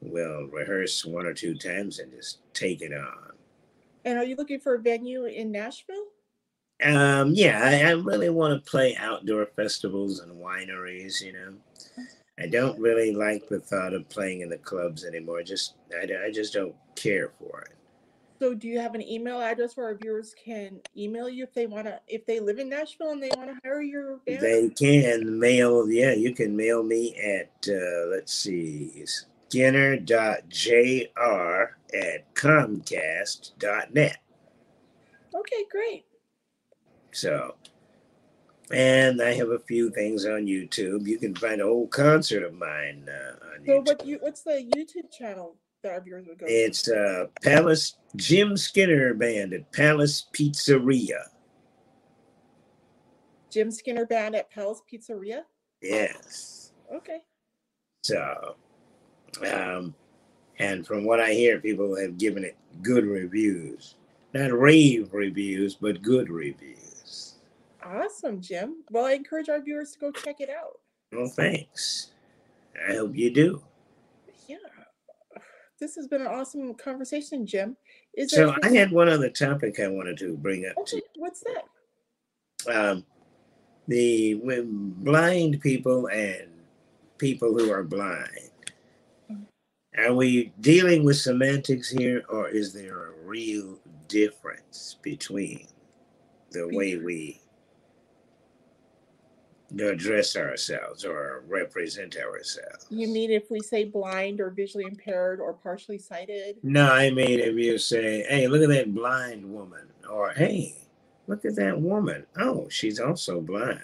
we'll 0.02 0.48
rehearse 0.48 1.06
one 1.06 1.26
or 1.26 1.34
two 1.34 1.56
times 1.56 2.00
and 2.00 2.12
just 2.12 2.40
take 2.54 2.82
it 2.82 2.94
on. 2.94 3.34
And 4.06 4.18
are 4.18 4.24
you 4.24 4.36
looking 4.36 4.60
for 4.60 4.76
a 4.76 4.80
venue 4.80 5.26
in 5.26 5.52
Nashville? 5.52 6.06
Um, 6.84 7.32
yeah, 7.34 7.62
I, 7.62 7.90
I 7.90 7.92
really 7.92 8.30
want 8.30 8.54
to 8.64 8.72
play 8.72 8.96
outdoor 8.96 9.48
festivals 9.48 10.22
and 10.22 10.32
wineries, 10.42 11.22
you 11.22 11.34
know. 11.34 11.54
I 12.40 12.48
don't 12.48 12.80
really 12.80 13.14
like 13.14 13.50
the 13.50 13.60
thought 13.60 13.94
of 13.94 14.08
playing 14.08 14.42
in 14.42 14.50
the 14.50 14.58
clubs 14.58 15.04
anymore. 15.04 15.44
Just 15.44 15.76
I, 15.94 16.08
I 16.26 16.32
just 16.32 16.54
don't 16.54 16.76
care 16.96 17.32
for 17.38 17.62
it. 17.64 17.76
So, 18.40 18.54
do 18.54 18.70
you 18.70 18.80
have 18.80 18.96
an 18.96 19.02
email 19.06 19.42
address 19.42 19.76
where 19.76 19.88
our 19.88 19.96
viewers 19.96 20.34
can 20.34 20.80
email 20.96 21.28
you 21.28 21.44
if 21.44 21.54
they 21.54 21.68
want 21.68 21.88
to, 21.88 22.00
if 22.08 22.26
they 22.26 22.40
live 22.40 22.58
in 22.58 22.70
Nashville 22.70 23.12
and 23.12 23.22
they 23.22 23.30
want 23.36 23.50
to 23.50 23.58
hire 23.66 23.82
your 23.82 24.18
band? 24.26 24.40
They 24.40 24.70
can 24.70 25.38
mail, 25.38 25.90
yeah, 25.90 26.14
you 26.14 26.34
can 26.34 26.56
mail 26.56 26.82
me 26.82 27.18
at, 27.18 27.52
uh, 27.68 28.08
let's 28.08 28.34
see, 28.34 29.04
skinner.jr 29.06 30.06
at 31.94 32.34
comcast.net. 32.36 34.18
Okay, 35.36 35.66
great. 35.70 36.06
So, 37.12 37.56
and 38.72 39.22
I 39.22 39.34
have 39.34 39.50
a 39.50 39.60
few 39.60 39.90
things 39.90 40.26
on 40.26 40.46
YouTube. 40.46 41.06
You 41.06 41.18
can 41.18 41.36
find 41.36 41.60
a 41.60 41.66
whole 41.66 41.88
concert 41.88 42.44
of 42.44 42.54
mine 42.54 43.10
uh, 43.10 43.34
on 43.54 43.66
So, 43.66 43.82
YouTube. 43.82 43.86
what 43.86 44.06
you 44.06 44.18
what's 44.22 44.44
the 44.44 44.72
YouTube 44.76 45.12
channel 45.12 45.58
that 45.84 45.92
our 45.94 46.02
viewers 46.02 46.26
would 46.28 46.40
go? 46.40 46.46
It's 46.48 46.90
uh, 46.90 47.26
Palace 47.44 47.98
Jim 48.16 48.58
Skinner 48.58 49.14
Band 49.14 49.54
at 49.54 49.72
Palace 49.72 50.28
Pizzeria. 50.34 51.24
Jim 53.50 53.72
Skinner 53.72 54.06
Band 54.06 54.36
at 54.36 54.52
Palace 54.52 54.82
Pizzeria. 54.92 55.42
Yes. 55.82 56.74
Okay. 56.94 57.20
So, 58.04 58.56
um, 59.52 59.94
and 60.60 60.86
from 60.86 61.04
what 61.06 61.20
I 61.20 61.34
hear, 61.34 61.60
people 61.60 61.96
have 62.00 62.18
given 62.18 62.44
it 62.44 62.58
good 62.82 63.06
reviews. 63.06 63.96
Not 64.34 64.52
rave 64.58 65.10
reviews, 65.14 65.76
but 65.76 66.02
good 66.02 66.30
reviews. 66.30 67.36
Awesome, 67.84 68.42
Jim. 68.42 68.84
Well, 68.92 69.06
I 69.06 69.14
encourage 69.14 69.50
our 69.50 69.62
viewers 69.62 69.94
to 69.94 70.00
go 70.00 70.12
check 70.12 70.42
it 70.42 70.50
out. 70.50 70.80
Well, 71.12 71.28
thanks. 71.28 72.12
I 72.88 72.96
hope 72.96 73.16
you 73.16 73.32
do. 73.32 73.64
This 75.80 75.96
has 75.96 76.08
been 76.08 76.22
an 76.22 76.28
awesome 76.28 76.74
conversation, 76.74 77.46
Jim. 77.46 77.78
Is 78.14 78.32
so 78.32 78.54
I 78.64 78.70
had 78.70 78.92
one 78.92 79.08
other 79.08 79.30
topic 79.30 79.80
I 79.80 79.88
wanted 79.88 80.18
to 80.18 80.36
bring 80.36 80.66
up. 80.66 80.78
Okay, 80.80 81.02
what's 81.16 81.44
that? 81.44 82.74
Um, 82.74 83.06
the 83.88 84.36
when 84.36 84.90
blind 84.98 85.62
people 85.62 86.08
and 86.08 86.48
people 87.18 87.58
who 87.58 87.72
are 87.72 87.84
blind. 87.84 88.50
Mm. 89.32 89.46
Are 89.98 90.14
we 90.14 90.52
dealing 90.60 91.04
with 91.06 91.18
semantics 91.18 91.90
here, 91.90 92.24
or 92.30 92.50
is 92.50 92.74
there 92.74 93.08
a 93.08 93.12
real 93.24 93.80
difference 94.08 94.98
between 95.02 95.68
the 96.52 96.68
way 96.68 96.98
we 96.98 97.40
address 99.78 100.36
ourselves 100.36 101.06
or 101.06 101.44
represent 101.48 102.18
ourselves. 102.18 102.88
You 102.90 103.08
mean 103.08 103.32
if 103.32 103.52
we 103.52 103.60
say 103.60 103.86
blind 103.86 104.40
or 104.40 104.50
visually 104.50 104.86
impaired 104.86 105.40
or 105.40 105.54
partially 105.54 106.00
sighted? 106.00 106.58
No, 106.64 106.92
I 106.92 107.12
mean 107.12 107.40
if 107.40 107.56
you 107.56 107.78
say, 107.78 108.26
hey, 108.28 108.48
look 108.48 108.64
at 108.64 108.70
that 108.70 108.94
blind 108.94 109.46
woman, 109.46 109.88
or 110.10 110.32
hey, 110.32 110.76
look 111.28 111.46
at 111.46 111.56
that 111.56 111.80
woman. 111.80 112.26
Oh, 112.38 112.68
she's 112.70 113.00
also 113.00 113.42
blind. 113.42 113.80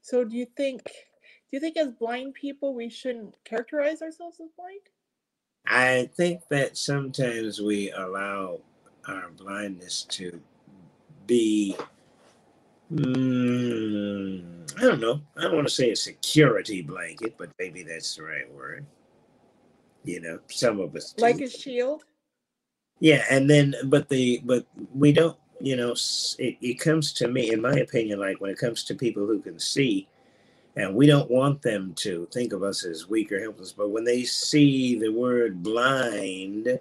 So 0.00 0.24
do 0.24 0.36
you 0.36 0.46
think 0.56 0.82
do 0.84 1.56
you 1.56 1.60
think 1.60 1.76
as 1.76 1.92
blind 1.92 2.34
people 2.34 2.74
we 2.74 2.88
shouldn't 2.88 3.36
characterize 3.44 4.02
ourselves 4.02 4.40
as 4.40 4.50
blind? 4.56 4.80
I 5.66 6.10
think 6.16 6.42
that 6.48 6.76
sometimes 6.76 7.60
we 7.60 7.90
allow 7.92 8.60
our 9.06 9.30
blindness 9.30 10.04
to 10.10 10.40
be 11.26 11.76
Mm, 12.92 14.78
I 14.78 14.80
don't 14.82 15.00
know. 15.00 15.20
I 15.36 15.42
don't 15.42 15.54
want 15.54 15.68
to 15.68 15.74
say 15.74 15.90
a 15.90 15.96
security 15.96 16.82
blanket, 16.82 17.34
but 17.38 17.50
maybe 17.58 17.82
that's 17.82 18.16
the 18.16 18.24
right 18.24 18.52
word. 18.52 18.84
You 20.04 20.20
know, 20.20 20.38
some 20.48 20.80
of 20.80 20.94
us 20.96 21.12
do. 21.12 21.22
like 21.22 21.40
a 21.40 21.48
shield. 21.48 22.04
Yeah, 22.98 23.24
and 23.30 23.48
then 23.48 23.74
but 23.84 24.08
the 24.08 24.40
but 24.44 24.66
we 24.94 25.12
don't. 25.12 25.36
You 25.62 25.76
know, 25.76 25.92
it, 26.38 26.56
it 26.62 26.80
comes 26.80 27.12
to 27.14 27.28
me, 27.28 27.52
in 27.52 27.60
my 27.60 27.74
opinion, 27.74 28.18
like 28.18 28.40
when 28.40 28.50
it 28.50 28.58
comes 28.58 28.82
to 28.84 28.94
people 28.94 29.26
who 29.26 29.40
can 29.40 29.58
see, 29.58 30.08
and 30.76 30.94
we 30.94 31.06
don't 31.06 31.30
want 31.30 31.60
them 31.60 31.92
to 31.96 32.26
think 32.32 32.54
of 32.54 32.62
us 32.62 32.84
as 32.84 33.10
weak 33.10 33.30
or 33.30 33.40
helpless. 33.40 33.72
But 33.72 33.90
when 33.90 34.04
they 34.04 34.24
see 34.24 34.98
the 34.98 35.10
word 35.10 35.62
blind, 35.62 36.80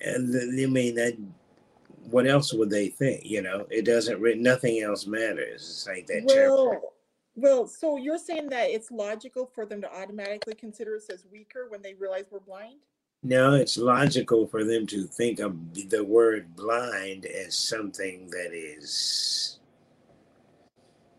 and 0.00 0.36
I 0.36 0.66
mean 0.66 0.96
that 0.96 1.16
what 2.10 2.26
else 2.26 2.52
would 2.52 2.70
they 2.70 2.88
think? 2.88 3.24
You 3.24 3.42
know, 3.42 3.66
it 3.70 3.84
doesn't. 3.84 4.22
Nothing 4.40 4.82
else 4.82 5.06
matters. 5.06 5.62
It's 5.62 5.86
like 5.86 6.06
that. 6.06 6.24
Well, 6.26 6.94
well, 7.36 7.66
so 7.66 7.96
you're 7.96 8.18
saying 8.18 8.48
that 8.50 8.70
it's 8.70 8.90
logical 8.90 9.50
for 9.54 9.66
them 9.66 9.80
to 9.80 9.92
automatically 9.92 10.54
consider 10.54 10.96
us 10.96 11.08
as 11.10 11.26
weaker 11.30 11.66
when 11.68 11.82
they 11.82 11.94
realize 11.94 12.26
we're 12.30 12.40
blind? 12.40 12.78
No, 13.24 13.54
it's 13.54 13.76
logical 13.76 14.46
for 14.46 14.64
them 14.64 14.86
to 14.88 15.04
think 15.04 15.40
of 15.40 15.56
the 15.88 16.04
word 16.04 16.54
blind 16.54 17.24
as 17.24 17.56
something 17.56 18.28
that 18.30 18.52
is, 18.52 19.58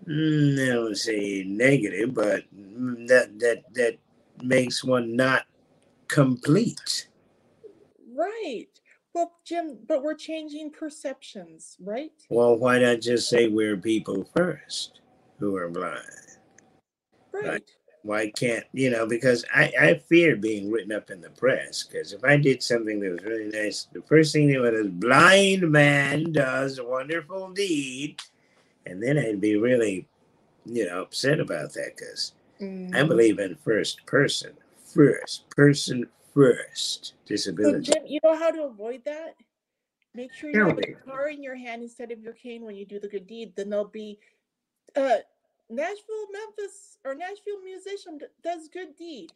mm, 0.08 0.54
I 0.64 0.74
don't 0.74 0.96
say 0.96 1.44
negative, 1.48 2.14
but 2.14 2.44
that 2.54 3.40
that 3.40 3.64
that 3.74 3.98
makes 4.44 4.84
one 4.84 5.16
not 5.16 5.48
complete. 6.08 7.08
Right. 8.16 8.68
Well, 9.16 9.32
Jim, 9.46 9.78
but 9.88 10.04
we're 10.04 10.16
changing 10.16 10.72
perceptions, 10.72 11.78
right? 11.80 12.12
Well, 12.30 12.58
why 12.58 12.80
not 12.80 13.00
just 13.00 13.30
say 13.30 13.48
we're 13.48 13.78
people 13.78 14.30
first 14.36 15.00
who 15.40 15.56
are 15.56 15.70
blind? 15.70 16.02
Right. 17.32 17.46
Like, 17.46 17.68
why 18.04 18.30
can't, 18.32 18.66
you 18.74 18.90
know, 18.90 19.08
because 19.08 19.46
I, 19.56 19.72
I 19.80 20.02
fear 20.10 20.36
being 20.36 20.70
written 20.70 20.92
up 20.92 21.12
in 21.12 21.22
the 21.22 21.30
press. 21.30 21.84
Because 21.84 22.12
if 22.12 22.26
I 22.26 22.36
did 22.36 22.62
something 22.62 23.00
that 23.00 23.12
was 23.14 23.24
really 23.24 23.50
nice, 23.58 23.88
the 23.94 24.02
first 24.02 24.34
thing 24.34 24.48
they 24.48 24.58
would 24.58 24.74
is 24.74 24.90
blind 24.90 25.72
man 25.72 26.34
does 26.34 26.78
a 26.78 26.84
wonderful 26.84 27.52
deed. 27.52 28.20
And 28.86 29.02
then 29.02 29.18
I'd 29.18 29.40
be 29.40 29.56
really, 29.56 30.10
you 30.66 30.88
know, 30.88 31.04
upset 31.04 31.40
about 31.40 31.74
that 31.76 31.96
because 31.96 32.34
mm. 32.60 32.94
I 32.94 33.04
believe 33.04 33.40
in 33.40 33.56
first 33.64 34.06
person, 34.06 34.52
first 34.94 35.50
person 35.52 36.10
first 36.36 37.14
disability. 37.26 37.86
So 37.86 37.94
Jim, 37.94 38.04
you 38.08 38.20
know 38.24 38.38
how 38.38 38.52
to 38.52 38.64
avoid 38.64 39.04
that? 39.06 39.36
Make 40.14 40.34
sure 40.34 40.50
you 40.50 40.66
have 40.66 40.78
a 40.78 40.82
guitar 40.82 41.30
in 41.30 41.44
your 41.44 41.56
hand 41.56 41.82
instead 41.82 42.12
of 42.12 42.22
your 42.22 42.34
cane 42.34 42.64
when 42.64 42.76
you 42.76 42.86
do 42.86 43.00
the 43.00 43.08
good 43.08 43.28
deed. 43.28 43.54
Then 43.56 43.70
there'll 43.70 43.86
be 43.86 44.20
uh, 44.96 45.18
Nashville, 45.70 46.28
Memphis, 46.32 46.98
or 47.04 47.16
Nashville 47.16 47.62
musician 47.64 48.20
does 48.44 48.70
good 48.70 48.96
deed. 48.96 49.32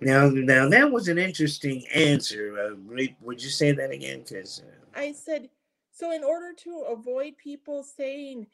Now, 0.00 0.28
now 0.28 0.68
that 0.68 0.92
was 0.92 1.08
an 1.08 1.18
interesting 1.18 1.84
answer. 1.92 2.56
Uh, 2.56 3.04
would 3.20 3.42
you 3.42 3.50
say 3.50 3.72
that 3.72 3.90
again? 3.90 4.20
Because 4.20 4.62
uh... 4.64 5.00
I 5.00 5.12
said 5.12 5.48
so. 5.90 6.12
In 6.12 6.22
order 6.22 6.52
to 6.64 6.84
avoid 6.88 7.36
people 7.36 7.82
saying 7.82 8.46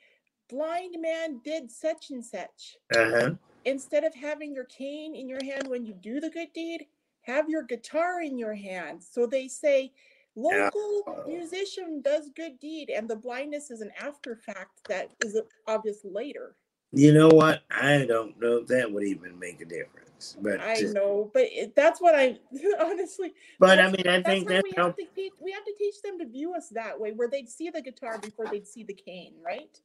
blind 0.49 0.97
man 1.01 1.41
did 1.45 1.71
such 1.71 2.11
and 2.11 2.25
such, 2.25 2.77
uh-huh. 2.97 3.33
instead 3.67 4.05
of 4.05 4.15
having 4.15 4.55
your 4.55 4.65
cane 4.65 5.15
in 5.15 5.29
your 5.29 5.45
hand 5.45 5.69
when 5.69 5.85
you 5.85 5.93
do 5.93 6.19
the 6.19 6.31
good 6.31 6.53
deed, 6.55 6.87
have 7.25 7.49
your 7.49 7.63
guitar 7.63 8.23
in 8.23 8.39
your 8.39 8.55
hand. 8.55 9.03
So 9.03 9.27
they 9.27 9.49
say, 9.49 9.93
local 10.37 11.05
yeah. 11.07 11.37
musician 11.37 12.03
does 12.03 12.31
good 12.35 12.59
deed, 12.59 12.91
and 12.91 13.09
the 13.09 13.17
blindness 13.17 13.71
is 13.71 13.81
an 13.81 13.91
after 14.01 14.37
fact 14.37 14.81
that 14.89 15.11
is 15.25 15.41
obvious 15.67 16.01
later. 16.05 16.57
You 16.93 17.13
know 17.13 17.29
what? 17.29 17.63
I 17.71 18.05
don't 18.07 18.41
know 18.41 18.59
if 18.59 18.69
that 18.69 18.91
would 18.91 19.05
even 19.05 19.39
make 19.39 19.61
a 19.61 19.65
difference. 19.65 20.37
But 20.41 20.61
I 20.61 20.77
know, 20.93 21.31
but 21.35 21.43
it, 21.51 21.75
that's 21.75 22.01
what 22.01 22.15
I 22.15 22.39
honestly. 22.81 23.35
But 23.59 23.81
I 23.81 23.91
mean, 23.91 24.07
I 24.07 24.23
think 24.23 24.49
that's, 24.49 24.63
we, 24.63 24.73
how, 24.77 24.87
have 24.87 24.97
to 24.97 25.07
teach, 25.15 25.33
we 25.41 25.51
have 25.53 25.65
to 25.65 25.75
teach 25.77 26.01
them 26.03 26.19
to 26.21 26.27
view 26.27 26.55
us 26.55 26.69
that 26.71 26.99
way, 26.99 27.13
where 27.13 27.29
they'd 27.29 27.49
see 27.49 27.69
the 27.69 27.83
guitar 27.83 28.19
before 28.19 28.47
they'd 28.47 28.67
see 28.67 28.85
the 28.85 28.95
cane, 28.95 29.35
right? 29.45 29.79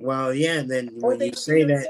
Well, 0.00 0.32
yeah, 0.32 0.54
and 0.54 0.70
then 0.70 0.90
or 1.02 1.10
when 1.10 1.20
you 1.20 1.34
say 1.34 1.62
that, 1.64 1.86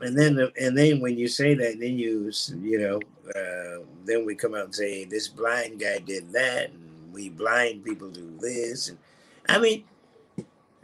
and 0.00 0.18
then 0.18 0.34
the, 0.34 0.50
and 0.58 0.76
then 0.76 0.98
when 1.00 1.18
you 1.18 1.28
say 1.28 1.54
that, 1.54 1.78
then 1.78 1.98
you 1.98 2.32
you 2.62 2.78
know, 2.78 3.00
uh, 3.36 3.84
then 4.04 4.24
we 4.24 4.34
come 4.34 4.54
out 4.54 4.64
and 4.64 4.74
say 4.74 5.04
this 5.04 5.28
blind 5.28 5.78
guy 5.78 5.98
did 5.98 6.32
that, 6.32 6.70
and 6.70 7.12
we 7.12 7.28
blind 7.28 7.84
people 7.84 8.08
do 8.08 8.34
this, 8.40 8.88
and 8.88 8.98
I 9.46 9.58
mean, 9.58 9.84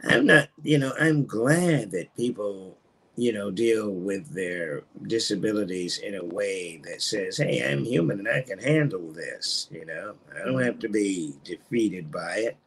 I'm 0.03 0.27
not, 0.27 0.49
you 0.61 0.77
know, 0.77 0.93
I'm 0.99 1.25
glad 1.25 1.89
that 1.91 2.15
people, 2.15 2.77
you 3.15 3.33
know, 3.33 3.49
deal 3.49 3.89
with 3.89 4.31
their 4.31 4.83
disabilities 5.07 5.97
in 5.97 6.13
a 6.13 6.23
way 6.23 6.79
that 6.83 7.01
says, 7.01 7.37
hey, 7.37 7.67
I'm 7.67 7.83
human 7.83 8.19
and 8.19 8.27
I 8.27 8.41
can 8.41 8.59
handle 8.59 9.11
this. 9.11 9.67
You 9.71 9.85
know, 9.85 10.13
I 10.35 10.45
don't 10.45 10.61
have 10.61 10.79
to 10.79 10.89
be 10.89 11.33
defeated 11.43 12.11
by 12.11 12.37
it 12.37 12.57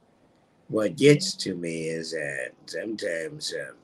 what 0.68 0.96
gets 0.96 1.34
to 1.34 1.54
me 1.54 1.88
is 1.88 2.12
that 2.12 2.50
sometimes 2.66 3.54
um, 3.54 3.74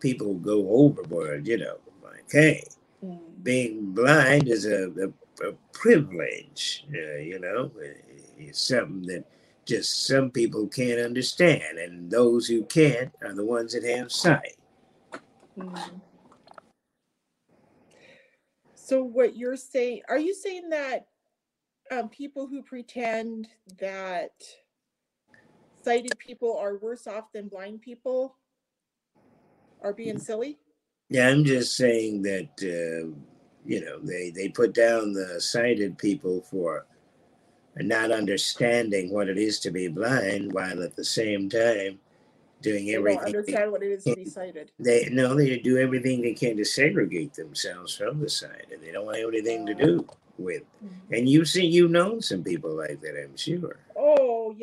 people 0.00 0.34
go 0.34 0.68
overboard, 0.68 1.46
you 1.46 1.58
know, 1.58 1.76
like, 2.02 2.24
hey, 2.30 2.64
mm. 3.04 3.18
being 3.42 3.92
blind 3.92 4.48
is 4.48 4.66
a, 4.66 4.90
a, 4.90 5.48
a 5.48 5.52
privilege, 5.72 6.86
uh, 6.94 7.18
you 7.18 7.38
know, 7.38 7.70
it's 8.38 8.68
something 8.68 9.02
that 9.02 9.24
just 9.64 10.06
some 10.06 10.30
people 10.30 10.66
can't 10.66 11.00
understand, 11.00 11.78
and 11.78 12.10
those 12.10 12.46
who 12.48 12.64
can't 12.64 13.12
are 13.22 13.34
the 13.34 13.44
ones 13.44 13.74
that 13.74 13.84
have 13.84 14.10
sight. 14.10 14.56
Mm. 15.56 16.00
So, 18.74 19.04
what 19.04 19.36
you're 19.36 19.56
saying, 19.56 20.02
are 20.08 20.18
you 20.18 20.34
saying 20.34 20.70
that 20.70 21.06
um, 21.92 22.08
people 22.08 22.46
who 22.46 22.62
pretend 22.62 23.48
that 23.78 24.32
sighted 25.82 26.18
people 26.18 26.56
are 26.58 26.76
worse 26.76 27.06
off 27.06 27.32
than 27.32 27.48
blind 27.48 27.82
people 27.82 28.36
are 29.82 29.92
being 29.92 30.18
silly? 30.18 30.58
Yeah, 31.08 31.28
I'm 31.28 31.44
just 31.44 31.76
saying 31.76 32.22
that 32.22 32.50
uh, 32.62 33.08
you 33.66 33.84
know 33.84 33.98
they 34.00 34.30
they 34.30 34.48
put 34.48 34.74
down 34.74 35.12
the 35.12 35.40
sighted 35.40 35.98
people 35.98 36.40
for 36.42 36.86
not 37.76 38.10
understanding 38.10 39.12
what 39.12 39.28
it 39.28 39.38
is 39.38 39.58
to 39.60 39.70
be 39.70 39.88
blind, 39.88 40.52
while 40.52 40.82
at 40.82 40.96
the 40.96 41.04
same 41.04 41.48
time 41.48 41.98
doing 42.60 42.86
they 42.86 42.94
everything. 42.94 43.18
Don't 43.18 43.36
understand 43.36 43.72
what 43.72 43.82
it 43.82 43.92
is 43.92 44.04
to 44.04 44.16
be 44.16 44.24
sighted. 44.24 44.70
They 44.78 45.08
no, 45.10 45.34
they 45.34 45.58
do 45.58 45.78
everything 45.78 46.22
they 46.22 46.34
can 46.34 46.56
to 46.56 46.64
segregate 46.64 47.34
themselves 47.34 47.96
from 47.96 48.20
the 48.20 48.28
sighted. 48.28 48.80
They 48.82 48.92
don't 48.92 49.06
want 49.06 49.18
anything 49.18 49.66
to 49.66 49.74
do 49.74 50.06
with. 50.38 50.62
Mm-hmm. 50.84 51.14
And 51.14 51.28
you 51.28 51.44
see, 51.44 51.66
you've 51.66 51.90
known 51.90 52.20
some 52.22 52.42
people 52.42 52.74
like 52.74 53.00
that, 53.00 53.22
I'm 53.22 53.36
sure. 53.36 53.76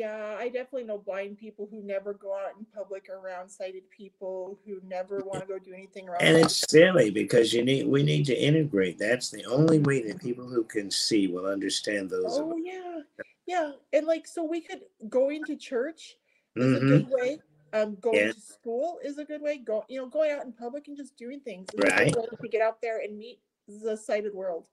Yeah, 0.00 0.34
I 0.38 0.46
definitely 0.46 0.84
know 0.84 0.96
blind 0.96 1.36
people 1.36 1.68
who 1.70 1.82
never 1.82 2.14
go 2.14 2.34
out 2.34 2.52
in 2.58 2.64
public 2.74 3.10
around 3.10 3.50
sighted 3.50 3.82
people 3.90 4.58
who 4.64 4.80
never 4.82 5.18
want 5.18 5.42
to 5.42 5.46
go 5.46 5.58
do 5.58 5.74
anything 5.74 6.08
around. 6.08 6.22
And 6.22 6.38
it's 6.38 6.64
silly 6.70 7.10
because 7.10 7.52
you 7.52 7.62
need 7.62 7.86
we 7.86 8.02
need 8.02 8.24
to 8.24 8.34
integrate. 8.34 8.96
That's 8.98 9.28
the 9.28 9.44
only 9.44 9.78
way 9.78 10.00
that 10.08 10.18
people 10.18 10.48
who 10.48 10.64
can 10.64 10.90
see 10.90 11.26
will 11.26 11.44
understand 11.44 12.08
those. 12.08 12.38
Oh 12.38 12.56
yeah, 12.56 13.00
yeah, 13.46 13.72
and 13.92 14.06
like 14.06 14.26
so 14.26 14.42
we 14.42 14.62
could 14.62 14.80
go 15.10 15.28
into 15.28 15.54
church 15.54 16.16
is 16.56 16.64
mm-hmm. 16.64 16.76
a 16.76 16.88
good 16.88 17.08
way. 17.10 17.38
Um, 17.74 17.96
going 17.96 18.16
yeah. 18.16 18.32
to 18.32 18.40
school 18.40 19.00
is 19.04 19.18
a 19.18 19.24
good 19.26 19.42
way. 19.42 19.58
Go, 19.58 19.84
you 19.90 20.00
know, 20.00 20.08
going 20.08 20.30
out 20.30 20.46
in 20.46 20.52
public 20.54 20.88
and 20.88 20.96
just 20.96 21.14
doing 21.18 21.40
things 21.40 21.68
is 21.74 21.92
right. 21.92 22.10
to 22.10 22.48
get 22.48 22.62
out 22.62 22.80
there 22.80 23.00
and 23.02 23.18
meet 23.18 23.38
the 23.68 23.98
sighted 23.98 24.32
world 24.32 24.64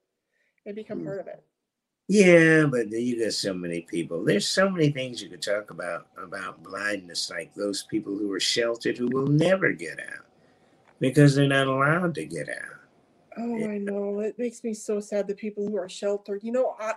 and 0.66 0.74
become 0.74 1.00
Hmm. 1.00 1.06
part 1.08 1.20
of 1.20 1.28
it. 1.28 1.44
Yeah, 2.08 2.66
but 2.68 2.90
you 2.90 3.22
got 3.24 3.34
so 3.34 3.54
many 3.54 3.82
people. 3.82 4.24
There's 4.24 4.48
so 4.48 4.70
many 4.70 4.92
things 4.92 5.22
you 5.22 5.30
could 5.30 5.42
talk 5.42 5.72
about 5.72 6.08
about 6.18 6.64
blindness, 6.64 7.30
like 7.30 7.54
those 7.54 7.84
people 7.84 8.18
who 8.18 8.32
are 8.32 8.40
sheltered 8.40 8.98
who 8.98 9.08
will 9.08 9.28
never 9.28 9.74
get 9.74 10.00
out 10.00 10.26
because 11.00 11.36
they're 11.36 11.48
not 11.48 11.68
allowed 11.68 12.16
to 12.16 12.26
get 12.26 12.48
out. 12.48 12.80
Oh. 13.38 13.70
I 13.70 13.78
know. 13.78 14.22
It 14.22 14.40
makes 14.40 14.64
me 14.64 14.74
so 14.74 15.00
sad. 15.00 15.28
The 15.28 15.36
people 15.36 15.68
who 15.68 15.78
are 15.78 15.90
sheltered. 15.90 16.44
You 16.44 16.54
know, 16.54 16.76
I 16.80 16.94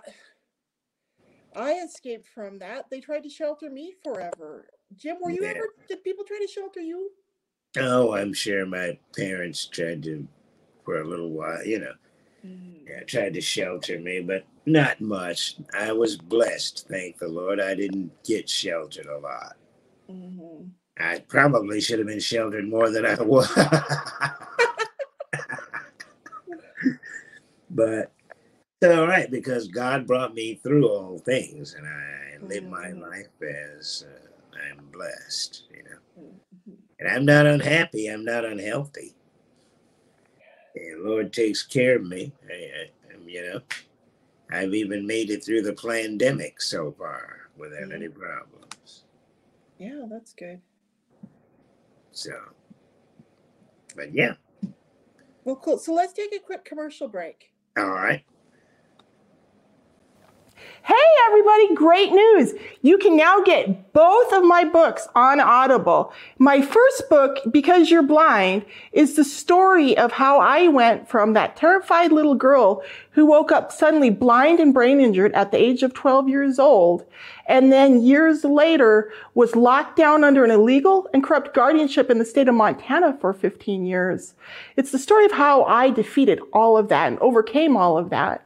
I 1.55 1.73
escaped 1.83 2.27
from 2.27 2.59
that. 2.59 2.89
They 2.89 3.01
tried 3.01 3.23
to 3.23 3.29
shelter 3.29 3.69
me 3.69 3.93
forever. 4.03 4.69
Jim, 4.95 5.17
were 5.21 5.29
you 5.31 5.43
Yeah. 5.43 5.49
ever? 5.49 5.67
Did 5.89 6.03
people 6.03 6.23
try 6.23 6.39
to 6.39 6.47
shelter 6.47 6.79
you? 6.79 7.11
Oh, 7.77 8.13
I'm 8.13 8.33
sure 8.33 8.65
my 8.65 8.97
parents 9.15 9.65
tried 9.65 10.03
to 10.03 10.27
for 10.85 11.01
a 11.01 11.07
little 11.07 11.29
while, 11.29 11.63
you 11.65 11.79
know, 11.79 11.93
yeah, 12.43 13.03
tried 13.07 13.33
to 13.35 13.41
shelter 13.41 13.99
me, 13.99 14.19
but 14.21 14.45
not 14.65 14.99
much. 15.01 15.55
I 15.73 15.91
was 15.91 16.17
blessed, 16.17 16.87
thank 16.87 17.17
the 17.17 17.27
Lord. 17.27 17.59
I 17.59 17.75
didn't 17.75 18.11
get 18.23 18.49
sheltered 18.49 19.05
a 19.07 19.17
lot. 19.17 19.55
Mm-hmm. 20.09 20.67
I 20.99 21.19
probably 21.27 21.81
should 21.81 21.99
have 21.99 22.07
been 22.07 22.19
sheltered 22.19 22.67
more 22.67 22.89
than 22.89 23.05
I 23.05 23.15
was. 23.21 23.47
but 27.69 28.11
it's 28.81 28.91
all 28.97 29.07
right 29.07 29.29
because 29.29 29.67
God 29.67 30.07
brought 30.07 30.33
me 30.33 30.55
through 30.55 30.87
all 30.87 31.17
things 31.19 31.73
and 31.75 31.87
I 31.87 32.37
live 32.45 32.65
my 32.65 32.87
Mhm. 32.87 33.01
life 33.01 33.27
as 33.41 34.05
uh, 34.07 34.57
I'm 34.57 34.85
blessed, 34.91 35.63
you 35.71 35.83
know. 35.83 35.99
Mm-hmm. 36.19 36.71
And 36.99 37.09
I'm 37.09 37.25
not 37.25 37.45
unhappy, 37.45 38.07
I'm 38.07 38.25
not 38.25 38.45
unhealthy. 38.45 39.15
And 40.75 41.03
Lord 41.03 41.33
takes 41.33 41.63
care 41.63 41.97
of 41.97 42.05
me, 42.05 42.33
I, 42.49 42.53
I, 42.53 43.17
you 43.27 43.43
know. 43.43 43.61
I've 44.51 44.73
even 44.73 45.07
made 45.07 45.29
it 45.31 45.43
through 45.45 45.63
the 45.63 45.73
pandemic 45.73 46.61
so 46.61 46.91
far 46.93 47.49
without 47.57 47.89
Mhm. 47.89 47.95
any 47.95 48.09
problems. 48.09 49.05
Yeah, 49.77 50.05
that's 50.09 50.33
good. 50.33 50.61
So, 52.11 52.31
but 53.95 54.13
yeah, 54.13 54.35
Well, 55.45 55.57
cool. 55.57 55.79
So 55.79 55.93
let's 55.93 56.13
take 56.13 56.33
a 56.35 56.39
quick 56.39 56.65
commercial 56.65 57.07
break. 57.07 57.53
all 57.77 57.89
right. 57.91 58.25
Hey, 60.83 60.95
everybody, 61.27 61.75
great 61.75 62.11
news. 62.11 62.53
You 62.81 62.97
can 62.97 63.15
now 63.15 63.43
get 63.43 63.93
both 63.93 64.33
of 64.33 64.43
my 64.43 64.63
books 64.63 65.07
on 65.13 65.39
Audible. 65.39 66.11
My 66.39 66.63
first 66.63 67.07
book, 67.07 67.37
Because 67.51 67.91
You're 67.91 68.01
Blind, 68.01 68.65
is 68.91 69.15
the 69.15 69.23
story 69.23 69.95
of 69.95 70.13
how 70.13 70.39
I 70.39 70.69
went 70.69 71.07
from 71.07 71.33
that 71.33 71.55
terrified 71.55 72.11
little 72.11 72.33
girl 72.33 72.83
who 73.11 73.27
woke 73.27 73.51
up 73.51 73.71
suddenly 73.71 74.09
blind 74.09 74.59
and 74.59 74.73
brain 74.73 74.99
injured 74.99 75.33
at 75.33 75.51
the 75.51 75.57
age 75.57 75.83
of 75.83 75.93
12 75.93 76.27
years 76.27 76.57
old, 76.57 77.05
and 77.45 77.71
then 77.71 78.01
years 78.01 78.43
later 78.43 79.13
was 79.35 79.55
locked 79.55 79.95
down 79.95 80.23
under 80.23 80.43
an 80.43 80.51
illegal 80.51 81.07
and 81.13 81.23
corrupt 81.23 81.53
guardianship 81.53 82.09
in 82.09 82.17
the 82.17 82.25
state 82.25 82.47
of 82.47 82.55
Montana 82.55 83.15
for 83.21 83.33
15 83.33 83.85
years. 83.85 84.33
It's 84.75 84.91
the 84.91 84.97
story 84.97 85.25
of 85.25 85.33
how 85.33 85.63
I 85.65 85.91
defeated 85.91 86.39
all 86.53 86.75
of 86.75 86.87
that 86.87 87.07
and 87.07 87.19
overcame 87.19 87.77
all 87.77 87.99
of 87.99 88.09
that. 88.09 88.45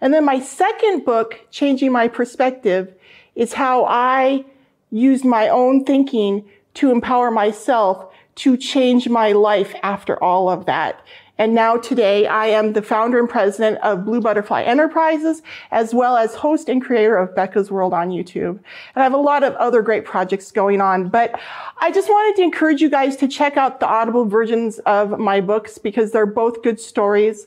And 0.00 0.14
then 0.14 0.24
my 0.24 0.40
second 0.40 1.04
book, 1.04 1.40
Changing 1.50 1.92
My 1.92 2.08
Perspective, 2.08 2.94
is 3.34 3.52
how 3.52 3.84
I 3.84 4.44
used 4.90 5.24
my 5.24 5.48
own 5.48 5.84
thinking 5.84 6.48
to 6.74 6.90
empower 6.90 7.30
myself 7.30 8.12
to 8.36 8.56
change 8.56 9.08
my 9.08 9.32
life 9.32 9.74
after 9.82 10.22
all 10.22 10.48
of 10.48 10.66
that. 10.66 11.04
And 11.40 11.54
now 11.54 11.78
today 11.78 12.26
I 12.26 12.48
am 12.48 12.74
the 12.74 12.82
founder 12.82 13.18
and 13.18 13.28
president 13.28 13.78
of 13.78 14.04
Blue 14.04 14.20
Butterfly 14.20 14.62
Enterprises, 14.62 15.40
as 15.70 15.94
well 15.94 16.18
as 16.18 16.34
host 16.34 16.68
and 16.68 16.82
creator 16.82 17.16
of 17.16 17.34
Becca's 17.34 17.70
World 17.70 17.94
on 17.94 18.10
YouTube. 18.10 18.50
And 18.50 18.96
I 18.96 19.02
have 19.02 19.14
a 19.14 19.18
lot 19.18 19.42
of 19.42 19.54
other 19.54 19.80
great 19.80 20.04
projects 20.04 20.52
going 20.52 20.82
on, 20.82 21.08
but 21.08 21.40
I 21.78 21.92
just 21.92 22.10
wanted 22.10 22.36
to 22.36 22.42
encourage 22.42 22.82
you 22.82 22.90
guys 22.90 23.16
to 23.16 23.26
check 23.26 23.56
out 23.56 23.80
the 23.80 23.88
audible 23.88 24.26
versions 24.26 24.80
of 24.80 25.18
my 25.18 25.40
books 25.40 25.78
because 25.78 26.12
they're 26.12 26.26
both 26.26 26.62
good 26.62 26.78
stories. 26.78 27.46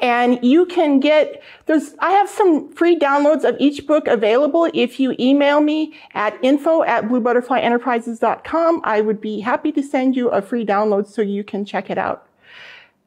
And 0.00 0.38
you 0.42 0.66
can 0.66 1.00
get, 1.00 1.42
there's, 1.66 1.94
I 2.00 2.10
have 2.12 2.28
some 2.28 2.70
free 2.72 2.98
downloads 2.98 3.44
of 3.44 3.56
each 3.58 3.86
book 3.86 4.06
available. 4.06 4.68
If 4.74 5.00
you 5.00 5.16
email 5.18 5.60
me 5.60 5.94
at 6.12 6.38
info 6.42 6.82
at 6.82 7.04
bluebutterflyenterprises.com, 7.04 8.82
I 8.84 9.00
would 9.00 9.20
be 9.20 9.40
happy 9.40 9.72
to 9.72 9.82
send 9.82 10.14
you 10.16 10.28
a 10.28 10.42
free 10.42 10.66
download 10.66 11.06
so 11.06 11.22
you 11.22 11.44
can 11.44 11.64
check 11.64 11.88
it 11.90 11.98
out. 11.98 12.28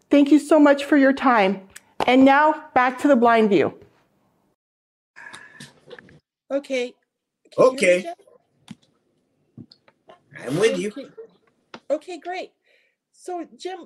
Thank 0.09 0.31
you 0.31 0.39
so 0.39 0.59
much 0.59 0.83
for 0.85 0.97
your 0.97 1.13
time. 1.13 1.61
And 2.07 2.25
now 2.25 2.65
back 2.73 2.97
to 2.99 3.07
the 3.07 3.15
blind 3.15 3.49
view. 3.49 3.73
Okay. 6.51 6.95
Can 7.51 7.63
you 7.65 7.79
hear 7.79 7.97
me, 7.97 7.99
Okay. 8.01 8.13
I'm 10.43 10.59
with 10.59 10.79
you. 10.79 10.89
Okay. 10.89 11.07
Okay, 11.91 12.17
great. 12.19 12.51
So, 13.11 13.45
Jim, 13.57 13.79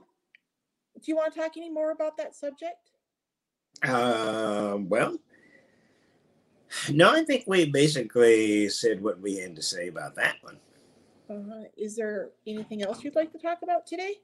do 0.95 1.01
you 1.05 1.15
want 1.15 1.33
to 1.33 1.39
talk 1.39 1.57
any 1.57 1.69
more 1.69 1.91
about 1.91 2.17
that 2.17 2.35
subject? 2.35 2.92
Um, 3.83 4.87
well, 4.89 5.17
no, 6.91 7.11
I 7.11 7.23
think 7.23 7.43
we 7.47 7.65
basically 7.65 8.69
said 8.69 9.03
what 9.03 9.19
we 9.19 9.37
had 9.37 9.55
to 9.55 9.61
say 9.61 9.87
about 9.87 10.15
that 10.15 10.35
one. 10.41 10.57
Uh, 11.29 11.63
is 11.77 11.95
there 11.95 12.29
anything 12.47 12.83
else 12.83 13.03
you'd 13.03 13.15
like 13.15 13.31
to 13.31 13.37
talk 13.37 13.59
about 13.63 13.85
today? 13.85 14.15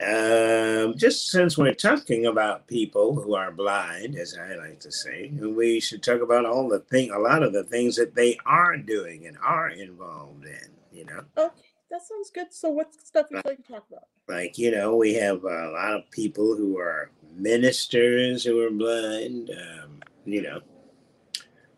Um, 0.00 0.96
just 0.96 1.28
since 1.28 1.58
we're 1.58 1.74
talking 1.74 2.26
about 2.26 2.68
people 2.68 3.14
who 3.20 3.34
are 3.34 3.50
blind, 3.50 4.14
as 4.14 4.36
I 4.38 4.54
like 4.54 4.78
to 4.80 4.92
say, 4.92 5.28
we 5.28 5.80
should 5.80 6.02
talk 6.04 6.20
about 6.20 6.46
all 6.46 6.68
the 6.68 6.80
thing, 6.80 7.10
a 7.10 7.18
lot 7.18 7.42
of 7.42 7.52
the 7.52 7.64
things 7.64 7.96
that 7.96 8.14
they 8.14 8.38
are 8.46 8.76
doing 8.76 9.26
and 9.26 9.36
are 9.42 9.70
involved 9.70 10.44
in. 10.44 10.70
You 10.96 11.04
know, 11.04 11.22
Okay, 11.36 11.62
that 11.90 12.06
sounds 12.06 12.30
good. 12.30 12.52
So, 12.52 12.68
what 12.70 12.94
stuff 12.94 13.26
would 13.30 13.42
you 13.44 13.50
like 13.50 13.66
to 13.66 13.72
talk 13.72 13.86
about? 13.90 14.04
like 14.28 14.56
you 14.58 14.70
know, 14.70 14.94
we 14.96 15.14
have 15.14 15.42
a 15.42 15.70
lot 15.70 15.94
of 15.94 16.10
people 16.10 16.56
who 16.56 16.78
are 16.78 17.10
ministers 17.38 18.44
who 18.44 18.60
are 18.60 18.70
blind. 18.70 19.50
Um, 19.50 20.00
you 20.24 20.42
know, 20.42 20.60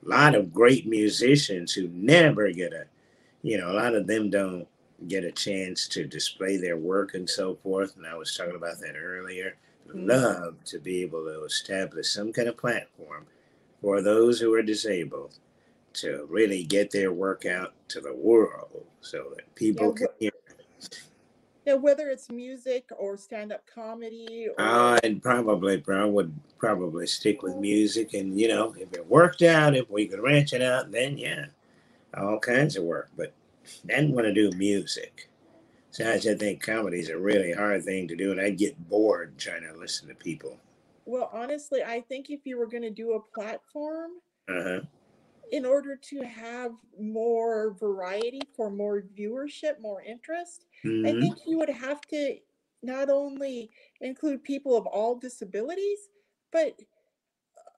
a 0.05 0.09
lot 0.09 0.35
of 0.35 0.53
great 0.53 0.87
musicians 0.87 1.73
who 1.73 1.89
never 1.89 2.51
get 2.51 2.73
a, 2.73 2.85
you 3.43 3.59
know, 3.59 3.71
a 3.71 3.75
lot 3.75 3.95
of 3.95 4.07
them 4.07 4.31
don't 4.31 4.67
get 5.09 5.25
a 5.25 5.33
chance 5.33 5.89
to 5.89 6.05
display 6.07 6.57
their 6.57 6.77
work 6.77 7.15
and 7.15 7.29
so 7.29 7.55
forth. 7.57 7.97
And 7.97 8.07
I 8.07 8.15
was 8.15 8.35
talking 8.35 8.57
about 8.57 8.81
that 8.81 8.97
earlier. 8.97 9.57
Mhm. 9.89 10.09
Love 10.09 10.65
to 10.65 10.79
be 10.79 11.03
able 11.03 11.25
to 11.25 11.45
establish 11.45 12.11
some 12.11 12.33
kind 12.33 12.49
of 12.49 12.57
platform 12.57 13.27
for 13.81 14.03
those 14.03 14.41
who 14.41 14.53
are 14.55 14.63
disabled 14.63 15.39
to 15.93 16.27
really 16.29 16.65
get 16.65 16.91
their 16.91 17.13
work 17.13 17.47
out 17.47 17.73
to 17.89 18.01
the 18.01 18.15
world 18.15 18.87
so 19.01 19.33
that 19.35 19.53
people 19.55 19.89
Yeah, 19.89 20.07
can 20.07 20.09
hear. 20.19 20.33
Yeah, 21.67 21.75
whether 21.75 22.09
it's 22.09 22.31
music 22.31 22.89
or 22.99 23.17
stand-up 23.17 23.63
comedy 23.73 24.49
or 24.49 24.99
I'd 25.05 25.23
probably, 25.23 25.79
probably 25.79 26.11
would 26.11 26.35
probably 26.59 27.07
stick 27.07 27.43
with 27.43 27.57
music, 27.57 28.15
and 28.15 28.39
you 28.39 28.49
know, 28.49 28.75
if 28.79 28.93
it 28.93 29.07
worked 29.07 29.43
out, 29.43 29.77
if 29.77 29.89
we 29.91 30.07
could 30.07 30.21
ranch 30.21 30.53
it 30.53 30.63
out, 30.63 30.91
then 30.91 31.19
yeah, 31.19 31.47
all 32.17 32.39
kinds 32.39 32.77
of 32.77 32.85
work. 32.85 33.11
But 33.17 33.33
I 33.85 33.97
didn't 34.01 34.13
want 34.13 34.27
to 34.27 34.33
do 34.33 34.57
music. 34.57 35.29
Besides, 35.91 36.27
I 36.27 36.35
think 36.35 36.63
comedy 36.63 37.01
is 37.01 37.09
a 37.11 37.19
really 37.19 37.53
hard 37.53 37.85
thing 37.85 38.09
to 38.09 38.17
do, 38.17 38.31
and 38.33 38.41
I'd 38.41 38.59
get 38.59 38.89
bored 38.89 39.37
trying 39.39 39.63
to 39.63 39.75
listen 39.79 40.09
to 40.09 40.15
people. 40.15 40.59
well, 41.05 41.29
honestly, 41.33 41.83
I 41.83 42.01
think 42.03 42.31
if 42.31 42.41
you 42.47 42.59
were 42.59 42.69
going 42.69 42.85
to 42.85 42.91
do 42.91 43.13
a 43.15 43.21
platform, 43.39 44.11
Uh 44.49 44.63
huh. 44.63 44.81
In 45.53 45.67
order 45.67 45.97
to 45.97 46.23
have 46.23 46.73
more 46.99 47.75
variety 47.79 48.41
for 48.57 48.71
more 48.71 49.03
viewership, 49.19 49.81
more 49.81 50.03
interest, 50.03 50.67
I 51.05 51.13
hmm 51.13 51.21
think 51.21 51.39
you 51.47 51.59
would 51.59 51.71
have 51.71 52.01
to 52.09 52.37
not 52.83 53.11
only 53.11 53.71
include 54.01 54.43
people 54.43 54.77
of 54.77 54.87
all 54.87 55.17
disabilities, 55.17 55.99
but 56.53 56.79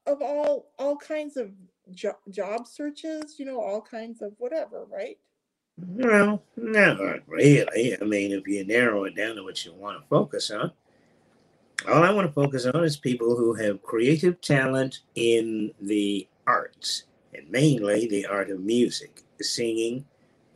of 0.07 0.21
all 0.23 0.73
all 0.79 0.97
kinds 0.97 1.37
of 1.37 1.51
jo- 1.93 2.19
job 2.31 2.67
searches, 2.67 3.39
you 3.39 3.45
know, 3.45 3.61
all 3.61 3.81
kinds 3.81 4.23
of 4.23 4.33
whatever, 4.39 4.87
right? 4.91 5.19
Well, 5.79 6.43
not 6.57 7.27
really. 7.27 7.97
I 8.01 8.05
mean, 8.05 8.33
if 8.33 8.47
you 8.47 8.65
narrow 8.65 9.05
it 9.05 9.17
down 9.17 9.37
to 9.37 9.43
what 9.43 9.65
you 9.65 9.73
want 9.75 10.01
to 10.01 10.09
focus 10.09 10.51
on, 10.51 10.73
all 11.89 12.03
I 12.03 12.11
want 12.11 12.27
to 12.29 12.33
focus 12.33 12.67
on 12.67 12.85
is 12.85 12.97
people 12.97 13.37
who 13.37 13.55
have 13.55 13.83
creative 13.83 14.41
talent 14.41 15.01
in 15.15 15.73
the 15.81 16.29
arts, 16.47 17.05
and 17.35 17.51
mainly 17.51 18.07
the 18.07 18.27
art 18.27 18.51
of 18.51 18.61
music, 18.61 19.23
singing 19.41 20.05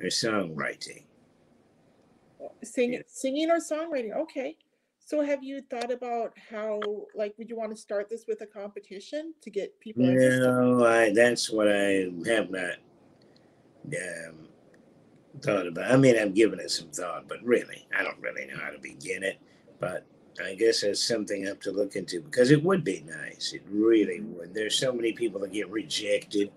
or 0.00 0.06
songwriting. 0.06 1.04
Singing, 2.62 3.02
singing 3.06 3.50
or 3.50 3.58
songwriting. 3.58 4.14
Okay. 4.16 4.56
So 4.98 5.22
have 5.22 5.44
you 5.44 5.62
thought 5.62 5.92
about 5.92 6.34
how, 6.50 6.80
like, 7.14 7.34
would 7.38 7.48
you 7.48 7.56
want 7.56 7.70
to 7.70 7.80
start 7.80 8.08
this 8.08 8.24
with 8.26 8.40
a 8.40 8.46
competition 8.46 9.34
to 9.40 9.50
get 9.50 9.78
people? 9.78 10.02
No, 10.04 10.84
I, 10.84 11.12
that's 11.12 11.48
what 11.48 11.68
I 11.68 12.10
have 12.26 12.50
not 12.50 12.74
um, 13.86 14.48
thought 15.42 15.68
about. 15.68 15.92
I 15.92 15.96
mean, 15.96 16.18
I've 16.18 16.34
given 16.34 16.58
it 16.58 16.72
some 16.72 16.88
thought, 16.88 17.28
but 17.28 17.40
really, 17.44 17.86
I 17.96 18.02
don't 18.02 18.18
really 18.20 18.46
know 18.46 18.58
how 18.58 18.70
to 18.70 18.78
begin 18.80 19.22
it. 19.22 19.38
But 19.78 20.04
I 20.44 20.54
guess 20.54 20.80
that's 20.80 21.02
something 21.02 21.48
up 21.48 21.60
to 21.62 21.70
look 21.70 21.94
into 21.94 22.20
because 22.20 22.50
it 22.50 22.62
would 22.62 22.82
be 22.82 23.04
nice. 23.06 23.52
It 23.52 23.62
really 23.70 24.20
would. 24.20 24.54
There's 24.54 24.74
so 24.74 24.92
many 24.92 25.12
people 25.12 25.40
that 25.42 25.52
get 25.52 25.70
rejected. 25.70 26.50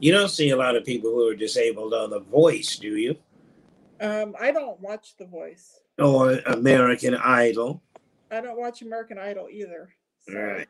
You 0.00 0.12
don't 0.12 0.28
see 0.28 0.50
a 0.50 0.56
lot 0.56 0.76
of 0.76 0.84
people 0.84 1.10
who 1.10 1.28
are 1.28 1.34
disabled 1.34 1.92
on 1.92 2.10
The 2.10 2.20
Voice, 2.20 2.76
do 2.76 2.96
you? 2.96 3.16
Um, 4.00 4.34
I 4.40 4.52
don't 4.52 4.80
watch 4.80 5.16
The 5.16 5.24
Voice. 5.26 5.80
Or 5.98 6.38
American 6.46 7.16
Idol. 7.16 7.82
I 8.30 8.40
don't 8.40 8.58
watch 8.58 8.82
American 8.82 9.18
Idol 9.18 9.48
either. 9.50 9.90
So. 10.28 10.34
Right. 10.34 10.68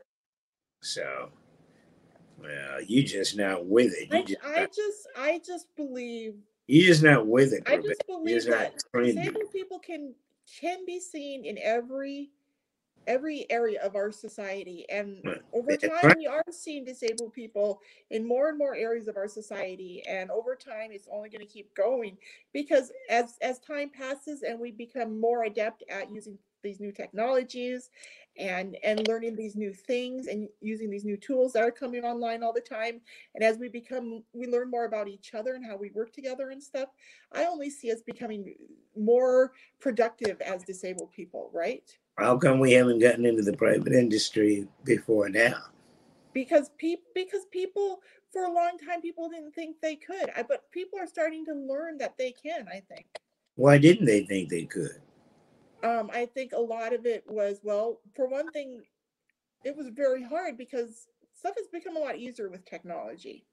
So, 0.80 1.30
well, 2.40 2.82
you 2.82 3.02
just 3.02 3.36
not 3.36 3.66
with 3.66 3.92
it. 3.94 4.12
You 4.12 4.18
I, 4.18 4.22
just, 4.22 4.38
I 4.44 4.66
just 4.66 5.08
I 5.16 5.40
just 5.44 5.66
believe 5.76 6.34
you 6.68 6.84
just 6.84 7.02
not 7.02 7.26
with 7.26 7.52
it. 7.52 7.64
I 7.66 7.78
just 7.78 8.06
believe 8.06 8.44
that 8.44 8.74
disabled 8.94 9.52
people 9.52 9.80
can 9.80 10.14
can 10.60 10.86
be 10.86 11.00
seen 11.00 11.44
in 11.44 11.58
every 11.60 12.30
every 13.08 13.46
area 13.50 13.80
of 13.82 13.96
our 13.96 14.12
society 14.12 14.84
and 14.90 15.22
over 15.52 15.76
time 15.76 16.14
we 16.16 16.26
are 16.26 16.44
seeing 16.50 16.84
disabled 16.84 17.32
people 17.32 17.80
in 18.10 18.26
more 18.26 18.50
and 18.50 18.58
more 18.58 18.76
areas 18.76 19.08
of 19.08 19.16
our 19.16 19.26
society 19.26 20.02
and 20.06 20.30
over 20.30 20.54
time 20.54 20.90
it's 20.92 21.08
only 21.10 21.30
going 21.30 21.44
to 21.44 21.52
keep 21.52 21.74
going 21.74 22.16
because 22.52 22.92
as 23.08 23.38
as 23.40 23.58
time 23.58 23.90
passes 23.90 24.42
and 24.42 24.60
we 24.60 24.70
become 24.70 25.18
more 25.18 25.44
adept 25.44 25.82
at 25.88 26.10
using 26.10 26.38
these 26.62 26.80
new 26.80 26.92
technologies 26.92 27.90
and 28.36 28.76
and 28.84 29.06
learning 29.08 29.34
these 29.34 29.56
new 29.56 29.72
things 29.72 30.26
and 30.26 30.48
using 30.60 30.90
these 30.90 31.04
new 31.04 31.16
tools 31.16 31.52
that 31.52 31.62
are 31.62 31.70
coming 31.70 32.04
online 32.04 32.42
all 32.42 32.52
the 32.52 32.60
time 32.60 33.00
and 33.34 33.42
as 33.42 33.58
we 33.58 33.68
become 33.68 34.22
we 34.32 34.46
learn 34.46 34.70
more 34.70 34.84
about 34.84 35.08
each 35.08 35.34
other 35.34 35.54
and 35.54 35.64
how 35.64 35.76
we 35.76 35.90
work 35.90 36.12
together 36.12 36.50
and 36.50 36.62
stuff 36.62 36.88
i 37.32 37.44
only 37.44 37.70
see 37.70 37.90
us 37.90 38.02
becoming 38.02 38.54
more 38.96 39.52
productive 39.80 40.40
as 40.40 40.62
disabled 40.62 41.10
people 41.10 41.50
right 41.52 41.98
How 42.18 42.36
come 42.36 42.58
we 42.58 42.72
haven't 42.72 42.98
gotten 42.98 43.24
into 43.24 43.42
the 43.42 43.56
private 43.56 43.92
industry 43.92 44.66
before 44.84 45.28
now? 45.28 45.54
because 46.34 46.70
people 46.78 47.04
because 47.14 47.46
people 47.50 48.00
for 48.32 48.44
a 48.44 48.52
long 48.52 48.76
time 48.86 49.00
people 49.00 49.28
didn't 49.30 49.52
think 49.54 49.76
they 49.80 49.96
could 49.96 50.30
I, 50.36 50.42
but 50.42 50.70
people 50.70 50.98
are 50.98 51.06
starting 51.06 51.44
to 51.46 51.54
learn 51.54 51.96
that 51.98 52.16
they 52.18 52.32
can 52.32 52.68
i 52.68 52.80
think 52.88 53.06
Why 53.56 53.78
didn't 53.78 54.04
they 54.06 54.24
think 54.24 54.50
they 54.50 54.64
could? 54.64 55.00
um, 55.82 56.10
i 56.12 56.26
think 56.26 56.52
a 56.52 56.60
lot 56.60 56.92
of 56.92 57.06
it 57.06 57.24
was 57.26 57.60
well 57.64 58.00
for 58.14 58.28
one 58.28 58.50
thing 58.52 58.82
it 59.64 59.74
was 59.76 59.88
very 59.88 60.22
hard 60.22 60.58
because 60.58 61.06
stuff 61.34 61.54
has 61.56 61.66
become 61.72 61.96
a 61.96 62.00
lot 62.00 62.18
easier 62.18 62.50
with 62.50 62.64
technology 62.66 63.46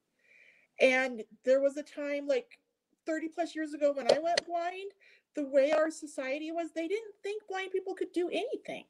and 0.81 1.23
there 1.45 1.61
was 1.61 1.77
a 1.77 1.83
time 1.83 2.27
like 2.27 2.59
30 3.07 3.29
plus 3.29 3.55
years 3.55 3.73
ago 3.73 3.93
when 3.93 4.11
i 4.11 4.19
went 4.19 4.45
blind 4.45 4.91
the 5.35 5.45
way 5.45 5.71
our 5.71 5.91
society 5.91 6.51
was 6.51 6.71
they 6.71 6.87
didn't 6.87 7.13
think 7.23 7.43
blind 7.47 7.71
people 7.71 7.93
could 7.93 8.11
do 8.13 8.29
anything 8.29 8.85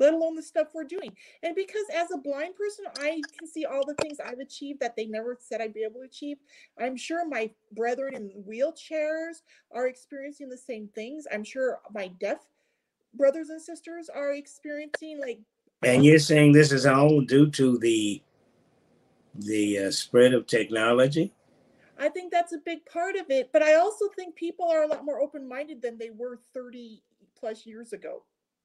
let 0.00 0.14
alone 0.14 0.34
the 0.34 0.42
stuff 0.42 0.68
we're 0.74 0.82
doing. 0.82 1.12
And 1.42 1.54
because 1.54 1.84
as 1.94 2.10
a 2.10 2.16
blind 2.16 2.56
person 2.56 2.86
i 2.98 3.20
can 3.38 3.46
see 3.46 3.66
all 3.66 3.84
the 3.86 3.94
things 4.02 4.18
i've 4.18 4.40
achieved 4.40 4.80
that 4.80 4.96
they 4.96 5.04
never 5.06 5.36
said 5.38 5.60
i'd 5.60 5.74
be 5.74 5.84
able 5.84 6.00
to 6.00 6.06
achieve. 6.06 6.38
I'm 6.80 6.96
sure 6.96 7.28
my 7.28 7.50
brethren 7.72 8.14
in 8.14 8.30
wheelchairs 8.48 9.42
are 9.70 9.86
experiencing 9.86 10.48
the 10.48 10.56
same 10.56 10.88
things. 10.94 11.26
I'm 11.32 11.44
sure 11.44 11.80
my 11.94 12.08
deaf 12.18 12.38
brothers 13.14 13.50
and 13.50 13.60
sisters 13.60 14.08
are 14.08 14.32
experiencing 14.32 15.20
like 15.20 15.38
And 15.82 16.04
you're 16.04 16.18
saying 16.18 16.52
this 16.52 16.72
is 16.72 16.86
all 16.86 17.20
due 17.20 17.50
to 17.50 17.78
the 17.78 18.22
the 19.34 19.78
uh, 19.78 19.90
spread 19.90 20.34
of 20.34 20.46
technology? 20.46 21.32
I 22.00 22.08
think 22.08 22.32
that's 22.32 22.54
a 22.54 22.58
big 22.58 22.86
part 22.86 23.14
of 23.14 23.30
it, 23.30 23.50
but 23.52 23.62
I 23.62 23.74
also 23.74 24.06
think 24.16 24.34
people 24.34 24.66
are 24.70 24.84
a 24.84 24.86
lot 24.86 25.04
more 25.04 25.20
open-minded 25.20 25.82
than 25.82 25.98
they 25.98 26.08
were 26.08 26.40
30 26.54 27.02
plus 27.38 27.66
years 27.66 27.92
ago. 27.92 28.22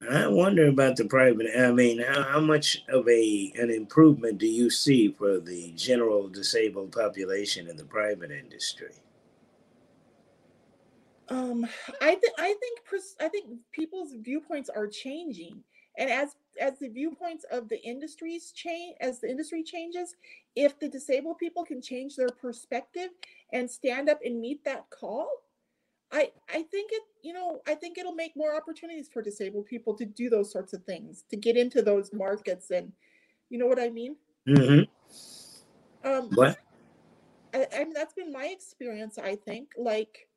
I 0.09 0.27
wonder 0.27 0.67
about 0.67 0.95
the 0.95 1.05
private. 1.05 1.47
I 1.57 1.71
mean, 1.71 1.99
how, 1.99 2.23
how 2.23 2.39
much 2.39 2.83
of 2.89 3.07
a 3.07 3.53
an 3.57 3.69
improvement 3.69 4.38
do 4.38 4.47
you 4.47 4.69
see 4.69 5.09
for 5.09 5.39
the 5.39 5.71
general 5.75 6.27
disabled 6.29 6.91
population 6.91 7.69
in 7.69 7.75
the 7.75 7.86
private 7.86 8.31
industry? 8.31 8.93
Um, 11.29 11.65
I 12.01 12.15
think 12.15 12.33
I 12.38 12.55
think 12.59 12.79
I 13.19 13.29
think 13.29 13.45
people's 13.71 14.13
viewpoints 14.19 14.69
are 14.69 14.88
changing, 14.88 15.63
and 15.97 16.09
as 16.09 16.36
as 16.60 16.80
the 16.80 16.89
viewpoints 16.89 17.45
of 17.51 17.70
the 17.70 17.82
industries 17.84 18.51
change, 18.51 18.95
as 19.01 19.20
the 19.20 19.30
industry 19.30 19.64
changes, 19.64 20.16
if 20.56 20.80
the 20.80 20.89
disabled 20.89 21.38
people 21.38 21.64
can 21.64 21.82
change 21.82 22.16
their 22.16 22.30
perspective 22.30 23.10
and 23.53 23.70
stand 23.70 24.10
up 24.10 24.20
and 24.24 24.39
meet 24.39 24.64
that 24.66 24.89
call, 24.89 25.30
I 26.12 26.32
I 26.49 26.64
think 26.64 26.91
it 26.91 27.03
you 27.24 27.34
know 27.34 27.62
I 27.68 27.76
think 27.76 27.97
it'll 27.97 28.14
make 28.14 28.36
more 28.36 28.56
opportunities 28.56 29.10
for 29.12 29.22
disabled 29.22 29.66
people 29.66 29.95
to 29.95 30.06
do 30.06 30.30
those 30.30 30.51
sorts 30.51 30.74
of 30.74 30.84
things, 30.84 31.24
to 31.30 31.38
get 31.38 31.58
into 31.58 31.82
those 31.82 32.14
markets, 32.14 32.72
and 32.72 32.91
you 33.49 33.58
know 33.58 33.68
what 33.68 33.80
I 33.80 33.89
mean. 33.89 34.16
Mm-hmm. 34.47 36.08
Um, 36.08 36.30
What? 36.36 36.58
I, 37.56 37.68
I 37.74 37.84
mean 37.86 37.93
that's 37.93 38.14
been 38.14 38.32
my 38.32 38.45
experience 38.47 39.18
i 39.18 39.36
think 39.36 39.70
like 39.78 40.28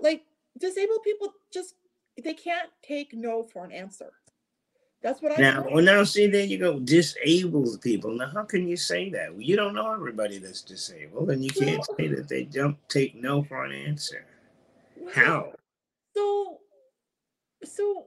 like 0.00 0.24
disabled 0.58 1.02
people 1.04 1.34
just 1.52 1.74
they 2.22 2.34
can't 2.34 2.70
take 2.82 3.12
no 3.12 3.42
for 3.42 3.64
an 3.64 3.72
answer 3.72 4.12
that's 5.04 5.20
what 5.20 5.32
i 5.32 5.40
Now, 5.40 5.66
well, 5.70 5.84
now, 5.84 6.02
see, 6.02 6.26
there 6.28 6.46
you 6.46 6.56
go. 6.58 6.78
Disabled 6.80 7.82
people. 7.82 8.10
Now, 8.16 8.30
how 8.32 8.42
can 8.44 8.66
you 8.66 8.76
say 8.76 9.10
that? 9.10 9.30
Well, 9.32 9.42
you 9.42 9.54
don't 9.54 9.74
know 9.74 9.92
everybody 9.92 10.38
that's 10.38 10.62
disabled, 10.62 11.30
and 11.30 11.44
you 11.44 11.50
can't 11.50 11.78
Well- 11.86 11.96
say 11.98 12.08
that 12.08 12.26
they 12.26 12.44
don't 12.44 12.78
take 12.88 13.14
no 13.14 13.44
for 13.44 13.64
an 13.66 13.72
answer. 13.72 14.24
Well, 14.96 15.12
How? 15.14 15.52
so 16.16 16.60
so 17.64 18.06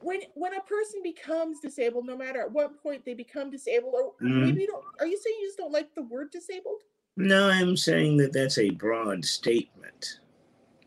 when 0.00 0.22
when 0.34 0.54
a 0.54 0.60
person 0.62 1.02
becomes 1.04 1.60
disabled 1.60 2.06
no 2.06 2.16
matter 2.16 2.40
at 2.40 2.50
what 2.50 2.80
point 2.82 3.04
they 3.04 3.14
become 3.14 3.50
disabled 3.50 3.94
or 3.94 4.14
Mhm. 4.20 4.40
maybe 4.42 4.60
you 4.62 4.66
don't 4.66 4.84
are 5.00 5.06
you 5.06 5.18
saying 5.18 5.36
you 5.40 5.46
just 5.46 5.58
don't 5.58 5.72
like 5.72 5.92
the 5.94 6.02
word 6.02 6.30
disabled 6.30 6.82
No, 7.16 7.48
I'm 7.48 7.76
saying 7.76 8.16
that 8.18 8.32
that's 8.32 8.58
a 8.58 8.70
broad 8.70 9.24
statement. 9.24 10.20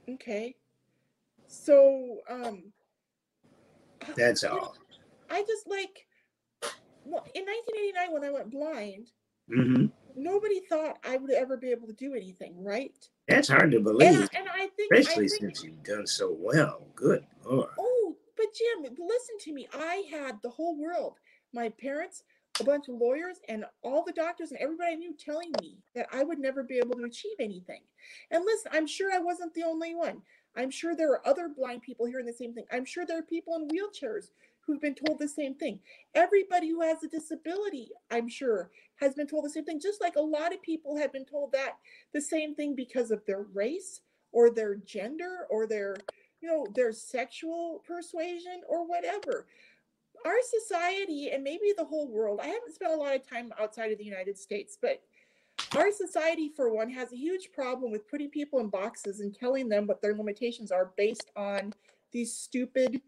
okay 0.10 0.56
so 1.47 2.22
um 2.30 2.72
That's 4.16 4.43
all. 4.43 4.76
I 5.30 5.43
just 5.47 5.68
like 5.68 6.06
well 7.06 7.26
in 7.36 7.45
1989 7.45 8.14
when 8.14 8.24
I 8.24 8.32
went 8.32 8.52
blind, 8.52 9.08
hmm 9.52 9.86
nobody 10.16 10.60
thought 10.70 10.97
I 11.06 11.18
would 11.18 11.32
ever 11.32 11.58
be 11.58 11.72
able 11.72 11.88
to 11.88 11.93
do 11.93 12.14
anything, 12.14 12.64
right? 12.64 12.93
That's 13.28 13.47
hard 13.47 13.72
to 13.72 13.80
believe, 13.80 14.30
I- 14.34 14.38
and 14.38 14.49
I 14.49 14.68
think, 14.76 14.91
I 14.93 14.99
especially 14.99 15.28
think 15.30 15.41
since 15.41 15.64
you've 15.64 15.84
done 15.84 16.06
so 16.08 16.36
well. 16.38 16.86
Good 16.95 17.26
Lord. 17.45 17.70
oh, 17.80 18.16
but 18.36 18.47
Jim, 18.54 18.84
listen 18.99 19.38
to 19.41 19.54
me. 19.54 19.68
I 19.74 20.04
had 20.12 20.41
the 20.43 20.49
whole 20.49 20.78
world, 20.78 21.18
my 21.54 21.70
parents, 21.70 22.24
a 22.60 22.64
bunch 22.64 22.89
of 22.89 22.95
lawyers, 22.95 23.38
and 23.47 23.66
all 23.84 24.04
the 24.04 24.12
doctors 24.14 24.52
and 24.52 24.60
everybody 24.60 24.91
I 24.91 24.95
knew 24.95 25.16
telling 25.18 25.52
me 25.62 25.78
that 25.95 26.08
I 26.12 26.24
would 26.24 26.39
never 26.39 26.64
be 26.64 26.78
able 26.78 26.95
to 26.97 27.06
achieve 27.06 27.38
anything. 27.39 27.82
And 28.32 28.43
listen, 28.45 28.72
I'm 28.74 28.88
sure 28.88 29.12
I 29.14 29.20
wasn't 29.20 29.54
the 29.54 29.64
only 29.64 29.95
one. 29.95 30.22
I'm 30.56 30.72
sure 30.72 30.95
there 30.95 31.12
are 31.12 31.28
other 31.28 31.49
blind 31.49 31.82
people 31.82 32.06
hearing 32.06 32.26
the 32.26 32.34
same 32.34 32.54
thing. 32.54 32.66
I'm 32.72 32.86
sure 32.86 33.06
there 33.06 33.20
are 33.20 33.24
people 33.24 33.56
in 33.56 33.68
wheelchairs 33.68 34.32
who've 34.66 34.82
been 34.82 34.95
told 34.95 35.20
the 35.20 35.28
same 35.28 35.56
thing. 35.56 35.80
Everybody 36.14 36.70
who 36.70 36.82
has 36.82 37.04
a 37.04 37.08
disability, 37.08 37.89
I'm 38.12 38.28
sure, 38.28 38.70
has 38.97 39.16
been 39.16 39.28
told 39.28 39.45
the 39.45 39.49
same 39.49 39.66
thing, 39.66 39.80
just 39.80 40.02
like 40.02 40.16
a 40.16 40.22
lot 40.22 40.54
of 40.54 40.62
people 40.62 40.97
have 40.97 41.12
been 41.12 41.26
told 41.26 41.52
that 41.54 41.78
the 42.14 42.22
same 42.22 42.54
thing 42.54 42.76
because 42.76 43.12
of 43.12 43.26
their 43.26 43.43
race 43.54 44.02
or 44.32 44.49
their 44.49 44.76
gender 44.76 45.47
or 45.49 45.68
their, 45.68 45.95
you 46.41 46.49
know, 46.49 46.66
their 46.76 46.91
sexual 46.91 47.82
persuasion 47.88 48.62
or 48.68 48.88
whatever. 48.88 49.47
Our 50.26 50.38
society 50.60 51.32
and 51.32 51.43
maybe 51.43 51.74
the 51.76 51.86
whole 51.86 52.08
world, 52.08 52.39
I 52.43 52.47
haven't 52.47 52.76
spent 52.76 52.93
a 52.93 52.95
lot 52.95 53.16
of 53.16 53.28
time 53.28 53.52
outside 53.60 53.91
of 53.91 53.97
the 53.97 54.06
United 54.06 54.38
States, 54.38 54.78
but 54.80 55.02
our 55.76 55.91
society, 55.91 56.49
for 56.56 56.74
one, 56.74 56.89
has 56.89 57.12
a 57.14 57.18
huge 57.18 57.52
problem 57.54 57.91
with 57.91 58.08
putting 58.10 58.30
people 58.30 58.60
in 58.60 58.68
boxes 58.70 59.20
and 59.22 59.34
telling 59.34 59.70
them 59.70 59.88
what 59.88 60.02
their 60.02 60.14
limitations 60.16 60.72
are 60.72 60.91
based 60.97 61.32
on 61.36 61.74
these 62.12 62.34
stupid 62.34 63.02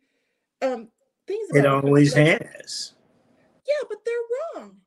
um, 0.62 0.88
things. 1.28 1.50
It 1.52 1.60
about 1.60 1.82
them. 1.82 1.86
always 1.86 2.16
Like, 2.16 2.42
has. 2.42 2.94
Yeah, 3.68 3.88
but 3.90 3.98
they're 4.06 4.62
wrong. 4.64 4.78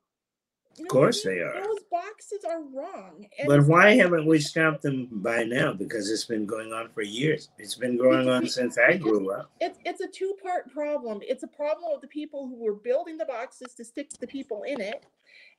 You 0.78 0.84
Of 0.84 0.92
know 0.92 1.00
I 1.00 1.02
course 1.02 1.22
they 1.22 1.40
are. 1.40 1.54
Those 1.64 1.84
boxes 1.90 2.44
are 2.48 2.62
wrong. 2.62 3.26
And 3.38 3.48
But 3.48 3.66
why 3.66 3.94
not- 3.94 4.02
haven't 4.04 4.26
we 4.26 4.38
stopped 4.40 4.82
them 4.82 5.08
by 5.10 5.42
now? 5.44 5.72
Because 5.72 6.10
it's 6.10 6.24
been 6.26 6.44
going 6.46 6.72
on 6.72 6.90
for 6.90 7.00
years. 7.02 7.48
It's 7.58 7.74
been 7.74 7.96
going 7.96 8.28
on 8.28 8.46
since 8.46 8.76
I 8.78 8.96
grew 8.98 9.32
up. 9.32 9.50
it's 9.60 9.78
it's 9.86 10.02
a 10.02 10.06
two 10.08 10.34
part 10.42 10.70
problem. 10.70 11.20
It's 11.22 11.42
a 11.42 11.48
problem 11.48 11.92
of 11.94 12.00
the 12.02 12.08
people 12.08 12.46
who 12.46 12.56
were 12.62 12.74
building 12.74 13.16
the 13.16 13.24
boxes 13.24 13.72
to 13.74 13.84
stick 13.84 14.10
to 14.10 14.20
the 14.20 14.26
people 14.26 14.64
in 14.64 14.80
it, 14.82 15.06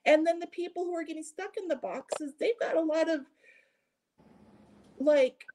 and 0.06 0.26
then 0.26 0.40
the 0.40 0.48
people 0.48 0.86
who 0.86 0.96
are 0.96 1.04
getting 1.04 1.24
stuck 1.24 1.58
in 1.58 1.68
the 1.68 1.76
boxes. 1.76 2.34
They've 2.40 2.60
got 2.60 2.76
a 2.76 2.82
lot 2.82 3.10
of 3.10 3.22
like 5.00 5.46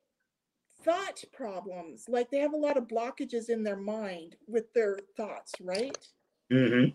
thought 0.84 1.22
problems. 1.32 2.06
Like 2.08 2.30
they 2.30 2.38
have 2.38 2.52
a 2.54 2.58
lot 2.58 2.76
of 2.76 2.88
blockages 2.88 3.48
in 3.48 3.62
their 3.62 3.76
mind 3.76 4.36
with 4.46 4.72
their 4.74 4.98
thoughts, 5.16 5.52
right? 5.60 5.96
hmm 6.50 6.86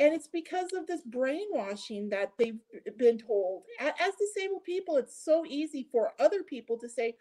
And 0.00 0.14
it's 0.14 0.28
because 0.28 0.72
of 0.72 0.86
this 0.86 1.02
brainwashing 1.02 2.10
that 2.10 2.32
they've 2.38 2.58
been 2.96 3.18
told. 3.18 3.64
As 3.80 4.14
disabled 4.18 4.64
people, 4.64 4.96
it's 4.96 5.24
so 5.24 5.44
easy 5.46 5.88
for 5.90 6.12
other 6.20 6.42
people 6.42 6.78
to 6.78 6.88
say, 6.88 7.16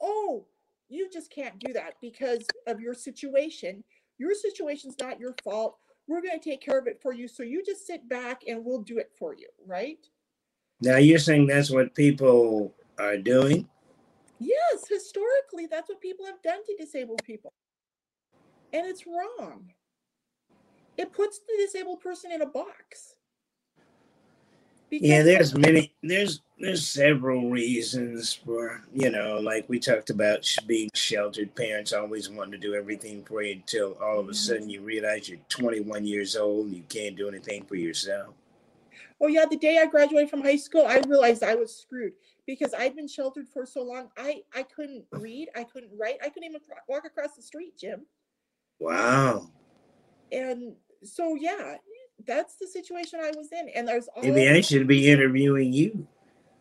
oh, 0.00 0.46
you 0.88 1.08
just 1.10 1.32
can't 1.32 1.58
do 1.58 1.72
that 1.72 1.94
because 2.00 2.44
of 2.66 2.80
your 2.80 2.94
situation. 2.94 3.82
Your 4.18 4.34
situation's 4.34 4.96
not 5.00 5.18
your 5.20 5.34
fault. 5.42 5.78
We're 6.10 6.22
going 6.22 6.40
to 6.40 6.50
take 6.50 6.60
care 6.60 6.76
of 6.76 6.88
it 6.88 7.00
for 7.00 7.14
you. 7.14 7.28
So 7.28 7.44
you 7.44 7.64
just 7.64 7.86
sit 7.86 8.08
back 8.08 8.42
and 8.48 8.64
we'll 8.64 8.82
do 8.82 8.98
it 8.98 9.12
for 9.16 9.32
you, 9.32 9.46
right? 9.64 10.04
Now 10.80 10.96
you're 10.96 11.20
saying 11.20 11.46
that's 11.46 11.70
what 11.70 11.94
people 11.94 12.74
are 12.98 13.16
doing? 13.16 13.68
Yes, 14.40 14.88
historically, 14.88 15.66
that's 15.66 15.88
what 15.88 16.00
people 16.00 16.26
have 16.26 16.42
done 16.42 16.64
to 16.64 16.76
disabled 16.76 17.22
people. 17.22 17.52
And 18.72 18.88
it's 18.88 19.06
wrong. 19.06 19.70
It 20.96 21.12
puts 21.12 21.38
the 21.38 21.64
disabled 21.64 22.00
person 22.00 22.32
in 22.32 22.42
a 22.42 22.46
box. 22.46 23.14
Yeah, 24.90 25.22
there's 25.22 25.56
many 25.56 25.92
there's 26.02 26.40
there's 26.58 26.86
several 26.86 27.50
reasons 27.50 28.34
for 28.34 28.82
you 28.92 29.10
know 29.10 29.38
like 29.38 29.68
we 29.68 29.78
talked 29.78 30.10
about 30.10 30.46
being 30.66 30.90
sheltered 30.94 31.54
parents 31.54 31.92
always 31.92 32.28
wanting 32.28 32.52
to 32.52 32.58
do 32.58 32.74
everything 32.74 33.24
for 33.24 33.42
you 33.42 33.54
until 33.54 33.96
all 34.02 34.18
of 34.18 34.28
a 34.28 34.34
sudden 34.34 34.62
mm-hmm. 34.62 34.70
you 34.70 34.82
realize 34.82 35.28
you're 35.28 35.38
21 35.48 36.04
years 36.04 36.36
old 36.36 36.66
and 36.66 36.76
you 36.76 36.82
can't 36.88 37.16
do 37.16 37.28
anything 37.28 37.64
for 37.64 37.76
yourself. 37.76 38.34
Oh 39.20 39.28
yeah 39.28 39.44
the 39.48 39.56
day 39.56 39.78
i 39.78 39.86
graduated 39.86 40.30
from 40.30 40.42
high 40.42 40.56
school 40.56 40.86
i 40.86 40.98
realized 41.06 41.42
i 41.42 41.54
was 41.54 41.74
screwed 41.74 42.12
because 42.46 42.74
i'd 42.74 42.96
been 42.96 43.08
sheltered 43.08 43.48
for 43.48 43.64
so 43.66 43.82
long. 43.82 44.08
I 44.16 44.42
i 44.54 44.62
couldn't 44.62 45.04
read 45.12 45.48
i 45.54 45.64
couldn't 45.64 45.92
write 45.98 46.16
i 46.22 46.28
couldn't 46.30 46.48
even 46.48 46.60
walk 46.88 47.04
across 47.04 47.36
the 47.36 47.42
street 47.42 47.76
jim. 47.78 48.06
Wow. 48.78 49.50
And 50.32 50.74
so 51.02 51.36
yeah 51.36 51.76
that's 52.26 52.56
the 52.56 52.66
situation 52.66 53.20
i 53.22 53.30
was 53.36 53.48
in 53.52 53.68
and 53.74 53.86
there's 53.86 54.08
all 54.08 54.22
maybe 54.22 54.48
i 54.48 54.60
should 54.60 54.86
be 54.86 55.10
interviewing 55.10 55.72
you 55.72 56.06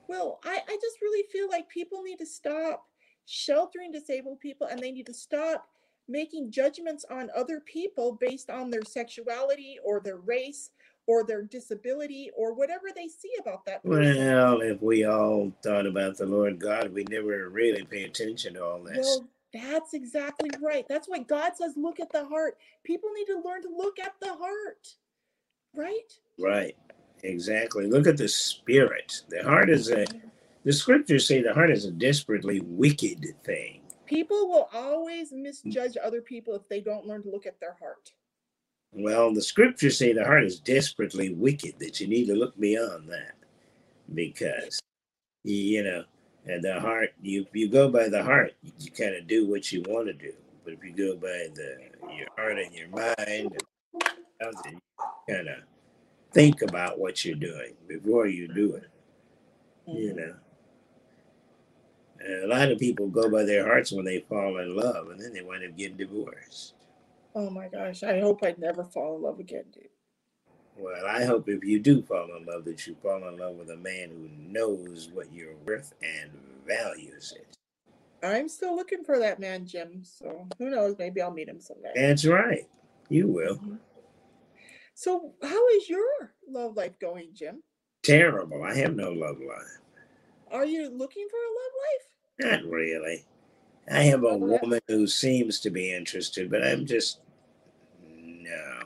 well, 0.10 0.39
I, 0.43 0.60
I 0.68 0.78
just 0.82 1.01
really 1.03 1.24
feel 1.32 1.47
like 1.47 1.70
people 1.70 2.01
need 2.01 2.18
to 2.18 2.26
stop 2.26 2.88
sheltering 3.26 3.91
disabled 3.91 4.39
people 4.39 4.66
and 4.66 4.80
they 4.80 4.91
need 4.91 5.05
to 5.05 5.14
stop 5.14 5.68
making 6.07 6.49
judgments 6.49 7.05
on 7.12 7.30
other 7.38 7.60
people 7.60 8.18
based 8.20 8.49
on 8.49 8.72
their 8.72 8.82
sexuality 8.84 9.78
or 9.86 9.99
their 9.99 10.18
race 10.18 10.72
or 11.05 11.24
their 11.24 11.43
disability 11.43 12.32
or 12.36 12.55
whatever 12.55 12.88
they 12.95 13.07
see 13.07 13.30
about 13.39 13.64
that 13.66 13.84
person. 13.84 14.18
Well, 14.18 14.62
if 14.62 14.82
we 14.82 15.05
all 15.05 15.53
thought 15.62 15.86
about 15.86 16.18
the 16.18 16.26
Lord 16.26 16.57
God, 16.57 16.91
we 16.91 17.03
never 17.03 17.47
really 17.47 17.84
pay 17.84 18.05
attention 18.05 18.55
to 18.55 18.66
all 18.66 18.84
this. 18.84 18.97
Well, 18.97 19.28
that's 19.53 19.93
exactly 19.93 20.49
right. 20.60 20.88
That's 20.89 21.07
why 21.07 21.20
God 21.20 21.51
says, 21.55 21.74
look 21.78 21.99
at 21.99 22.12
the 22.12 22.26
heart. 22.26 22.57
People 22.84 23.12
need 23.16 23.26
to 23.26 23.41
learn 23.45 23.62
to 23.62 23.70
look 23.70 23.99
at 23.99 24.16
the 24.20 24.34
heart, 24.34 24.95
right? 25.76 26.11
Right. 26.38 26.76
Exactly. 27.24 27.88
Look 27.88 28.07
at 28.07 28.17
the 28.17 28.28
spirit. 28.28 29.24
The 29.30 29.43
heart 29.43 29.70
is 29.70 29.91
a, 29.91 30.05
the 30.63 30.74
scriptures 30.74 31.28
say 31.28 31.41
the 31.41 31.53
heart 31.53 31.72
is 31.72 31.86
a 31.86 31.91
desperately 31.91 32.61
wicked 32.61 33.26
thing. 33.43 33.82
People 34.05 34.47
will 34.47 34.70
always 34.74 35.32
misjudge 35.32 35.97
other 36.03 36.22
people 36.22 36.55
if 36.55 36.67
they 36.70 36.82
don't 36.82 37.05
learn 37.05 37.22
to 37.24 37.30
look 37.30 37.45
at 37.45 37.59
their 37.59 37.76
heart. 37.80 38.11
Well, 38.91 39.34
the 39.34 39.41
scriptures 39.41 39.97
say 39.97 40.13
the 40.13 40.26
heart 40.26 40.45
is 40.45 40.59
desperately 40.59 41.34
wicked, 41.34 41.76
that 41.80 41.99
you 41.99 42.07
need 42.07 42.26
to 42.26 42.36
look 42.36 42.59
beyond 42.59 43.09
that 43.09 43.36
because, 44.15 44.80
you 45.43 45.84
know, 45.84 46.03
and 46.45 46.63
the 46.63 46.80
heart, 46.80 47.13
you, 47.22 47.45
you 47.53 47.70
go 47.70 47.89
by 47.89 48.09
the 48.09 48.24
heart, 48.24 48.55
you, 48.63 48.72
you 48.80 48.91
kind 48.91 49.15
of 49.15 49.28
do 49.28 49.47
what 49.47 49.72
you 49.72 49.84
want 49.88 50.07
to 50.07 50.13
do. 50.13 50.34
But 50.63 50.74
if 50.74 50.84
you 50.84 50.91
go 50.91 51.15
by 51.17 51.49
the 51.53 51.78
your 52.15 52.28
heart 52.36 52.57
and 52.57 52.74
your 52.74 52.89
mind, 52.89 53.15
and 53.17 53.61
kind 54.39 55.47
of 55.47 55.55
think 56.31 56.61
about 56.61 56.99
what 56.99 57.23
you're 57.25 57.35
doing 57.35 57.73
before 57.87 58.27
you 58.27 58.47
do 58.47 58.75
it. 58.75 58.89
You 59.87 60.09
mm-hmm. 60.09 60.17
know. 60.17 60.35
And 62.21 62.43
a 62.43 62.47
lot 62.47 62.71
of 62.71 62.79
people 62.79 63.07
go 63.07 63.29
by 63.29 63.43
their 63.43 63.65
hearts 63.65 63.91
when 63.91 64.05
they 64.05 64.19
fall 64.19 64.57
in 64.59 64.75
love 64.75 65.09
and 65.09 65.19
then 65.19 65.33
they 65.33 65.41
wind 65.41 65.63
up 65.65 65.77
getting 65.77 65.97
divorced. 65.97 66.73
Oh 67.33 67.49
my 67.49 67.67
gosh. 67.69 68.03
I 68.03 68.19
hope 68.19 68.41
I 68.43 68.55
never 68.57 68.83
fall 68.83 69.15
in 69.15 69.23
love 69.23 69.39
again, 69.39 69.63
dude. 69.73 69.87
Well, 70.77 71.05
I 71.07 71.25
hope 71.25 71.49
if 71.49 71.63
you 71.63 71.79
do 71.79 72.01
fall 72.01 72.29
in 72.37 72.45
love 72.45 72.65
that 72.65 72.87
you 72.87 72.95
fall 73.01 73.27
in 73.27 73.37
love 73.37 73.55
with 73.55 73.69
a 73.69 73.77
man 73.77 74.09
who 74.09 74.29
knows 74.51 75.09
what 75.13 75.31
you're 75.31 75.55
worth 75.65 75.93
and 76.01 76.31
values 76.65 77.33
it. 77.35 77.57
I'm 78.21 78.49
still 78.49 78.75
looking 78.75 79.03
for 79.03 79.19
that 79.19 79.39
man, 79.39 79.65
Jim. 79.65 80.01
So 80.03 80.47
who 80.57 80.69
knows? 80.69 80.95
Maybe 80.97 81.21
I'll 81.21 81.31
meet 81.31 81.47
him 81.47 81.61
someday. 81.61 81.91
That's 81.95 82.25
right. 82.25 82.67
You 83.09 83.27
will. 83.27 83.55
Mm-hmm. 83.55 83.75
So, 84.99 85.33
how 85.41 85.67
is 85.69 85.87
your 85.87 86.35
love 86.45 86.75
life 86.75 86.99
going, 86.99 87.29
Jim? 87.33 87.63
Terrible. 88.03 88.63
I 88.63 88.75
have 88.75 88.97
no 88.97 89.13
love 89.13 89.37
life. 89.39 89.79
Are 90.51 90.65
you 90.65 90.89
looking 90.89 91.25
for 91.31 91.37
a 91.37 92.43
love 92.49 92.51
life? 92.51 92.63
Not 92.65 92.69
really. 92.69 93.23
I 93.89 94.01
have 94.01 94.25
a 94.25 94.37
woman 94.37 94.81
who 94.89 95.07
seems 95.07 95.61
to 95.61 95.69
be 95.69 95.93
interested, 95.93 96.51
but 96.51 96.65
I'm 96.65 96.85
just 96.85 97.21
no. 98.13 98.81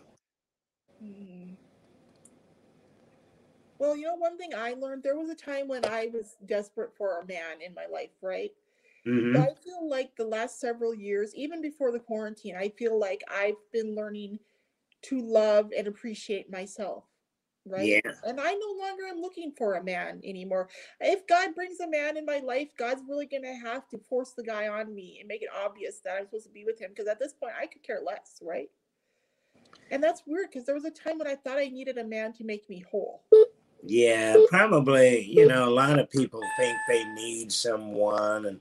Mm-hmm. 1.04 1.54
Well, 3.80 3.98
you 3.98 4.04
know, 4.04 4.14
one 4.14 4.38
thing 4.38 4.52
I 4.56 4.76
learned 4.76 5.02
there 5.02 5.18
was 5.18 5.32
a 5.32 5.36
time 5.36 5.68
when 5.68 5.84
I 5.84 6.12
was 6.14 6.36
desperate 6.46 6.92
for 6.96 7.22
a 7.22 7.26
man 7.26 7.60
in 7.66 7.74
my 7.74 7.88
life, 7.92 8.12
right? 8.22 8.52
Mm-hmm. 9.08 9.42
I 9.42 9.48
feel 9.64 9.90
like 9.90 10.16
the 10.16 10.28
last 10.28 10.60
several 10.60 10.94
years, 10.94 11.34
even 11.34 11.60
before 11.60 11.92
the 11.92 11.98
quarantine, 11.98 12.56
I 12.56 12.70
feel 12.70 13.00
like 13.00 13.24
I've 13.36 13.56
been 13.72 13.96
learning 13.96 14.38
to 15.04 15.22
love 15.22 15.70
and 15.78 15.88
appreciate 15.88 16.52
myself 16.52 17.04
right? 17.66 17.88
Yeah. 17.88 18.12
and 18.26 18.40
i 18.40 18.54
no 18.54 18.76
longer 18.80 19.06
am 19.06 19.22
looking 19.22 19.52
for 19.58 19.76
a 19.76 19.84
man 19.84 20.22
anymore. 20.24 20.70
If 21.00 21.26
god 21.28 21.56
brings 21.56 21.80
a 21.80 21.90
man 21.90 22.18
in 22.18 22.26
my 22.26 22.40
life 22.40 22.70
god's 22.78 23.02
really 23.08 23.26
going 23.26 23.44
to 23.44 23.54
have 23.54 23.88
to 23.90 23.98
force 23.98 24.34
the 24.36 24.44
guy 24.44 24.68
on 24.68 24.94
me 24.94 25.18
and 25.20 25.28
make 25.28 25.42
it 25.42 25.50
obvious 25.64 26.00
that 26.04 26.16
i'm 26.18 26.26
supposed 26.26 26.46
to 26.46 26.52
be 26.52 26.66
with 26.66 26.80
him 26.80 26.90
because 26.90 27.08
at 27.08 27.20
this 27.20 27.34
point 27.34 27.54
i 27.60 27.68
could 27.68 27.84
care 27.84 28.02
less 28.06 28.40
right? 28.42 28.70
And 29.92 30.04
that's 30.04 30.24
weird 30.26 30.50
because 30.50 30.66
there 30.66 30.76
was 30.76 30.86
a 30.86 30.92
time 30.92 31.20
when 31.20 31.28
i 31.28 31.36
thought 31.36 31.58
i 31.58 31.68
needed 31.68 31.98
a 31.98 32.04
man 32.04 32.34
to 32.34 32.44
make 32.44 32.70
me 32.70 32.84
whole. 32.90 33.24
Yeah 33.86 34.36
probably 34.50 35.26
you 35.26 35.48
know 35.48 35.68
a 35.68 35.72
lot 35.72 36.00
of 36.00 36.10
people 36.10 36.42
think 36.58 36.78
they 36.88 37.04
need 37.16 37.52
someone 37.52 38.46
and 38.46 38.60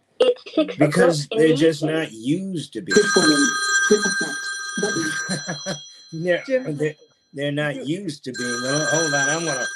because 0.79 1.29
they're 1.29 1.57
just 1.57 1.83
not 1.83 2.13
used 2.13 2.73
to 2.73 2.81
be 2.81 2.93
they're, 6.13 6.45
they're, 6.47 6.95
they're 7.33 7.53
not 7.53 7.87
used 7.87 8.25
to 8.25 8.33
being. 8.33 8.51
Oh, 8.51 8.87
hold 8.91 9.15
on, 9.15 9.29
I'm 9.31 9.45
gonna. 9.45 9.67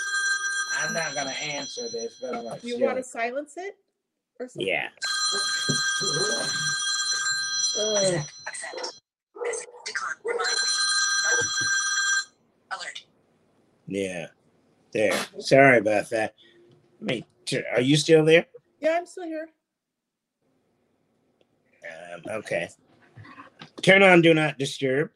I'm 0.79 0.93
not 0.93 1.15
gonna 1.15 1.31
answer 1.31 1.89
this, 1.89 2.19
but 2.21 2.35
I'm 2.35 2.45
gonna. 2.45 2.59
You 2.63 2.81
want 2.81 2.99
to 2.99 3.03
silence 3.03 3.55
it? 3.57 3.77
Or 4.39 4.49
something? 4.49 4.67
Yeah. 4.67 4.89
Uh, 7.79 8.23
yeah. 13.87 14.27
There. 14.93 15.13
Sorry 15.39 15.79
about 15.79 16.11
that. 16.11 16.35
Me. 17.01 17.25
Are 17.73 17.81
you 17.81 17.97
still 17.97 18.25
there? 18.25 18.47
Yeah, 18.81 18.99
I'm 18.99 19.07
still 19.07 19.25
here. 19.25 19.49
Um, 22.15 22.23
okay. 22.39 22.69
Turn 23.83 24.03
on 24.03 24.21
Do 24.21 24.35
Not 24.35 24.59
Disturb. 24.59 25.11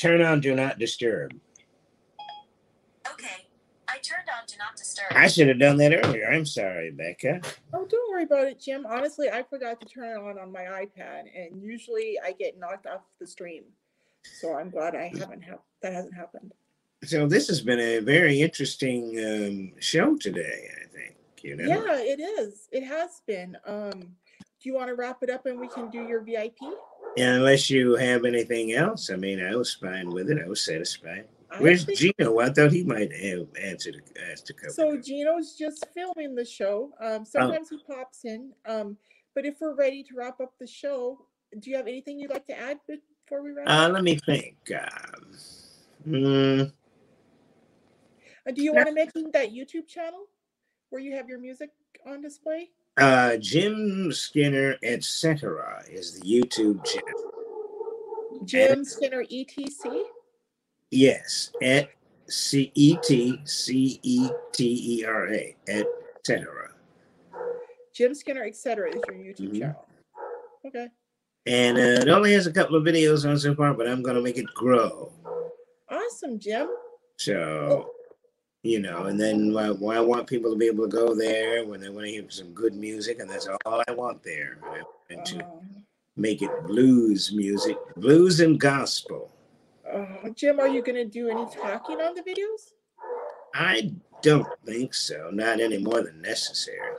Turn 0.00 0.22
on 0.22 0.40
do 0.40 0.54
not 0.54 0.78
disturb. 0.78 1.34
Okay. 3.12 3.46
I 3.88 3.98
turned 3.98 4.28
on 4.28 4.46
do 4.46 4.54
not 4.58 4.76
disturb. 4.76 5.08
I 5.10 5.26
should 5.26 5.48
have 5.48 5.58
done 5.58 5.76
that 5.78 5.92
earlier. 5.92 6.30
I'm 6.30 6.46
sorry, 6.46 6.90
Becca. 6.90 7.40
Oh, 7.74 7.86
don't 7.86 8.10
worry 8.10 8.24
about 8.24 8.46
it, 8.46 8.60
Jim. 8.60 8.86
Honestly, 8.86 9.28
I 9.28 9.42
forgot 9.42 9.80
to 9.80 9.86
turn 9.86 10.16
it 10.16 10.22
on 10.22 10.38
on 10.38 10.50
my 10.50 10.62
iPad, 10.62 11.24
and 11.34 11.60
usually 11.62 12.16
I 12.24 12.32
get 12.32 12.58
knocked 12.58 12.86
off 12.86 13.02
the 13.18 13.26
stream. 13.26 13.64
So 14.22 14.54
I'm 14.54 14.70
glad 14.70 14.94
I 14.94 15.12
haven't 15.18 15.44
ha- 15.44 15.58
that 15.82 15.92
hasn't 15.92 16.14
happened. 16.14 16.52
So 17.04 17.26
this 17.26 17.48
has 17.48 17.60
been 17.60 17.80
a 17.80 17.98
very 17.98 18.40
interesting 18.40 19.18
um, 19.18 19.72
show 19.80 20.16
today. 20.16 20.68
I 20.82 20.96
think 20.96 21.16
you 21.42 21.56
know. 21.56 21.64
Yeah, 21.64 21.98
it 21.98 22.20
is. 22.20 22.68
It 22.70 22.84
has 22.84 23.22
been. 23.26 23.56
Um, 23.66 24.14
do 24.62 24.68
you 24.68 24.74
want 24.74 24.88
to 24.88 24.94
wrap 24.94 25.22
it 25.22 25.30
up 25.30 25.46
and 25.46 25.58
we 25.58 25.68
can 25.68 25.90
do 25.90 26.02
your 26.02 26.20
VIP? 26.20 26.58
Unless 27.16 27.70
you 27.70 27.96
have 27.96 28.24
anything 28.24 28.72
else, 28.72 29.10
I 29.10 29.16
mean, 29.16 29.44
I 29.44 29.54
was 29.54 29.74
fine 29.74 30.10
with 30.10 30.30
it. 30.30 30.42
I 30.44 30.48
was 30.48 30.64
satisfied. 30.64 31.26
Where's 31.58 31.84
Gino? 31.84 32.38
I 32.38 32.50
thought 32.50 32.70
he 32.70 32.84
might 32.84 33.12
have 33.12 33.48
answered 33.60 34.00
asked 34.30 34.50
a 34.50 34.54
couple. 34.54 34.72
So 34.72 34.96
Gino's 34.96 35.54
just 35.54 35.84
filming 35.92 36.34
the 36.34 36.44
show. 36.44 36.92
Um, 37.00 37.22
oh. 37.22 37.24
sometimes 37.24 37.68
oh. 37.72 37.76
he 37.76 37.92
pops 37.92 38.24
in. 38.24 38.52
Um, 38.66 38.96
but 39.34 39.44
if 39.44 39.60
we're 39.60 39.74
ready 39.74 40.02
to 40.04 40.14
wrap 40.14 40.40
up 40.40 40.52
the 40.58 40.66
show, 40.66 41.26
do 41.58 41.70
you 41.70 41.76
have 41.76 41.88
anything 41.88 42.20
you'd 42.20 42.30
like 42.30 42.46
to 42.46 42.58
add 42.58 42.78
before 42.86 43.42
we 43.42 43.50
wrap? 43.50 43.68
Uh, 43.68 43.88
let 43.92 44.04
me 44.04 44.16
think. 44.16 44.56
Um, 44.72 45.36
mm, 46.08 46.72
uh, 48.46 48.52
do 48.52 48.62
you 48.62 48.72
want 48.72 48.88
to 48.88 48.94
mention 48.94 49.30
that 49.32 49.50
YouTube 49.50 49.88
channel 49.88 50.26
where 50.90 51.02
you 51.02 51.14
have 51.16 51.28
your 51.28 51.38
music 51.38 51.70
on 52.06 52.20
display? 52.20 52.70
Uh, 53.00 53.36
Jim 53.38 54.12
Skinner, 54.12 54.76
etc., 54.82 55.82
is 55.90 56.20
the 56.20 56.26
YouTube 56.26 56.84
channel. 56.84 57.32
Jim 58.44 58.84
Skinner, 58.84 59.22
etc. 59.30 60.02
Yes, 60.90 61.52
at 61.62 61.88
C 62.28 62.70
E 62.74 62.96
T 63.02 63.40
C 63.44 63.98
E 64.02 64.28
T 64.52 64.98
E 65.00 65.04
R 65.04 65.32
A, 65.32 65.56
etc. 65.68 66.70
Jim 67.94 68.14
Skinner, 68.14 68.44
etc. 68.44 68.90
is 68.90 69.02
your 69.08 69.16
YouTube 69.16 69.50
Mhm. 69.50 69.58
channel. 69.60 69.86
Okay. 70.66 70.88
And 71.46 71.78
uh, 71.78 72.02
it 72.02 72.08
only 72.08 72.32
has 72.34 72.46
a 72.46 72.52
couple 72.52 72.76
of 72.76 72.84
videos 72.84 73.28
on 73.28 73.38
so 73.38 73.54
far, 73.54 73.72
but 73.72 73.88
I'm 73.88 74.02
going 74.02 74.16
to 74.16 74.22
make 74.22 74.36
it 74.36 74.46
grow. 74.54 75.10
Awesome, 75.88 76.38
Jim. 76.38 76.68
So, 77.18 77.92
you 78.62 78.78
know, 78.80 79.04
and 79.06 79.18
then 79.18 79.56
I, 79.56 79.70
well, 79.70 79.96
I 79.96 80.00
want 80.00 80.26
people 80.26 80.50
to 80.50 80.56
be 80.56 80.66
able 80.66 80.88
to 80.88 80.96
go 80.96 81.14
there 81.14 81.64
when 81.64 81.80
they 81.80 81.88
want 81.88 82.06
to 82.06 82.12
hear 82.12 82.24
some 82.28 82.52
good 82.52 82.74
music, 82.74 83.18
and 83.18 83.30
that's 83.30 83.48
all 83.64 83.82
I 83.88 83.92
want 83.92 84.22
there. 84.22 84.58
Want 85.10 85.26
to 85.26 85.44
Um, 85.44 85.84
make 86.16 86.42
it 86.42 86.50
blues 86.66 87.32
music, 87.32 87.78
blues 87.96 88.40
and 88.40 88.60
gospel. 88.60 89.30
uh, 89.90 90.28
Jim, 90.34 90.60
are 90.60 90.68
you 90.68 90.82
going 90.82 90.96
to 90.96 91.04
do 91.06 91.28
any 91.30 91.46
talking 91.46 92.00
on 92.00 92.14
the 92.14 92.22
videos? 92.22 92.72
I 93.54 93.92
don't 94.22 94.46
think 94.64 94.92
so, 94.94 95.30
not 95.32 95.60
any 95.60 95.78
more 95.78 96.02
than 96.02 96.20
necessary. 96.20 96.96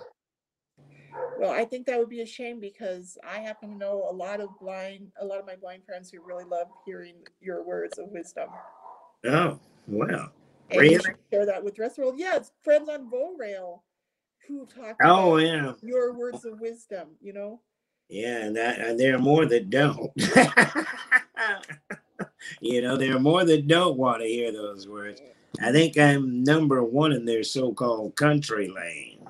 Well, 1.38 1.52
I 1.52 1.66
think 1.66 1.86
that 1.88 1.98
would 1.98 2.10
be 2.10 2.22
a 2.22 2.26
shame 2.26 2.60
because 2.60 3.18
I 3.28 3.40
happen 3.40 3.70
to 3.70 3.78
know 3.78 4.08
a 4.10 4.14
lot 4.14 4.42
of 4.42 4.50
blind, 4.60 5.12
a 5.20 5.26
lot 5.26 5.40
of 5.40 5.46
my 5.46 5.56
blind 5.56 5.86
friends 5.86 6.12
who 6.12 6.22
really 6.22 6.44
love 6.44 6.68
hearing 6.86 7.16
your 7.40 7.64
words 7.64 7.98
of 7.98 8.10
wisdom. 8.10 8.50
Oh, 9.26 9.60
well. 9.88 10.32
And 10.72 10.80
Really? 10.82 11.00
share 11.32 11.46
that 11.46 11.64
with 11.64 11.76
the 11.76 11.82
rest 11.82 11.94
of 11.94 12.04
the 12.04 12.08
world. 12.10 12.20
Yeah, 12.20 12.36
it's 12.38 12.52
friends 12.64 12.90
on 12.90 13.10
VoRail 13.12 13.82
who 14.48 14.66
talk 14.66 14.98
Oh, 15.04 15.38
about 15.38 15.46
yeah. 15.46 15.74
your 15.82 16.14
words 16.14 16.46
of 16.46 16.60
wisdom, 16.60 17.10
you 17.22 17.34
know? 17.34 17.62
Yeah, 18.10 18.44
and 18.46 18.56
that 18.58 18.80
and 18.80 19.00
there 19.00 19.16
are 19.16 19.20
more 19.20 19.46
that 19.46 19.70
don't. 19.70 20.12
you 22.62 22.82
know, 22.82 22.98
there 22.98 23.16
are 23.16 23.20
more 23.20 23.46
that 23.46 23.68
don't 23.68 23.98
want 23.98 24.22
to 24.22 24.28
hear 24.28 24.52
those 24.52 24.88
words. 24.88 25.22
I 25.62 25.72
think 25.72 25.98
I'm 25.98 26.44
number 26.44 26.84
one 26.84 27.12
in 27.14 27.26
their 27.26 27.44
so-called 27.44 28.16
country 28.16 28.68
lane. 28.68 29.26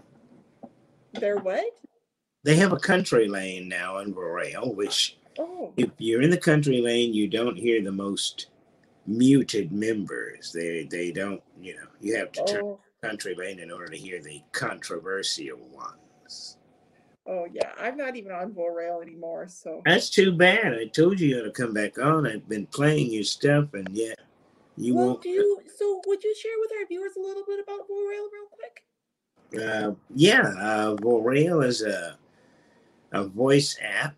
They're 1.13 1.37
what? 1.37 1.63
They 2.43 2.55
have 2.55 2.71
a 2.73 2.77
country 2.79 3.27
lane 3.27 3.67
now 3.67 3.97
on 3.97 4.13
VoRail, 4.13 4.75
which 4.75 5.17
Oh, 5.37 5.73
if 5.77 5.89
you're 5.97 6.21
in 6.21 6.29
the 6.29 6.37
country 6.37 6.81
lane, 6.81 7.13
you 7.13 7.27
don't 7.27 7.57
hear 7.57 7.81
the 7.83 7.91
most 7.91 8.47
muted 9.07 9.71
members. 9.71 10.51
They 10.51 10.87
they 10.89 11.11
don't, 11.11 11.41
you 11.59 11.75
know, 11.75 11.87
you 11.99 12.15
have 12.15 12.31
to 12.33 12.45
turn 12.45 12.61
oh, 12.63 12.79
country 13.01 13.35
lane 13.35 13.59
in 13.59 13.71
order 13.71 13.87
to 13.87 13.97
hear 13.97 14.21
the 14.21 14.41
controversial 14.51 15.57
ones. 15.73 16.57
oh, 17.27 17.47
yeah. 17.51 17.71
I'm 17.79 17.97
not 17.97 18.15
even 18.15 18.31
on 18.31 18.51
VoRail 18.51 19.01
anymore. 19.01 19.47
So, 19.47 19.81
That's 19.85 20.09
too 20.09 20.31
bad. 20.31 20.73
I 20.73 20.85
told 20.85 21.19
you 21.19 21.29
you 21.29 21.39
ought 21.39 21.45
to 21.45 21.51
come 21.51 21.73
back 21.73 21.97
on. 21.97 22.27
I've 22.27 22.47
been 22.47 22.67
playing 22.67 23.11
your 23.11 23.23
stuff, 23.23 23.73
and 23.73 23.87
yet 23.91 24.19
you 24.77 24.95
well, 24.95 25.07
won't. 25.07 25.21
do 25.23 25.29
you? 25.29 25.61
So, 25.77 26.01
would 26.05 26.23
you 26.23 26.35
share 26.35 26.59
with 26.59 26.71
our 26.79 26.85
viewers 26.87 27.15
a 27.17 27.19
little 27.19 27.43
bit 27.47 27.59
about 27.59 27.87
VoRail 27.89 28.27
real 28.31 28.47
quick? 28.51 28.83
Uh, 29.59 29.91
yeah, 30.15 30.53
uh, 30.59 30.95
Vorail 30.95 31.65
is 31.65 31.81
a 31.81 32.17
a 33.13 33.25
voice 33.25 33.77
app, 33.81 34.15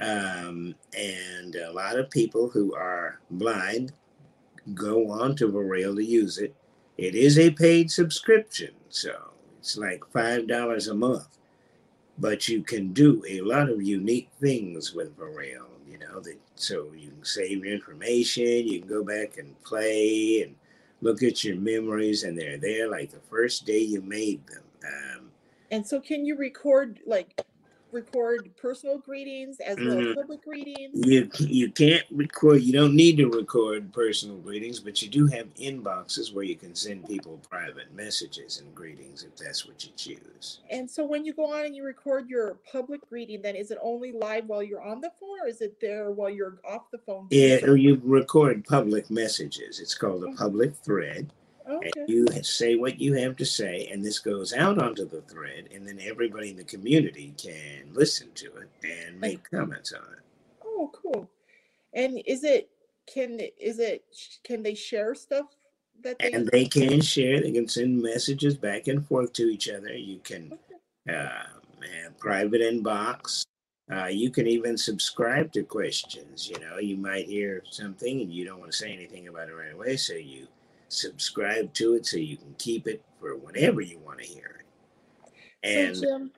um, 0.00 0.74
and 0.98 1.54
a 1.54 1.72
lot 1.72 1.96
of 1.96 2.10
people 2.10 2.48
who 2.48 2.74
are 2.74 3.20
blind 3.30 3.92
go 4.72 5.10
on 5.10 5.36
to 5.36 5.48
Vorail 5.48 5.96
to 5.96 6.04
use 6.04 6.38
it. 6.38 6.54
It 6.96 7.14
is 7.14 7.38
a 7.38 7.50
paid 7.50 7.90
subscription, 7.90 8.70
so 8.88 9.32
it's 9.58 9.76
like 9.76 10.04
five 10.12 10.46
dollars 10.46 10.88
a 10.88 10.94
month, 10.94 11.38
but 12.18 12.48
you 12.48 12.62
can 12.62 12.92
do 12.92 13.22
a 13.28 13.40
lot 13.40 13.68
of 13.68 13.82
unique 13.82 14.30
things 14.40 14.94
with 14.94 15.18
Vorail. 15.18 15.66
You 15.90 15.98
know 15.98 16.20
that, 16.20 16.38
so 16.54 16.92
you 16.96 17.10
can 17.10 17.24
save 17.24 17.64
your 17.64 17.74
information, 17.74 18.66
you 18.66 18.80
can 18.80 18.88
go 18.88 19.04
back 19.04 19.38
and 19.38 19.60
play 19.62 20.42
and 20.42 20.54
look 21.02 21.22
at 21.22 21.44
your 21.44 21.56
memories, 21.56 22.22
and 22.22 22.38
they're 22.38 22.56
there 22.58 22.88
like 22.88 23.10
the 23.10 23.20
first 23.28 23.66
day 23.66 23.80
you 23.80 24.00
made 24.00 24.46
them. 24.46 24.62
Um, 24.86 25.30
And 25.70 25.86
so, 25.86 26.00
can 26.00 26.24
you 26.24 26.36
record 26.36 27.00
like 27.06 27.42
record 27.94 28.50
personal 28.56 28.98
greetings 28.98 29.60
as 29.60 29.78
well 29.78 29.98
as 29.98 30.06
Mhm. 30.06 30.14
public 30.16 30.42
greetings? 30.44 31.06
you 31.06 31.30
you 31.38 31.70
can't 31.70 32.04
record. 32.10 32.60
You 32.62 32.72
don't 32.72 32.94
need 32.94 33.16
to 33.18 33.28
record 33.28 33.92
personal 33.92 34.36
greetings, 34.38 34.80
but 34.80 35.00
you 35.00 35.08
do 35.08 35.26
have 35.28 35.52
inboxes 35.54 36.32
where 36.34 36.44
you 36.44 36.56
can 36.56 36.74
send 36.74 37.06
people 37.06 37.40
private 37.48 37.94
messages 37.94 38.60
and 38.60 38.74
greetings 38.74 39.22
if 39.24 39.36
that's 39.36 39.66
what 39.66 39.84
you 39.84 39.92
choose. 39.96 40.60
And 40.70 40.90
so, 40.90 41.04
when 41.06 41.24
you 41.24 41.32
go 41.32 41.52
on 41.52 41.64
and 41.64 41.74
you 41.76 41.84
record 41.84 42.28
your 42.28 42.56
public 42.70 43.08
greeting, 43.08 43.40
then 43.42 43.54
is 43.56 43.70
it 43.70 43.78
only 43.80 44.12
live 44.12 44.46
while 44.46 44.62
you're 44.62 44.82
on 44.82 45.00
the 45.00 45.12
phone, 45.20 45.40
or 45.42 45.48
is 45.48 45.60
it 45.60 45.80
there 45.80 46.10
while 46.10 46.30
you're 46.30 46.58
off 46.68 46.90
the 46.90 46.98
phone? 46.98 47.28
Yeah, 47.30 47.64
or 47.64 47.76
you 47.76 48.00
record 48.04 48.64
public 48.64 49.10
messages. 49.10 49.80
It's 49.80 49.94
called 49.94 50.24
a 50.24 50.32
public 50.32 50.74
thread. 50.76 51.30
Okay. 51.68 51.90
And 51.96 52.08
you 52.08 52.26
say 52.42 52.76
what 52.76 53.00
you 53.00 53.14
have 53.14 53.36
to 53.36 53.46
say, 53.46 53.88
and 53.90 54.04
this 54.04 54.18
goes 54.18 54.52
out 54.52 54.78
onto 54.78 55.06
the 55.06 55.22
thread, 55.22 55.68
and 55.74 55.86
then 55.86 55.98
everybody 56.00 56.50
in 56.50 56.56
the 56.56 56.64
community 56.64 57.34
can 57.38 57.88
listen 57.92 58.28
to 58.34 58.46
it 58.56 58.68
and 58.82 59.18
make 59.18 59.50
comments 59.50 59.92
on 59.92 60.02
it. 60.12 60.22
Oh, 60.64 60.90
cool. 60.92 61.28
And 61.94 62.20
is 62.26 62.44
it 62.44 62.68
can 63.12 63.40
is 63.58 63.78
it 63.78 64.04
can 64.42 64.62
they 64.62 64.74
share 64.74 65.14
stuff 65.14 65.46
that 66.02 66.18
they? 66.18 66.32
And 66.32 66.48
they 66.48 66.66
can 66.66 67.00
share, 67.00 67.40
they 67.40 67.52
can 67.52 67.68
send 67.68 68.02
messages 68.02 68.56
back 68.56 68.88
and 68.88 69.06
forth 69.06 69.32
to 69.34 69.44
each 69.44 69.68
other. 69.68 69.94
You 69.94 70.20
can 70.22 70.58
uh, 71.08 71.12
have 71.14 72.18
private 72.18 72.60
inbox. 72.60 73.44
Uh, 73.92 74.06
you 74.06 74.30
can 74.30 74.46
even 74.46 74.76
subscribe 74.76 75.52
to 75.52 75.62
questions. 75.62 76.48
You 76.48 76.58
know, 76.58 76.78
you 76.78 76.96
might 76.96 77.26
hear 77.26 77.62
something 77.70 78.22
and 78.22 78.32
you 78.32 78.44
don't 78.44 78.58
want 78.58 78.72
to 78.72 78.76
say 78.76 78.92
anything 78.92 79.28
about 79.28 79.48
it 79.48 79.54
right 79.54 79.74
away, 79.74 79.96
so 79.96 80.14
you 80.14 80.46
subscribe 80.88 81.72
to 81.74 81.94
it 81.94 82.06
so 82.06 82.16
you 82.16 82.36
can 82.36 82.54
keep 82.58 82.86
it 82.86 83.02
for 83.20 83.36
whenever 83.36 83.80
you 83.80 83.98
want 83.98 84.18
to 84.20 84.26
hear 84.26 84.60
it. 84.60 85.32
And 85.62 85.96
so 85.96 86.02
Jim, 86.02 86.32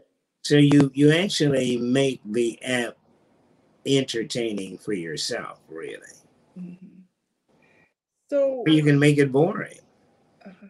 so 0.45 0.57
you 0.57 0.91
you 0.95 1.13
actually 1.13 1.77
make 1.79 2.21
the 2.25 2.63
app 2.63 2.97
entertaining 3.85 4.79
for 4.79 4.93
yourself, 4.93 5.61
really. 5.69 5.99
Mhm. 6.59 7.03
So 8.31 8.65
Or 8.67 8.69
you 8.69 8.83
can 8.83 8.99
make 8.99 9.19
it 9.19 9.31
boring. 9.31 9.79
uh-huh. 10.45 10.67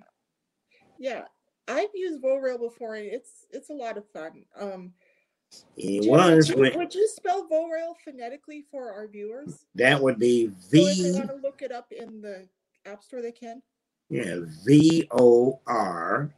yeah, 0.99 1.25
I've 1.69 1.91
used 1.95 2.23
VoRail 2.23 2.59
before, 2.61 2.95
and 2.97 3.07
it's 3.07 3.47
it's 3.51 3.71
a 3.71 3.75
lot 3.75 3.97
of 3.97 4.09
fun. 4.11 4.45
Um, 4.59 4.95
It 5.77 6.11
was 6.11 6.53
would, 6.55 6.73
you, 6.73 6.79
would 6.79 6.95
you 6.95 7.09
spell 7.09 7.49
VoRail 7.49 7.95
phonetically 8.05 8.67
for 8.71 8.93
our 8.93 9.09
viewers? 9.09 9.65
that 9.75 10.01
would 10.03 10.19
be 10.19 10.49
So 10.49 10.53
if 10.87 10.99
they 10.99 11.13
want 11.13 11.31
to 11.31 11.37
look 11.37 11.63
it 11.63 11.73
up 11.73 11.93
in 11.93 12.21
the 12.21 12.49
app 12.87 13.03
store, 13.03 13.23
they 13.23 13.33
can. 13.33 13.63
yeah 14.09 14.37
V 14.65 15.09
O 15.11 15.61
R 15.67 16.31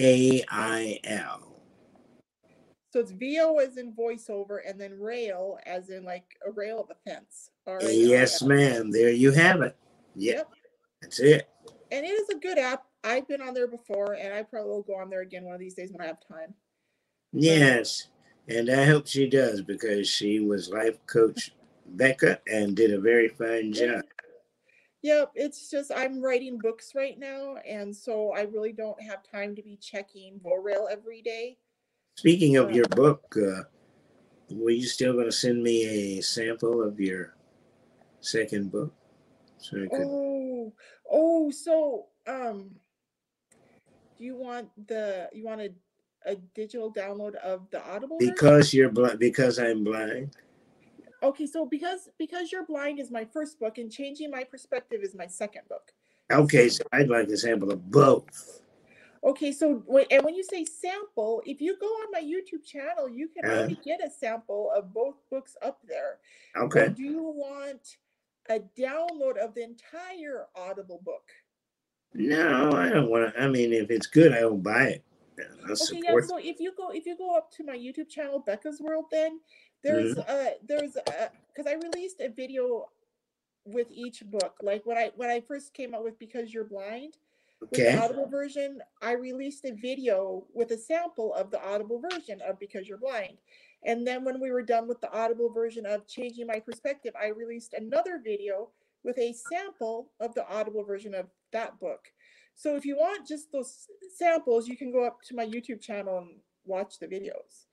A 0.00 0.44
I 0.48 0.98
L. 1.04 1.46
So 2.92 2.98
it's 2.98 3.12
VO 3.12 3.58
as 3.58 3.76
in 3.76 3.92
voiceover, 3.92 4.58
and 4.66 4.80
then 4.80 4.98
rail 4.98 5.58
as 5.64 5.90
in 5.90 6.04
like 6.04 6.24
a 6.46 6.50
rail 6.50 6.80
of 6.80 6.90
a 6.90 7.08
fence. 7.08 7.50
R-A-I-L. 7.66 7.92
Yes, 7.92 8.42
ma'am. 8.42 8.90
There 8.90 9.10
you 9.10 9.30
have 9.30 9.62
it. 9.62 9.76
Yep, 10.16 10.36
Yep. 10.36 10.48
that's 11.00 11.20
it. 11.20 11.48
And 11.92 12.04
it 12.04 12.08
is 12.08 12.28
a 12.30 12.34
good 12.34 12.58
app. 12.58 12.84
I've 13.04 13.28
been 13.28 13.40
on 13.42 13.54
there 13.54 13.68
before, 13.68 14.14
and 14.14 14.34
I 14.34 14.42
probably 14.42 14.70
will 14.70 14.82
go 14.82 14.96
on 14.96 15.08
there 15.08 15.20
again 15.20 15.44
one 15.44 15.54
of 15.54 15.60
these 15.60 15.74
days 15.74 15.92
when 15.92 16.00
I 16.00 16.06
have 16.06 16.18
time. 16.26 16.52
Yes, 17.32 18.08
and 18.48 18.68
I 18.70 18.84
hope 18.84 19.06
she 19.06 19.28
does 19.28 19.62
because 19.62 20.08
she 20.08 20.40
was 20.40 20.68
life 20.70 20.98
coach 21.06 21.52
Becca 21.86 22.40
and 22.48 22.74
did 22.74 22.92
a 22.92 23.00
very 23.00 23.28
fine 23.28 23.72
job. 23.72 24.02
Yep, 25.02 25.32
it's 25.34 25.70
just 25.70 25.90
I'm 25.94 26.20
writing 26.20 26.58
books 26.58 26.92
right 26.94 27.18
now, 27.18 27.56
and 27.66 27.94
so 27.94 28.32
I 28.32 28.42
really 28.42 28.72
don't 28.72 29.00
have 29.02 29.22
time 29.22 29.56
to 29.56 29.62
be 29.62 29.76
checking 29.76 30.38
VoRail 30.40 30.90
every 30.90 31.22
day. 31.22 31.56
Speaking 32.16 32.56
of 32.56 32.72
your 32.72 32.86
book, 32.88 33.34
uh, 33.36 33.62
were 34.50 34.70
you 34.70 34.86
still 34.86 35.14
going 35.14 35.24
to 35.24 35.32
send 35.32 35.62
me 35.62 36.18
a 36.18 36.20
sample 36.20 36.82
of 36.82 37.00
your 37.00 37.34
second 38.20 38.70
book? 38.70 38.92
So 39.58 39.78
I 39.78 39.86
could. 39.86 40.06
Oh, 40.06 40.72
oh, 41.10 41.50
so 41.50 42.06
um, 42.26 42.70
do 44.18 44.24
you 44.24 44.36
want 44.36 44.68
the 44.86 45.30
you 45.32 45.44
want 45.44 45.62
a, 45.62 45.72
a 46.26 46.36
digital 46.54 46.92
download 46.92 47.36
of 47.36 47.70
the 47.70 47.82
Audible? 47.88 48.18
version? 48.18 48.34
Because 48.34 48.74
you're 48.74 48.90
blind. 48.90 49.18
Because 49.18 49.58
I'm 49.58 49.82
blind. 49.82 50.36
Okay, 51.22 51.46
so 51.46 51.66
because 51.66 52.08
because 52.18 52.50
you're 52.50 52.64
blind 52.64 52.98
is 52.98 53.10
my 53.10 53.24
first 53.24 53.58
book, 53.60 53.78
and 53.78 53.90
changing 53.92 54.30
my 54.30 54.44
perspective 54.44 55.00
is 55.02 55.14
my 55.14 55.26
second 55.26 55.62
book. 55.68 55.92
Okay, 56.32 56.68
so 56.68 56.82
I'd 56.92 57.08
like 57.08 57.28
a 57.28 57.36
sample 57.36 57.70
of 57.70 57.90
both. 57.90 58.62
Okay, 59.22 59.52
so 59.52 59.82
wait, 59.86 60.06
and 60.10 60.24
when 60.24 60.34
you 60.34 60.42
say 60.42 60.64
sample, 60.64 61.42
if 61.44 61.60
you 61.60 61.76
go 61.78 61.86
on 61.86 62.10
my 62.10 62.20
YouTube 62.20 62.64
channel, 62.64 63.06
you 63.08 63.28
can 63.28 63.44
Uh-huh. 63.44 63.58
already 63.58 63.78
get 63.84 64.00
a 64.04 64.10
sample 64.10 64.70
of 64.74 64.94
both 64.94 65.16
books 65.30 65.56
up 65.60 65.80
there. 65.86 66.20
Okay. 66.56 66.88
do 66.88 67.02
you 67.02 67.22
want 67.22 67.98
a 68.48 68.60
download 68.78 69.36
of 69.36 69.54
the 69.54 69.62
entire 69.62 70.46
Audible 70.56 71.00
book? 71.04 71.28
No, 72.14 72.72
I 72.72 72.88
don't 72.88 73.10
want 73.10 73.34
to. 73.34 73.40
I 73.40 73.46
mean, 73.48 73.72
if 73.74 73.90
it's 73.90 74.06
good, 74.06 74.32
I 74.32 74.44
will 74.46 74.56
buy 74.56 74.84
it. 74.84 75.04
Okay, 75.38 76.00
yeah. 76.02 76.20
So 76.22 76.38
if 76.38 76.58
you 76.58 76.72
go 76.76 76.88
if 76.90 77.06
you 77.06 77.16
go 77.16 77.36
up 77.36 77.50
to 77.52 77.64
my 77.64 77.76
YouTube 77.76 78.08
channel, 78.08 78.40
Becca's 78.40 78.80
World, 78.80 79.06
then 79.10 79.40
there's 79.82 80.14
Mm-hmm. 80.14 80.20
uh 80.28 80.50
there's 80.66 80.96
uh 80.96 81.28
because 81.48 81.70
I 81.70 81.74
released 81.74 82.20
a 82.20 82.28
video 82.28 82.88
with 83.64 83.88
each 83.90 84.22
book. 84.24 84.56
Like 84.62 84.84
when 84.86 84.96
I 84.98 85.10
when 85.16 85.30
I 85.30 85.40
first 85.40 85.74
came 85.74 85.94
out 85.94 86.04
with 86.04 86.18
Because 86.18 86.52
You're 86.52 86.64
Blind, 86.64 87.16
With 87.60 87.70
the 87.72 88.02
Audible 88.02 88.26
version, 88.26 88.80
I 89.02 89.12
released 89.12 89.64
a 89.64 89.72
video 89.72 90.44
with 90.54 90.70
a 90.70 90.78
sample 90.78 91.34
of 91.34 91.50
the 91.50 91.62
Audible 91.62 92.00
version 92.10 92.40
of 92.48 92.58
Because 92.58 92.88
You're 92.88 92.98
Blind. 92.98 93.38
And 93.84 94.06
then 94.06 94.24
when 94.24 94.40
we 94.40 94.50
were 94.50 94.62
done 94.62 94.88
with 94.88 95.00
the 95.00 95.12
Audible 95.12 95.50
version 95.52 95.86
of 95.86 96.06
Changing 96.06 96.46
My 96.46 96.60
Perspective, 96.60 97.14
I 97.20 97.28
released 97.28 97.74
another 97.74 98.20
video 98.22 98.70
with 99.04 99.18
a 99.18 99.32
sample 99.32 100.10
of 100.20 100.34
the 100.34 100.46
Audible 100.48 100.84
version 100.84 101.14
of 101.14 101.26
that 101.52 101.78
book. 101.80 102.08
So 102.54 102.76
if 102.76 102.84
you 102.84 102.96
want 102.96 103.26
just 103.26 103.50
those 103.52 103.86
samples, 104.16 104.68
you 104.68 104.76
can 104.76 104.92
go 104.92 105.04
up 105.04 105.22
to 105.28 105.34
my 105.34 105.46
YouTube 105.46 105.80
channel 105.80 106.18
and 106.18 106.28
watch 106.66 106.98
the 106.98 107.06
videos. 107.06 107.66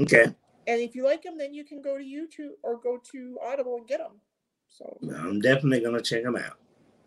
Okay. 0.00 0.34
And 0.66 0.80
if 0.80 0.94
you 0.94 1.04
like 1.04 1.22
them, 1.22 1.36
then 1.36 1.52
you 1.52 1.64
can 1.64 1.82
go 1.82 1.98
to 1.98 2.04
YouTube 2.04 2.52
or 2.62 2.78
go 2.78 2.98
to 3.12 3.38
Audible 3.44 3.76
and 3.76 3.86
get 3.86 3.98
them. 3.98 4.20
So 4.68 4.98
I'm 5.16 5.40
definitely 5.40 5.80
going 5.80 5.94
to 5.96 6.02
check 6.02 6.22
them 6.24 6.36
out. 6.36 6.58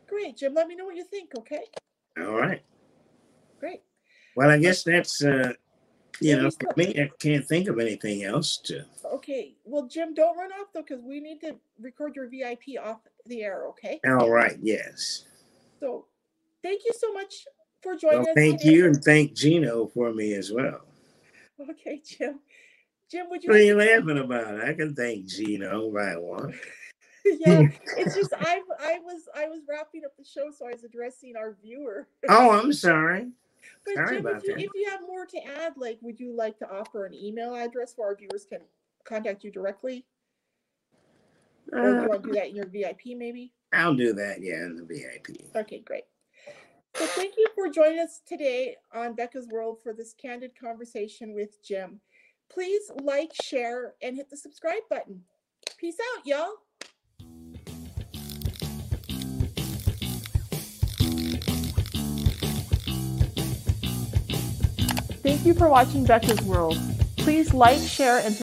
great, 0.07 0.37
Jim. 0.37 0.53
Let 0.53 0.67
me 0.67 0.75
know 0.75 0.85
what 0.85 0.95
you 0.95 1.03
think. 1.03 1.31
Okay, 1.37 1.63
All 2.19 2.33
right. 2.35 2.61
great. 3.59 3.81
Well, 4.35 4.49
I 4.49 4.57
guess 4.57 4.83
that's, 4.83 5.23
uh, 5.23 5.53
you 6.21 6.35
Yeah, 6.35 6.43
know, 6.43 6.49
for 6.51 6.73
me, 6.77 6.89
I 7.01 7.09
can't 7.19 7.45
think 7.45 7.67
of 7.67 7.79
anything 7.79 8.23
else 8.23 8.57
to. 8.65 8.85
Okay, 9.03 9.55
well, 9.65 9.87
Jim, 9.87 10.13
don't 10.13 10.37
run 10.37 10.51
off 10.51 10.67
though, 10.73 10.83
because 10.87 11.03
we 11.03 11.19
need 11.19 11.41
to 11.41 11.55
record 11.79 12.15
your 12.15 12.27
VIP 12.27 12.79
off 12.81 12.99
the 13.25 13.43
air. 13.43 13.67
Okay. 13.69 13.99
All 14.07 14.29
right. 14.29 14.57
Yes. 14.61 15.25
So, 15.79 16.05
thank 16.63 16.83
you 16.85 16.91
so 16.97 17.11
much 17.13 17.45
for 17.81 17.95
joining 17.95 18.19
Well, 18.19 18.27
us. 18.27 18.35
thank 18.35 18.61
today. 18.61 18.73
you 18.73 18.85
and 18.87 19.03
thank 19.03 19.33
Gino 19.33 19.87
for 19.87 20.13
me 20.13 20.33
as 20.33 20.51
well. 20.51 20.81
Okay, 21.59 22.01
Jim. 22.05 22.39
Jim, 23.09 23.27
would 23.29 23.43
you? 23.43 23.49
What 23.49 23.59
are 23.59 23.63
you 23.63 23.75
laughing 23.75 24.17
about? 24.17 24.61
I 24.61 24.73
can 24.73 24.93
thank 24.93 25.27
Gino 25.27 25.89
if 25.89 25.95
I 25.95 26.17
want. 26.17 26.55
yeah, 27.25 27.67
it's 27.97 28.15
just 28.15 28.33
I 28.33 28.61
I 28.79 28.99
was 28.99 29.29
I 29.35 29.47
was 29.47 29.61
wrapping 29.67 30.03
up 30.05 30.15
the 30.17 30.25
show, 30.25 30.51
so 30.51 30.67
I 30.67 30.71
was 30.71 30.83
addressing 30.83 31.35
our 31.37 31.55
viewer. 31.61 32.07
Oh, 32.29 32.51
I'm 32.51 32.73
sorry. 32.73 33.29
But 33.85 33.95
Sorry 33.95 34.17
Jim, 34.17 34.25
about 34.25 34.37
if 34.37 34.43
you, 34.43 34.53
that. 34.55 34.63
if 34.63 34.71
you 34.75 34.89
have 34.89 35.01
more 35.01 35.25
to 35.25 35.37
add, 35.61 35.73
like, 35.77 35.97
would 36.01 36.19
you 36.19 36.33
like 36.33 36.57
to 36.59 36.69
offer 36.69 37.05
an 37.05 37.13
email 37.13 37.55
address 37.55 37.93
where 37.95 38.09
our 38.09 38.15
viewers 38.15 38.45
can 38.45 38.59
contact 39.05 39.43
you 39.43 39.51
directly, 39.51 40.05
or 41.71 41.81
do 41.93 41.99
Uh, 41.99 42.01
you 42.03 42.07
want 42.09 42.23
to 42.23 42.29
do 42.29 42.35
that 42.35 42.49
in 42.49 42.55
your 42.55 42.67
VIP 42.67 43.17
maybe? 43.17 43.53
I'll 43.73 43.95
do 43.95 44.13
that, 44.13 44.41
yeah, 44.41 44.65
in 44.65 44.77
the 44.77 44.83
VIP. 44.83 45.37
Okay, 45.55 45.79
great. 45.79 46.03
So 46.95 47.05
thank 47.07 47.35
you 47.37 47.47
for 47.53 47.69
joining 47.69 47.99
us 47.99 48.21
today 48.25 48.75
on 48.93 49.13
Becca's 49.13 49.47
World 49.47 49.79
for 49.83 49.93
this 49.93 50.13
candid 50.13 50.51
conversation 50.59 51.33
with 51.35 51.61
Jim. 51.63 51.99
Please 52.49 52.91
like, 53.03 53.31
share, 53.41 53.93
and 54.01 54.15
hit 54.15 54.29
the 54.29 54.37
subscribe 54.37 54.81
button. 54.89 55.23
Peace 55.77 55.97
out, 56.15 56.25
y'all. 56.25 56.53
Thank 65.21 65.45
you 65.45 65.53
for 65.53 65.67
watching 65.67 66.05
Becca's 66.05 66.41
World. 66.41 66.77
Please 67.17 67.53
like, 67.53 67.81
share, 67.81 68.19
and 68.19 68.35